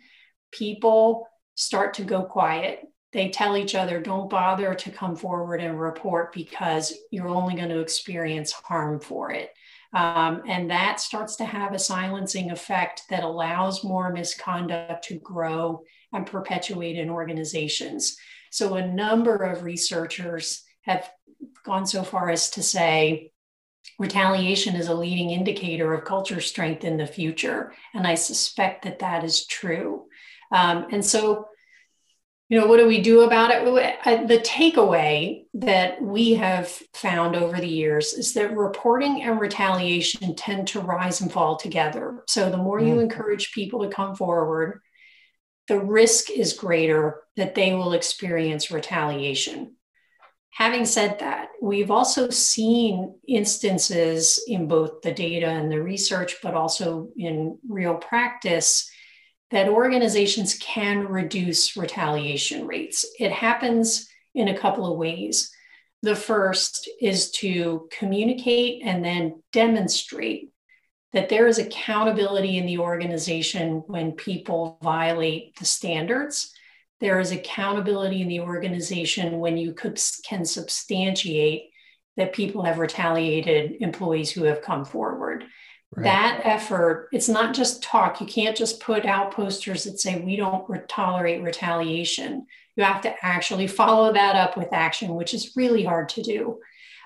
people 0.52 1.28
start 1.56 1.94
to 1.96 2.04
go 2.04 2.24
quiet 2.24 2.86
they 3.12 3.30
tell 3.30 3.58
each 3.58 3.76
other, 3.76 4.00
don't 4.00 4.30
bother 4.30 4.74
to 4.74 4.92
come 4.92 5.16
forward 5.16 5.62
and 5.62 5.80
report 5.80 6.34
because 6.34 6.94
you're 7.12 7.28
only 7.28 7.56
going 7.56 7.70
to 7.70 7.80
experience 7.80 8.52
harm 8.52 9.00
for 9.00 9.32
it. 9.32 9.50
Um, 9.94 10.44
and 10.48 10.70
that 10.72 11.00
starts 11.00 11.36
to 11.38 11.46
have 11.46 11.74
a 11.74 11.80
silencing 11.80 12.52
effect 12.52 13.04
that 13.10 13.24
allows 13.24 13.84
more 13.84 14.12
misconduct 14.12 15.04
to 15.06 15.20
grow 15.20 15.84
and 16.14 16.26
perpetuate 16.26 16.98
in 16.98 17.10
organizations. 17.10 18.16
So, 18.52 18.76
a 18.76 18.88
number 18.88 19.36
of 19.36 19.64
researchers 19.64 20.64
have 20.84 21.10
gone 21.66 21.86
so 21.86 22.04
far 22.04 22.30
as 22.30 22.50
to 22.52 22.64
say 22.64 23.32
retaliation 24.00 24.76
is 24.76 24.88
a 24.88 24.94
leading 24.94 25.32
indicator 25.32 25.94
of 25.94 26.06
culture 26.06 26.42
strength 26.42 26.84
in 26.84 26.98
the 26.98 27.08
future. 27.08 27.74
And 27.94 28.08
I 28.08 28.16
suspect 28.16 28.84
that 28.84 29.00
that 29.00 29.24
is 29.24 29.46
true. 29.46 30.06
Um, 30.52 30.88
and 30.92 31.04
so, 31.04 31.48
you 32.52 32.60
know, 32.60 32.68
what 32.68 32.78
do 32.78 32.86
we 32.86 33.00
do 33.00 33.22
about 33.22 33.50
it? 33.50 34.28
The 34.28 34.40
takeaway 34.40 35.46
that 35.54 36.02
we 36.02 36.34
have 36.34 36.68
found 36.94 37.34
over 37.34 37.56
the 37.56 37.66
years 37.66 38.12
is 38.12 38.34
that 38.34 38.58
reporting 38.58 39.22
and 39.24 39.40
retaliation 39.40 40.36
tend 40.36 40.68
to 40.68 40.82
rise 40.82 41.22
and 41.22 41.32
fall 41.32 41.56
together. 41.56 42.26
So 42.28 42.50
the 42.50 42.58
more 42.58 42.82
you 42.82 42.96
mm. 42.96 43.04
encourage 43.04 43.54
people 43.54 43.84
to 43.84 43.96
come 43.96 44.18
forward, 44.18 44.82
the 45.70 45.80
risk 45.80 46.30
is 46.30 46.52
greater 46.52 47.22
that 47.38 47.56
they 47.56 47.74
will 47.74 47.94
experience 47.94 48.70
retaliation. 48.70 49.78
Having 50.50 50.88
said 50.88 51.20
that, 51.20 51.48
we've 51.62 51.90
also 51.90 52.30
seen 52.30 53.16
instances 53.30 54.44
in 54.46 54.68
both 54.68 55.02
the 55.04 55.14
data 55.14 55.48
and 55.48 55.72
the 55.72 55.82
research, 55.82 56.36
but 56.44 56.54
also 56.54 57.12
in 57.16 57.58
real 57.70 57.96
practice 57.96 58.91
that 59.52 59.68
organizations 59.68 60.56
can 60.56 61.08
reduce 61.08 61.76
retaliation 61.76 62.66
rates. 62.66 63.06
It 63.20 63.32
happens 63.32 64.08
in 64.34 64.48
a 64.48 64.58
couple 64.58 64.92
of 64.92 64.98
ways. 64.98 65.52
The 66.02 66.16
first 66.16 66.90
is 67.00 67.32
to 67.32 67.88
communicate 67.92 68.82
and 68.84 69.04
then 69.04 69.44
demonstrate 69.52 70.52
that 71.14 71.30
there 71.30 71.48
is 71.48 71.60
accountability 71.60 72.58
in 72.58 72.66
the 72.66 72.80
organization 72.80 73.84
when 73.88 74.14
people 74.14 74.80
violate 74.82 75.56
the 75.58 75.66
standards. 75.66 76.54
There 77.02 77.20
is 77.20 77.32
accountability 77.32 78.22
in 78.22 78.30
the 78.30 78.40
organization 78.40 79.40
when 79.40 79.58
you 79.58 79.74
could, 79.74 80.00
can 80.24 80.46
substantiate 80.46 81.72
that 82.16 82.34
people 82.34 82.64
have 82.64 82.80
retaliated 82.80 83.82
employees 83.82 84.32
who 84.32 84.44
have 84.46 84.62
come 84.62 84.86
forward. 84.86 85.46
Right. 85.96 86.06
That 86.06 86.42
effort, 86.46 87.10
it's 87.12 87.28
not 87.28 87.54
just 87.54 87.84
talk. 87.84 88.22
You 88.22 88.28
can't 88.28 88.56
just 88.56 88.80
put 88.80 89.06
out 89.06 89.34
posters 89.34 89.84
that 89.84 90.00
say, 90.00 90.22
we 90.22 90.38
don't 90.38 90.70
re- 90.70 90.80
tolerate 90.88 91.42
retaliation. 91.42 92.46
You 92.78 92.84
have 92.86 93.02
to 93.02 93.14
actually 93.22 93.68
follow 93.68 94.14
that 94.14 94.38
up 94.38 94.56
with 94.56 94.72
action, 94.72 95.16
which 95.16 95.34
is 95.34 95.52
really 95.58 95.84
hard 95.84 96.08
to 96.10 96.22
do. 96.22 96.60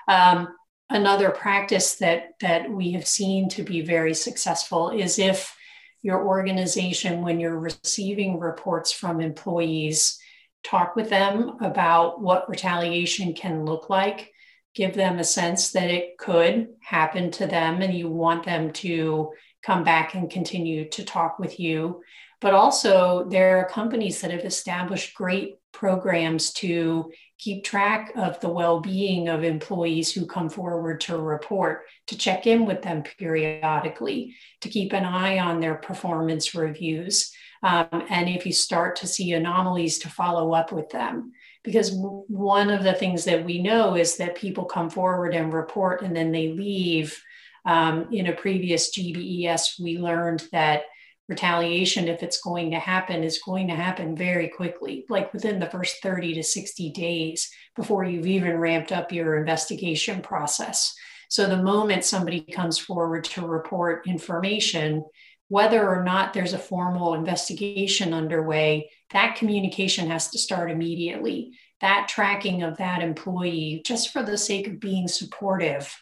Um, 0.06 0.54
another 0.88 1.30
practice 1.30 1.96
that, 1.96 2.34
that 2.40 2.70
we 2.70 2.92
have 2.92 3.08
seen 3.08 3.48
to 3.50 3.64
be 3.64 3.80
very 3.80 4.14
successful 4.14 4.90
is 4.90 5.18
if 5.18 5.56
your 6.02 6.24
organization, 6.24 7.22
when 7.22 7.40
you're 7.40 7.58
receiving 7.58 8.38
reports 8.38 8.92
from 8.92 9.20
employees, 9.20 10.20
talk 10.62 10.94
with 10.94 11.10
them 11.10 11.56
about 11.60 12.20
what 12.20 12.48
retaliation 12.48 13.32
can 13.32 13.64
look 13.64 13.90
like 13.90 14.32
give 14.76 14.94
them 14.94 15.18
a 15.18 15.24
sense 15.24 15.72
that 15.72 15.90
it 15.90 16.18
could 16.18 16.68
happen 16.82 17.30
to 17.32 17.46
them 17.46 17.80
and 17.80 17.94
you 17.94 18.08
want 18.08 18.44
them 18.44 18.70
to 18.70 19.32
come 19.62 19.82
back 19.82 20.14
and 20.14 20.30
continue 20.30 20.88
to 20.90 21.02
talk 21.02 21.38
with 21.38 21.58
you. 21.58 22.02
But 22.42 22.52
also, 22.52 23.26
there 23.28 23.58
are 23.58 23.68
companies 23.68 24.20
that 24.20 24.30
have 24.30 24.44
established 24.44 25.14
great 25.14 25.56
programs 25.72 26.52
to 26.52 27.10
keep 27.38 27.64
track 27.64 28.12
of 28.16 28.38
the 28.40 28.48
well 28.50 28.80
being 28.80 29.28
of 29.28 29.42
employees 29.42 30.12
who 30.12 30.26
come 30.26 30.50
forward 30.50 31.00
to 31.00 31.16
report, 31.16 31.84
to 32.08 32.18
check 32.18 32.46
in 32.46 32.66
with 32.66 32.82
them 32.82 33.02
periodically, 33.18 34.36
to 34.60 34.68
keep 34.68 34.92
an 34.92 35.04
eye 35.04 35.38
on 35.38 35.60
their 35.60 35.76
performance 35.76 36.54
reviews. 36.54 37.32
Um, 37.62 38.04
and 38.10 38.28
if 38.28 38.44
you 38.44 38.52
start 38.52 38.96
to 38.96 39.06
see 39.06 39.32
anomalies, 39.32 39.98
to 40.00 40.10
follow 40.10 40.52
up 40.52 40.70
with 40.70 40.90
them 40.90 41.32
because 41.66 41.90
one 41.92 42.70
of 42.70 42.84
the 42.84 42.94
things 42.94 43.24
that 43.24 43.44
we 43.44 43.60
know 43.60 43.96
is 43.96 44.16
that 44.16 44.36
people 44.36 44.64
come 44.64 44.88
forward 44.88 45.34
and 45.34 45.52
report 45.52 46.00
and 46.00 46.16
then 46.16 46.32
they 46.32 46.52
leave. 46.52 47.20
Um, 47.66 48.06
in 48.12 48.28
a 48.28 48.32
previous 48.32 48.96
GBES, 48.96 49.80
we 49.80 49.98
learned 49.98 50.44
that 50.52 50.84
retaliation, 51.28 52.06
if 52.06 52.22
it's 52.22 52.40
going 52.40 52.70
to 52.70 52.78
happen, 52.78 53.24
is 53.24 53.40
going 53.44 53.66
to 53.66 53.74
happen 53.74 54.14
very 54.14 54.48
quickly, 54.48 55.04
like 55.08 55.32
within 55.32 55.58
the 55.58 55.68
first 55.68 56.00
30 56.00 56.34
to 56.34 56.44
60 56.44 56.90
days 56.90 57.50
before 57.74 58.04
you've 58.04 58.28
even 58.28 58.58
ramped 58.58 58.92
up 58.92 59.10
your 59.10 59.36
investigation 59.36 60.22
process. 60.22 60.94
So 61.28 61.46
the 61.46 61.60
moment 61.60 62.04
somebody 62.04 62.42
comes 62.42 62.78
forward 62.78 63.24
to 63.24 63.44
report 63.44 64.06
information, 64.06 65.04
whether 65.48 65.88
or 65.88 66.02
not 66.02 66.32
there's 66.32 66.52
a 66.52 66.58
formal 66.58 67.14
investigation 67.14 68.12
underway, 68.12 68.90
that 69.10 69.36
communication 69.36 70.10
has 70.10 70.30
to 70.30 70.38
start 70.38 70.70
immediately. 70.70 71.52
That 71.80 72.08
tracking 72.08 72.62
of 72.62 72.78
that 72.78 73.02
employee, 73.02 73.82
just 73.84 74.12
for 74.12 74.22
the 74.22 74.38
sake 74.38 74.66
of 74.66 74.80
being 74.80 75.08
supportive, 75.08 75.94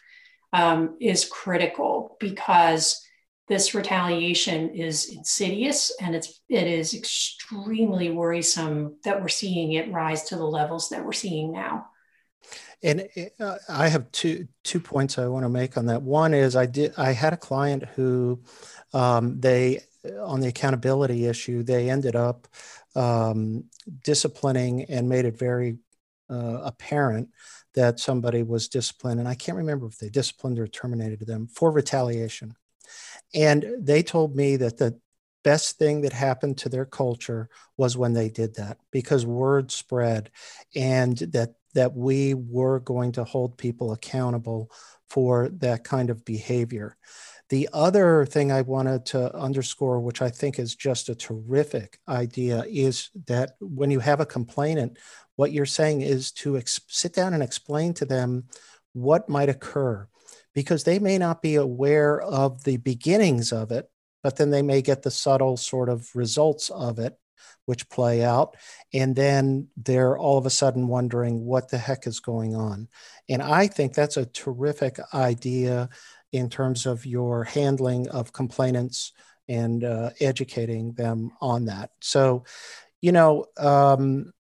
um, 0.53 0.95
is 1.01 1.25
critical 1.25 2.15
because 2.19 3.05
this 3.47 3.75
retaliation 3.75 4.69
is 4.69 5.09
insidious 5.09 5.95
and 6.01 6.15
it's 6.15 6.41
it 6.49 6.65
is 6.65 6.95
extremely 6.95 8.09
worrisome 8.09 8.95
that 9.03 9.21
we're 9.21 9.27
seeing 9.27 9.73
it 9.73 9.91
rise 9.91 10.23
to 10.23 10.35
the 10.35 10.45
levels 10.45 10.89
that 10.89 11.05
we're 11.05 11.11
seeing 11.11 11.51
now. 11.51 11.85
And 12.83 13.07
uh, 13.39 13.57
I 13.69 13.87
have 13.87 14.11
two 14.11 14.47
two 14.63 14.79
points 14.79 15.17
I 15.17 15.27
want 15.27 15.43
to 15.45 15.49
make 15.49 15.77
on 15.77 15.87
that. 15.87 16.01
One 16.01 16.33
is 16.33 16.55
I 16.55 16.65
did 16.65 16.93
I 16.97 17.11
had 17.11 17.33
a 17.33 17.37
client 17.37 17.83
who 17.95 18.41
um, 18.93 19.39
they 19.39 19.81
on 20.21 20.39
the 20.39 20.47
accountability 20.47 21.25
issue 21.25 21.63
they 21.63 21.89
ended 21.89 22.15
up 22.15 22.47
um, 22.95 23.65
disciplining 24.03 24.85
and 24.85 25.09
made 25.09 25.25
it 25.25 25.37
very 25.37 25.77
uh, 26.29 26.61
apparent 26.63 27.29
that 27.75 27.99
somebody 27.99 28.43
was 28.43 28.67
disciplined 28.67 29.19
and 29.19 29.29
i 29.29 29.35
can't 29.35 29.57
remember 29.57 29.85
if 29.87 29.97
they 29.97 30.09
disciplined 30.09 30.59
or 30.59 30.67
terminated 30.67 31.25
them 31.25 31.47
for 31.47 31.71
retaliation 31.71 32.55
and 33.33 33.65
they 33.79 34.01
told 34.01 34.35
me 34.35 34.55
that 34.57 34.77
the 34.77 34.99
best 35.43 35.77
thing 35.77 36.01
that 36.01 36.13
happened 36.13 36.57
to 36.57 36.69
their 36.69 36.85
culture 36.85 37.49
was 37.77 37.95
when 37.95 38.13
they 38.13 38.29
did 38.29 38.55
that 38.55 38.77
because 38.91 39.25
word 39.25 39.71
spread 39.71 40.31
and 40.75 41.17
that 41.17 41.53
that 41.75 41.93
we 41.93 42.33
were 42.33 42.79
going 42.79 43.11
to 43.13 43.23
hold 43.23 43.57
people 43.57 43.91
accountable 43.91 44.71
for 45.09 45.49
that 45.49 45.83
kind 45.83 46.09
of 46.09 46.25
behavior. 46.25 46.97
The 47.49 47.69
other 47.73 48.25
thing 48.25 48.51
I 48.51 48.61
wanted 48.61 49.05
to 49.07 49.35
underscore, 49.35 49.99
which 49.99 50.21
I 50.21 50.29
think 50.29 50.57
is 50.57 50.75
just 50.75 51.09
a 51.09 51.15
terrific 51.15 51.99
idea, 52.07 52.63
is 52.67 53.11
that 53.27 53.51
when 53.59 53.91
you 53.91 53.99
have 53.99 54.19
a 54.19 54.25
complainant, 54.25 54.97
what 55.35 55.51
you're 55.51 55.67
saying 55.67 56.01
is 56.01 56.31
to 56.31 56.57
ex- 56.57 56.81
sit 56.87 57.13
down 57.13 57.35
and 57.35 57.43
explain 57.43 57.93
to 57.95 58.05
them 58.05 58.45
what 58.93 59.29
might 59.29 59.49
occur. 59.49 60.07
Because 60.55 60.85
they 60.85 60.99
may 60.99 61.17
not 61.17 61.41
be 61.41 61.55
aware 61.55 62.21
of 62.21 62.63
the 62.63 62.77
beginnings 62.77 63.51
of 63.51 63.71
it, 63.71 63.91
but 64.23 64.37
then 64.37 64.49
they 64.49 64.61
may 64.61 64.81
get 64.81 65.03
the 65.03 65.11
subtle 65.11 65.57
sort 65.57 65.89
of 65.89 66.09
results 66.15 66.69
of 66.71 66.97
it 66.97 67.19
which 67.65 67.89
play 67.89 68.23
out. 68.23 68.55
And 68.93 69.15
then 69.15 69.67
they're 69.75 70.17
all 70.17 70.37
of 70.37 70.45
a 70.45 70.51
sudden 70.51 70.87
wondering 70.87 71.45
what 71.45 71.69
the 71.69 71.77
heck 71.77 72.07
is 72.07 72.19
going 72.19 72.55
on. 72.55 72.87
And 73.27 73.41
I 73.41 73.67
think 73.67 73.93
that's 73.93 74.17
a 74.17 74.25
terrific 74.25 74.99
idea 75.13 75.89
in 76.31 76.49
terms 76.49 76.85
of 76.85 77.05
your 77.05 77.43
handling 77.43 78.09
of 78.09 78.33
complainants 78.33 79.13
and 79.47 79.83
uh, 79.83 80.09
educating 80.19 80.93
them 80.93 81.31
on 81.41 81.65
that. 81.65 81.91
So, 82.01 82.43
you 83.01 83.11
know, 83.11 83.45
um, 83.57 84.33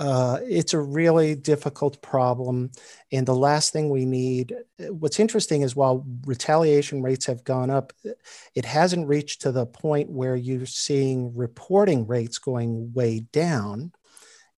uh, 0.00 0.38
it's 0.48 0.74
a 0.74 0.80
really 0.80 1.36
difficult 1.36 2.02
problem. 2.02 2.72
And 3.12 3.26
the 3.26 3.36
last 3.36 3.72
thing 3.72 3.90
we 3.90 4.06
need, 4.06 4.56
what's 4.88 5.20
interesting 5.20 5.62
is 5.62 5.76
while 5.76 6.06
retaliation 6.26 7.02
rates 7.02 7.26
have 7.26 7.44
gone 7.44 7.70
up, 7.70 7.92
it 8.54 8.64
hasn't 8.64 9.08
reached 9.08 9.42
to 9.42 9.52
the 9.52 9.66
point 9.66 10.10
where 10.10 10.36
you're 10.36 10.66
seeing 10.66 11.36
reporting 11.36 12.06
rates 12.08 12.38
going 12.38 12.92
way 12.94 13.20
down. 13.32 13.92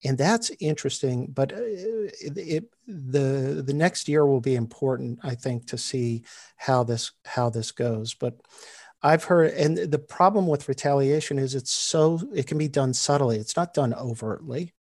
and 0.03 0.17
that's 0.17 0.51
interesting. 0.59 1.27
But 1.27 1.53
uh, 1.53 1.57
it, 1.61 2.37
it, 2.37 2.65
the 2.87 3.63
the 3.65 3.73
next 3.73 4.07
year 4.09 4.25
will 4.25 4.41
be 4.41 4.55
important, 4.55 5.19
I 5.23 5.35
think, 5.35 5.67
to 5.67 5.77
see 5.77 6.23
how 6.57 6.83
this 6.83 7.11
how 7.25 7.49
this 7.49 7.71
goes. 7.71 8.13
But 8.13 8.39
I've 9.01 9.23
heard, 9.25 9.51
and 9.53 9.77
the 9.77 9.99
problem 9.99 10.47
with 10.47 10.69
retaliation 10.69 11.39
is 11.39 11.55
it's 11.55 11.71
so 11.71 12.19
it 12.33 12.47
can 12.47 12.57
be 12.57 12.67
done 12.69 12.93
subtly. 12.93 13.37
It's 13.37 13.55
not 13.57 13.73
done 13.73 13.93
overtly. 13.93 14.73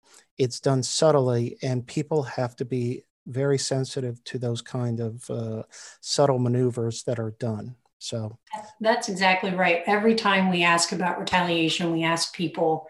It's 0.41 0.59
done 0.59 0.83
subtly, 0.83 1.59
and 1.63 1.87
people 1.87 2.23
have 2.23 2.57
to 2.57 2.65
be 2.65 3.05
very 3.27 3.59
sensitive 3.59 4.25
to 4.25 4.39
those 4.39 4.63
kind 4.63 4.99
of 4.99 5.29
uh, 5.29 5.65
subtle 6.01 6.39
maneuvers 6.39 7.03
that 7.05 7.19
are 7.19 7.33
done. 7.39 7.77
So 7.99 8.39
that's 8.81 9.11
exactly 9.11 9.55
right. 9.55 9.83
Every 9.87 10.15
time 10.15 10.49
we 10.49 10.65
ask 10.65 10.93
about 10.93 11.21
retaliation, 11.21 11.93
we 11.93 12.05
ask 12.05 12.35
people, 12.35 12.89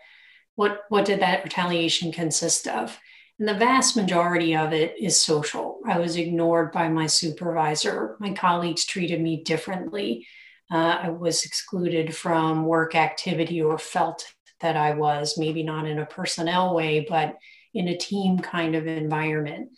what 0.54 0.82
what 0.90 1.04
did 1.04 1.20
that 1.22 1.42
retaliation 1.42 2.12
consist 2.12 2.68
of? 2.68 2.96
And 3.40 3.48
the 3.48 3.54
vast 3.54 3.96
majority 3.96 4.54
of 4.54 4.72
it 4.72 4.94
is 4.96 5.20
social. 5.20 5.80
I 5.84 5.98
was 5.98 6.14
ignored 6.16 6.70
by 6.70 6.88
my 6.88 7.08
supervisor. 7.08 8.16
My 8.20 8.32
colleagues 8.32 8.84
treated 8.84 9.20
me 9.20 9.42
differently. 9.42 10.28
Uh, 10.70 11.00
I 11.02 11.08
was 11.08 11.44
excluded 11.44 12.14
from 12.14 12.64
work 12.64 12.94
activity 12.94 13.60
or 13.60 13.76
felt 13.76 14.24
that 14.60 14.76
I 14.76 14.94
was, 14.94 15.38
maybe 15.38 15.62
not 15.62 15.86
in 15.86 15.98
a 15.98 16.06
personnel 16.06 16.74
way, 16.74 17.06
but 17.08 17.36
in 17.74 17.88
a 17.88 17.96
team 17.96 18.38
kind 18.38 18.74
of 18.74 18.86
environment. 18.86 19.70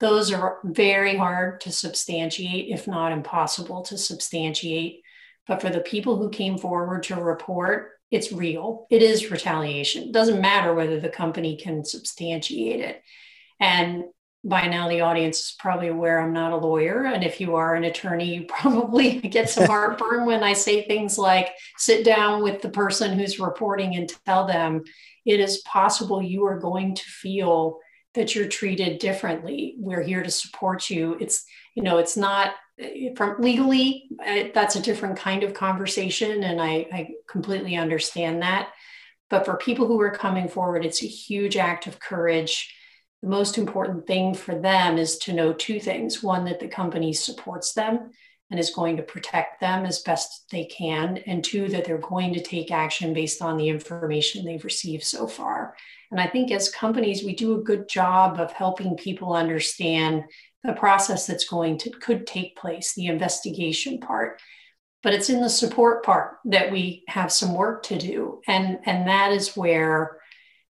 Those 0.00 0.32
are 0.32 0.58
very 0.64 1.16
hard 1.16 1.60
to 1.62 1.72
substantiate, 1.72 2.72
if 2.72 2.88
not 2.88 3.12
impossible 3.12 3.82
to 3.82 3.98
substantiate. 3.98 5.02
But 5.46 5.60
for 5.60 5.70
the 5.70 5.80
people 5.80 6.16
who 6.16 6.30
came 6.30 6.58
forward 6.58 7.04
to 7.04 7.16
report, 7.16 7.90
it's 8.10 8.32
real. 8.32 8.86
It 8.90 9.02
is 9.02 9.30
retaliation. 9.30 10.04
It 10.04 10.12
doesn't 10.12 10.40
matter 10.40 10.74
whether 10.74 11.00
the 11.00 11.08
company 11.08 11.56
can 11.56 11.84
substantiate 11.84 12.80
it. 12.80 13.02
And 13.58 14.04
by 14.44 14.66
now, 14.66 14.88
the 14.88 15.02
audience 15.02 15.38
is 15.38 15.56
probably 15.58 15.88
aware 15.88 16.18
I'm 16.20 16.32
not 16.32 16.52
a 16.52 16.56
lawyer. 16.56 17.04
And 17.04 17.22
if 17.22 17.40
you 17.40 17.54
are 17.54 17.74
an 17.74 17.84
attorney, 17.84 18.34
you 18.34 18.44
probably 18.48 19.20
get 19.20 19.48
some 19.48 19.66
heartburn 19.66 20.26
when 20.26 20.42
I 20.42 20.52
say 20.52 20.82
things 20.82 21.16
like 21.16 21.50
sit 21.76 22.04
down 22.04 22.42
with 22.42 22.60
the 22.60 22.70
person 22.70 23.16
who's 23.16 23.38
reporting 23.38 23.94
and 23.94 24.12
tell 24.26 24.46
them 24.46 24.82
it 25.24 25.38
is 25.38 25.58
possible 25.58 26.20
you 26.20 26.44
are 26.46 26.58
going 26.58 26.96
to 26.96 27.04
feel 27.04 27.78
that 28.14 28.34
you're 28.34 28.48
treated 28.48 28.98
differently. 28.98 29.76
We're 29.78 30.02
here 30.02 30.22
to 30.22 30.30
support 30.30 30.90
you. 30.90 31.16
It's, 31.20 31.44
you 31.74 31.82
know, 31.82 31.98
it's 31.98 32.16
not 32.16 32.54
eh, 32.78 33.10
from 33.16 33.40
legally, 33.40 34.08
eh, 34.24 34.50
that's 34.52 34.76
a 34.76 34.82
different 34.82 35.16
kind 35.16 35.44
of 35.44 35.54
conversation. 35.54 36.42
And 36.42 36.60
I, 36.60 36.86
I 36.92 37.08
completely 37.28 37.76
understand 37.76 38.42
that. 38.42 38.70
But 39.30 39.46
for 39.46 39.56
people 39.56 39.86
who 39.86 39.98
are 40.00 40.10
coming 40.10 40.48
forward, 40.48 40.84
it's 40.84 41.02
a 41.02 41.06
huge 41.06 41.56
act 41.56 41.86
of 41.86 42.00
courage. 42.00 42.74
The 43.22 43.28
most 43.28 43.56
important 43.56 44.06
thing 44.06 44.34
for 44.34 44.58
them 44.58 44.98
is 44.98 45.18
to 45.18 45.32
know 45.32 45.52
two 45.52 45.78
things 45.78 46.22
one, 46.22 46.44
that 46.46 46.58
the 46.58 46.68
company 46.68 47.12
supports 47.12 47.72
them 47.72 48.10
and 48.50 48.58
is 48.58 48.70
going 48.70 48.96
to 48.96 49.02
protect 49.02 49.60
them 49.60 49.86
as 49.86 50.00
best 50.00 50.44
they 50.50 50.66
can, 50.66 51.18
and 51.26 51.42
two, 51.42 51.68
that 51.68 51.84
they're 51.86 51.98
going 51.98 52.34
to 52.34 52.42
take 52.42 52.70
action 52.70 53.14
based 53.14 53.40
on 53.40 53.56
the 53.56 53.68
information 53.68 54.44
they've 54.44 54.64
received 54.64 55.04
so 55.04 55.26
far. 55.26 55.74
And 56.10 56.20
I 56.20 56.26
think 56.26 56.50
as 56.50 56.68
companies, 56.68 57.24
we 57.24 57.34
do 57.34 57.54
a 57.54 57.62
good 57.62 57.88
job 57.88 58.38
of 58.38 58.52
helping 58.52 58.96
people 58.96 59.32
understand 59.32 60.24
the 60.64 60.74
process 60.74 61.26
that's 61.26 61.48
going 61.48 61.78
to 61.78 61.90
could 61.90 62.26
take 62.26 62.56
place, 62.56 62.92
the 62.94 63.06
investigation 63.06 64.00
part. 64.00 64.40
But 65.02 65.14
it's 65.14 65.30
in 65.30 65.40
the 65.40 65.48
support 65.48 66.04
part 66.04 66.36
that 66.44 66.70
we 66.70 67.04
have 67.08 67.32
some 67.32 67.54
work 67.54 67.84
to 67.84 67.98
do. 67.98 68.40
And, 68.46 68.78
and 68.84 69.08
that 69.08 69.32
is 69.32 69.56
where 69.56 70.18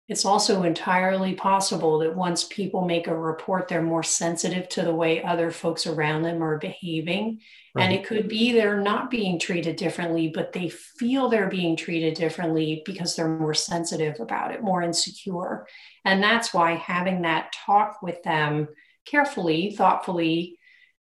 it's 0.07 0.23
also 0.23 0.63
entirely 0.63 1.33
possible 1.33 1.99
that 1.99 2.15
once 2.15 2.45
people 2.45 2.85
make 2.85 3.07
a 3.07 3.17
report, 3.17 3.67
they're 3.67 3.81
more 3.81 4.03
sensitive 4.03 4.69
to 4.69 4.83
the 4.83 4.95
way 4.95 5.21
other 5.21 5.51
folks 5.51 5.85
around 5.85 6.21
them 6.21 6.41
are 6.41 6.57
behaving. 6.57 7.41
Right. 7.75 7.83
And 7.83 7.93
it 7.93 8.05
could 8.05 8.29
be 8.29 8.53
they're 8.53 8.79
not 8.79 9.11
being 9.11 9.37
treated 9.37 9.75
differently, 9.75 10.29
but 10.29 10.53
they 10.53 10.69
feel 10.69 11.27
they're 11.27 11.49
being 11.49 11.75
treated 11.75 12.13
differently 12.13 12.83
because 12.85 13.15
they're 13.15 13.27
more 13.27 13.53
sensitive 13.53 14.21
about 14.21 14.51
it, 14.51 14.63
more 14.63 14.81
insecure. 14.81 15.67
And 16.05 16.23
that's 16.23 16.53
why 16.53 16.75
having 16.75 17.23
that 17.23 17.51
talk 17.65 18.01
with 18.01 18.23
them 18.23 18.69
carefully, 19.05 19.75
thoughtfully, 19.75 20.57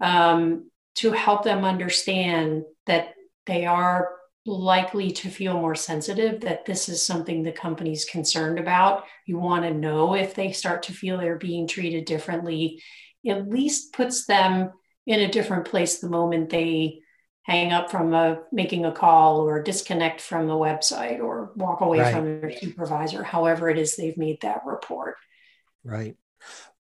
um, 0.01 0.71
to 0.97 1.13
help 1.13 1.45
them 1.45 1.65
understand 1.65 2.65
that 2.87 3.15
they 3.47 3.65
are 3.65 4.11
likely 4.49 5.11
to 5.13 5.29
feel 5.29 5.55
more 5.55 5.75
sensitive 5.75 6.41
that 6.41 6.65
this 6.65 6.89
is 6.89 7.05
something 7.05 7.43
the 7.43 7.53
company's 7.53 8.05
concerned 8.05 8.59
about. 8.59 9.05
You 9.27 9.39
want 9.39 9.65
to 9.65 9.75
know 9.75 10.15
if 10.15 10.35
they 10.35 10.53
start 10.53 10.85
to 10.85 10.93
feel 10.93 11.19
they're 11.19 11.37
being 11.37 11.67
treated 11.67 12.05
differently, 12.05 12.83
at 13.27 13.49
least 13.49 13.93
puts 13.93 14.27
them 14.27 14.73
in 15.07 15.21
a 15.21 15.31
different 15.31 15.65
place 15.65 15.99
the 15.99 16.09
moment 16.09 16.51
they 16.51 17.01
hang 17.43 17.73
up 17.73 17.91
from 17.91 18.13
a, 18.13 18.41
making 18.53 18.85
a 18.85 18.93
call 18.93 19.41
or 19.41 19.63
disconnect 19.63 20.21
from 20.21 20.47
the 20.47 20.55
website 20.55 21.19
or 21.19 21.53
walk 21.57 21.81
away 21.81 22.01
right. 22.01 22.15
from 22.15 22.41
their 22.41 22.53
supervisor, 22.53 23.23
however 23.23 23.71
it 23.71 23.79
is 23.79 23.97
they've 23.97 24.19
made 24.19 24.39
that 24.43 24.67
report. 24.67 25.17
Right. 25.83 26.17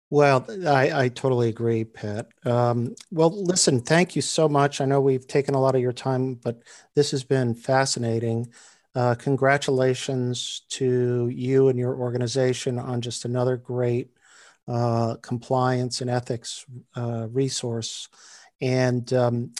Well, 0.08 0.46
I, 0.66 1.04
I 1.04 1.08
totally 1.08 1.48
agree, 1.48 1.84
Pat. 1.84 2.28
Um, 2.44 2.94
well, 3.10 3.30
listen, 3.30 3.80
thank 3.80 4.14
you 4.14 4.22
so 4.22 4.48
much. 4.48 4.80
I 4.80 4.84
know 4.84 5.00
we've 5.00 5.26
taken 5.26 5.54
a 5.54 5.60
lot 5.60 5.74
of 5.74 5.80
your 5.80 5.92
time, 5.92 6.34
but 6.34 6.62
this 6.94 7.10
has 7.10 7.24
been 7.24 7.54
fascinating. 7.54 8.52
Uh, 8.94 9.16
congratulations 9.16 10.62
to 10.68 11.28
you 11.28 11.68
and 11.68 11.78
your 11.78 11.96
organization 11.96 12.78
on 12.78 13.00
just 13.00 13.24
another 13.24 13.56
great 13.56 14.10
uh, 14.68 15.16
compliance 15.22 16.00
and 16.00 16.08
ethics 16.08 16.64
uh, 16.96 17.26
resource. 17.30 18.08
And 18.60 19.12
um, 19.12 19.52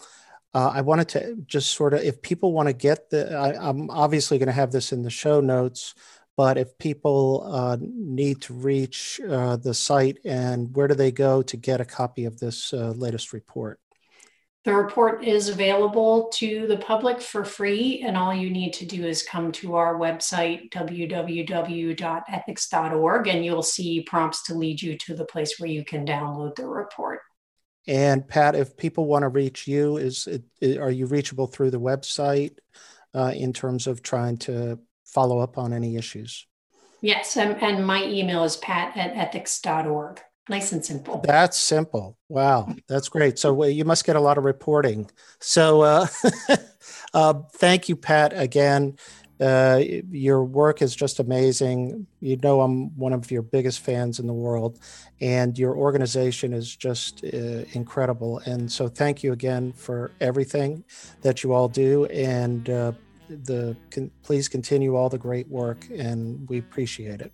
uh, 0.55 0.71
I 0.75 0.81
wanted 0.83 1.09
to 1.11 1.37
just 1.47 1.73
sort 1.73 1.93
of, 1.93 2.01
if 2.03 2.23
people 2.23 2.53
want 2.53 2.69
to 2.69 2.73
get 2.73 3.11
the, 3.11 3.35
I, 3.35 3.69
I'm 3.69 3.91
obviously 3.91 4.39
going 4.39 4.47
to 4.47 4.53
have 4.53 4.73
this 4.73 4.93
in 4.93 5.03
the 5.03 5.11
show 5.11 5.41
notes 5.41 5.95
but 6.37 6.59
if 6.59 6.79
people 6.79 7.49
uh, 7.51 7.77
need 7.81 8.43
to 8.43 8.53
reach 8.53 9.21
uh, 9.29 9.57
the 9.57 9.75
site 9.75 10.19
and 10.25 10.77
where 10.77 10.87
do 10.87 10.95
they 10.95 11.11
go 11.11 11.43
to 11.43 11.57
get 11.57 11.81
a 11.81 11.85
copy 11.85 12.27
of 12.27 12.39
this 12.39 12.73
uh, 12.73 12.91
latest 12.91 13.33
report? 13.33 13.81
The 14.67 14.75
report 14.75 15.25
is 15.25 15.49
available 15.49 16.29
to 16.35 16.67
the 16.67 16.77
public 16.79 17.21
for 17.21 17.45
free, 17.45 18.03
and 18.05 18.17
all 18.17 18.35
you 18.35 18.51
need 18.51 18.73
to 18.73 18.85
do 18.85 19.07
is 19.07 19.23
come 19.23 19.53
to 19.53 19.77
our 19.77 19.95
website, 19.95 20.73
www.ethics.org, 20.73 23.29
and 23.29 23.45
you'll 23.45 23.63
see 23.63 24.03
prompts 24.03 24.43
to 24.47 24.55
lead 24.55 24.83
you 24.83 24.99
to 24.99 25.15
the 25.15 25.25
place 25.25 25.61
where 25.61 25.71
you 25.71 25.85
can 25.85 26.05
download 26.05 26.57
the 26.57 26.67
report. 26.67 27.21
And 27.87 28.27
Pat, 28.27 28.57
if 28.57 28.77
people 28.77 29.07
want 29.07 29.23
to 29.23 29.29
reach 29.29 29.69
you, 29.69 29.99
is 29.99 30.27
it, 30.27 30.43
are 30.79 30.91
you 30.91 31.07
reachable 31.07 31.47
through 31.47 31.71
the 31.71 31.79
website 31.79 32.59
uh, 33.15 33.33
in 33.37 33.53
terms 33.53 33.87
of 33.87 34.03
trying 34.03 34.37
to 34.39 34.81
follow 35.17 35.39
up 35.39 35.57
on 35.57 35.73
any 35.73 35.97
issues. 35.97 36.47
Yes, 37.01 37.37
and, 37.39 37.53
and 37.63 37.87
my 37.87 38.05
email 38.05 38.45
is 38.45 38.57
pat 38.57 38.95
at 38.97 39.17
ethics.org. 39.17 40.21
Nice 40.49 40.73
and 40.73 40.85
simple. 40.85 41.23
That's 41.25 41.59
simple. 41.59 42.19
Wow, 42.29 42.75
that's 42.87 43.09
great. 43.09 43.39
So 43.39 43.55
well, 43.55 43.71
you 43.71 43.85
must 43.85 44.05
get 44.05 44.15
a 44.15 44.21
lot 44.21 44.39
of 44.39 44.45
reporting. 44.45 45.11
So 45.41 45.81
uh, 45.81 46.07
uh, 47.15 47.35
thank 47.55 47.89
you, 47.89 47.97
Pat, 47.97 48.33
again. 48.37 48.97
Uh, 49.41 49.83
your 50.11 50.45
work 50.45 50.81
is 50.81 50.95
just 50.97 51.19
amazing. 51.19 52.07
You 52.21 52.37
know, 52.43 52.61
I'm 52.61 52.97
one 52.97 53.13
of 53.13 53.31
your 53.31 53.43
biggest 53.43 53.81
fans 53.81 54.19
in 54.21 54.27
the 54.27 54.39
world, 54.47 54.79
and 55.21 55.59
your 55.59 55.77
organization 55.77 56.53
is 56.53 56.75
just 56.75 57.25
uh, 57.25 57.65
incredible. 57.73 58.39
And 58.47 58.71
so, 58.71 58.89
thank 58.89 59.23
you 59.25 59.33
again 59.33 59.73
for 59.73 60.13
everything 60.21 60.85
that 61.23 61.43
you 61.43 61.53
all 61.53 61.69
do. 61.69 62.07
And 62.07 62.71
uh, 62.71 62.93
the 63.29 63.77
con, 63.91 64.11
please 64.23 64.49
continue 64.49 64.97
all 64.97 65.09
the 65.09 65.19
great 65.19 65.49
work, 65.49 65.87
and 65.95 66.49
we 66.49 66.59
appreciate 66.59 67.21
it. 67.21 67.33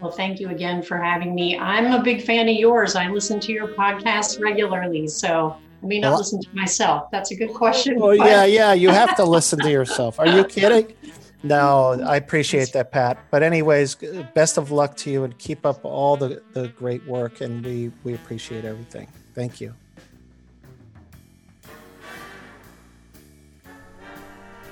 Well, 0.00 0.10
thank 0.10 0.40
you 0.40 0.50
again 0.50 0.82
for 0.82 0.98
having 0.98 1.34
me. 1.34 1.58
I'm 1.58 1.92
a 1.92 2.02
big 2.02 2.22
fan 2.22 2.48
of 2.48 2.54
yours. 2.54 2.96
I 2.96 3.08
listen 3.08 3.40
to 3.40 3.52
your 3.52 3.68
podcast 3.68 4.40
regularly, 4.40 5.08
so 5.08 5.56
I 5.82 5.86
may 5.86 6.00
not 6.00 6.10
well, 6.10 6.18
listen 6.18 6.40
to 6.42 6.54
myself. 6.54 7.10
That's 7.10 7.30
a 7.30 7.36
good 7.36 7.54
question. 7.54 7.98
Oh 8.00 8.10
yeah, 8.10 8.44
yeah. 8.44 8.74
You 8.74 8.90
have 8.90 9.16
to 9.16 9.24
listen 9.36 9.58
to 9.60 9.70
yourself. 9.70 10.20
Are 10.20 10.28
you 10.28 10.44
kidding? 10.44 10.94
No, 11.42 12.00
I 12.04 12.16
appreciate 12.16 12.72
that, 12.72 12.90
Pat. 12.90 13.18
But 13.30 13.42
anyways, 13.42 13.96
best 14.34 14.58
of 14.58 14.70
luck 14.70 14.96
to 14.98 15.10
you, 15.10 15.24
and 15.24 15.36
keep 15.38 15.64
up 15.64 15.84
all 15.84 16.16
the 16.16 16.42
the 16.52 16.68
great 16.68 17.06
work. 17.06 17.40
And 17.40 17.64
we 17.64 17.90
we 18.04 18.14
appreciate 18.14 18.64
everything. 18.64 19.08
Thank 19.34 19.60
you. 19.60 19.74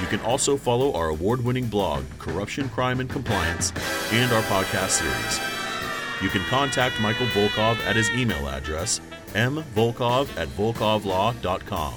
You 0.00 0.06
can 0.06 0.20
also 0.20 0.56
follow 0.56 0.92
our 0.94 1.08
award 1.08 1.44
winning 1.44 1.66
blog, 1.66 2.04
Corruption, 2.18 2.68
Crime, 2.68 3.00
and 3.00 3.08
Compliance, 3.08 3.72
and 4.12 4.32
our 4.32 4.42
podcast 4.42 4.90
series. 4.90 5.40
You 6.22 6.28
can 6.28 6.42
contact 6.48 7.00
Michael 7.00 7.26
Volkov 7.28 7.78
at 7.86 7.96
his 7.96 8.10
email 8.10 8.48
address, 8.48 9.00
mvolkov 9.34 10.36
at 10.36 10.48
volkovlaw.com. 10.48 11.94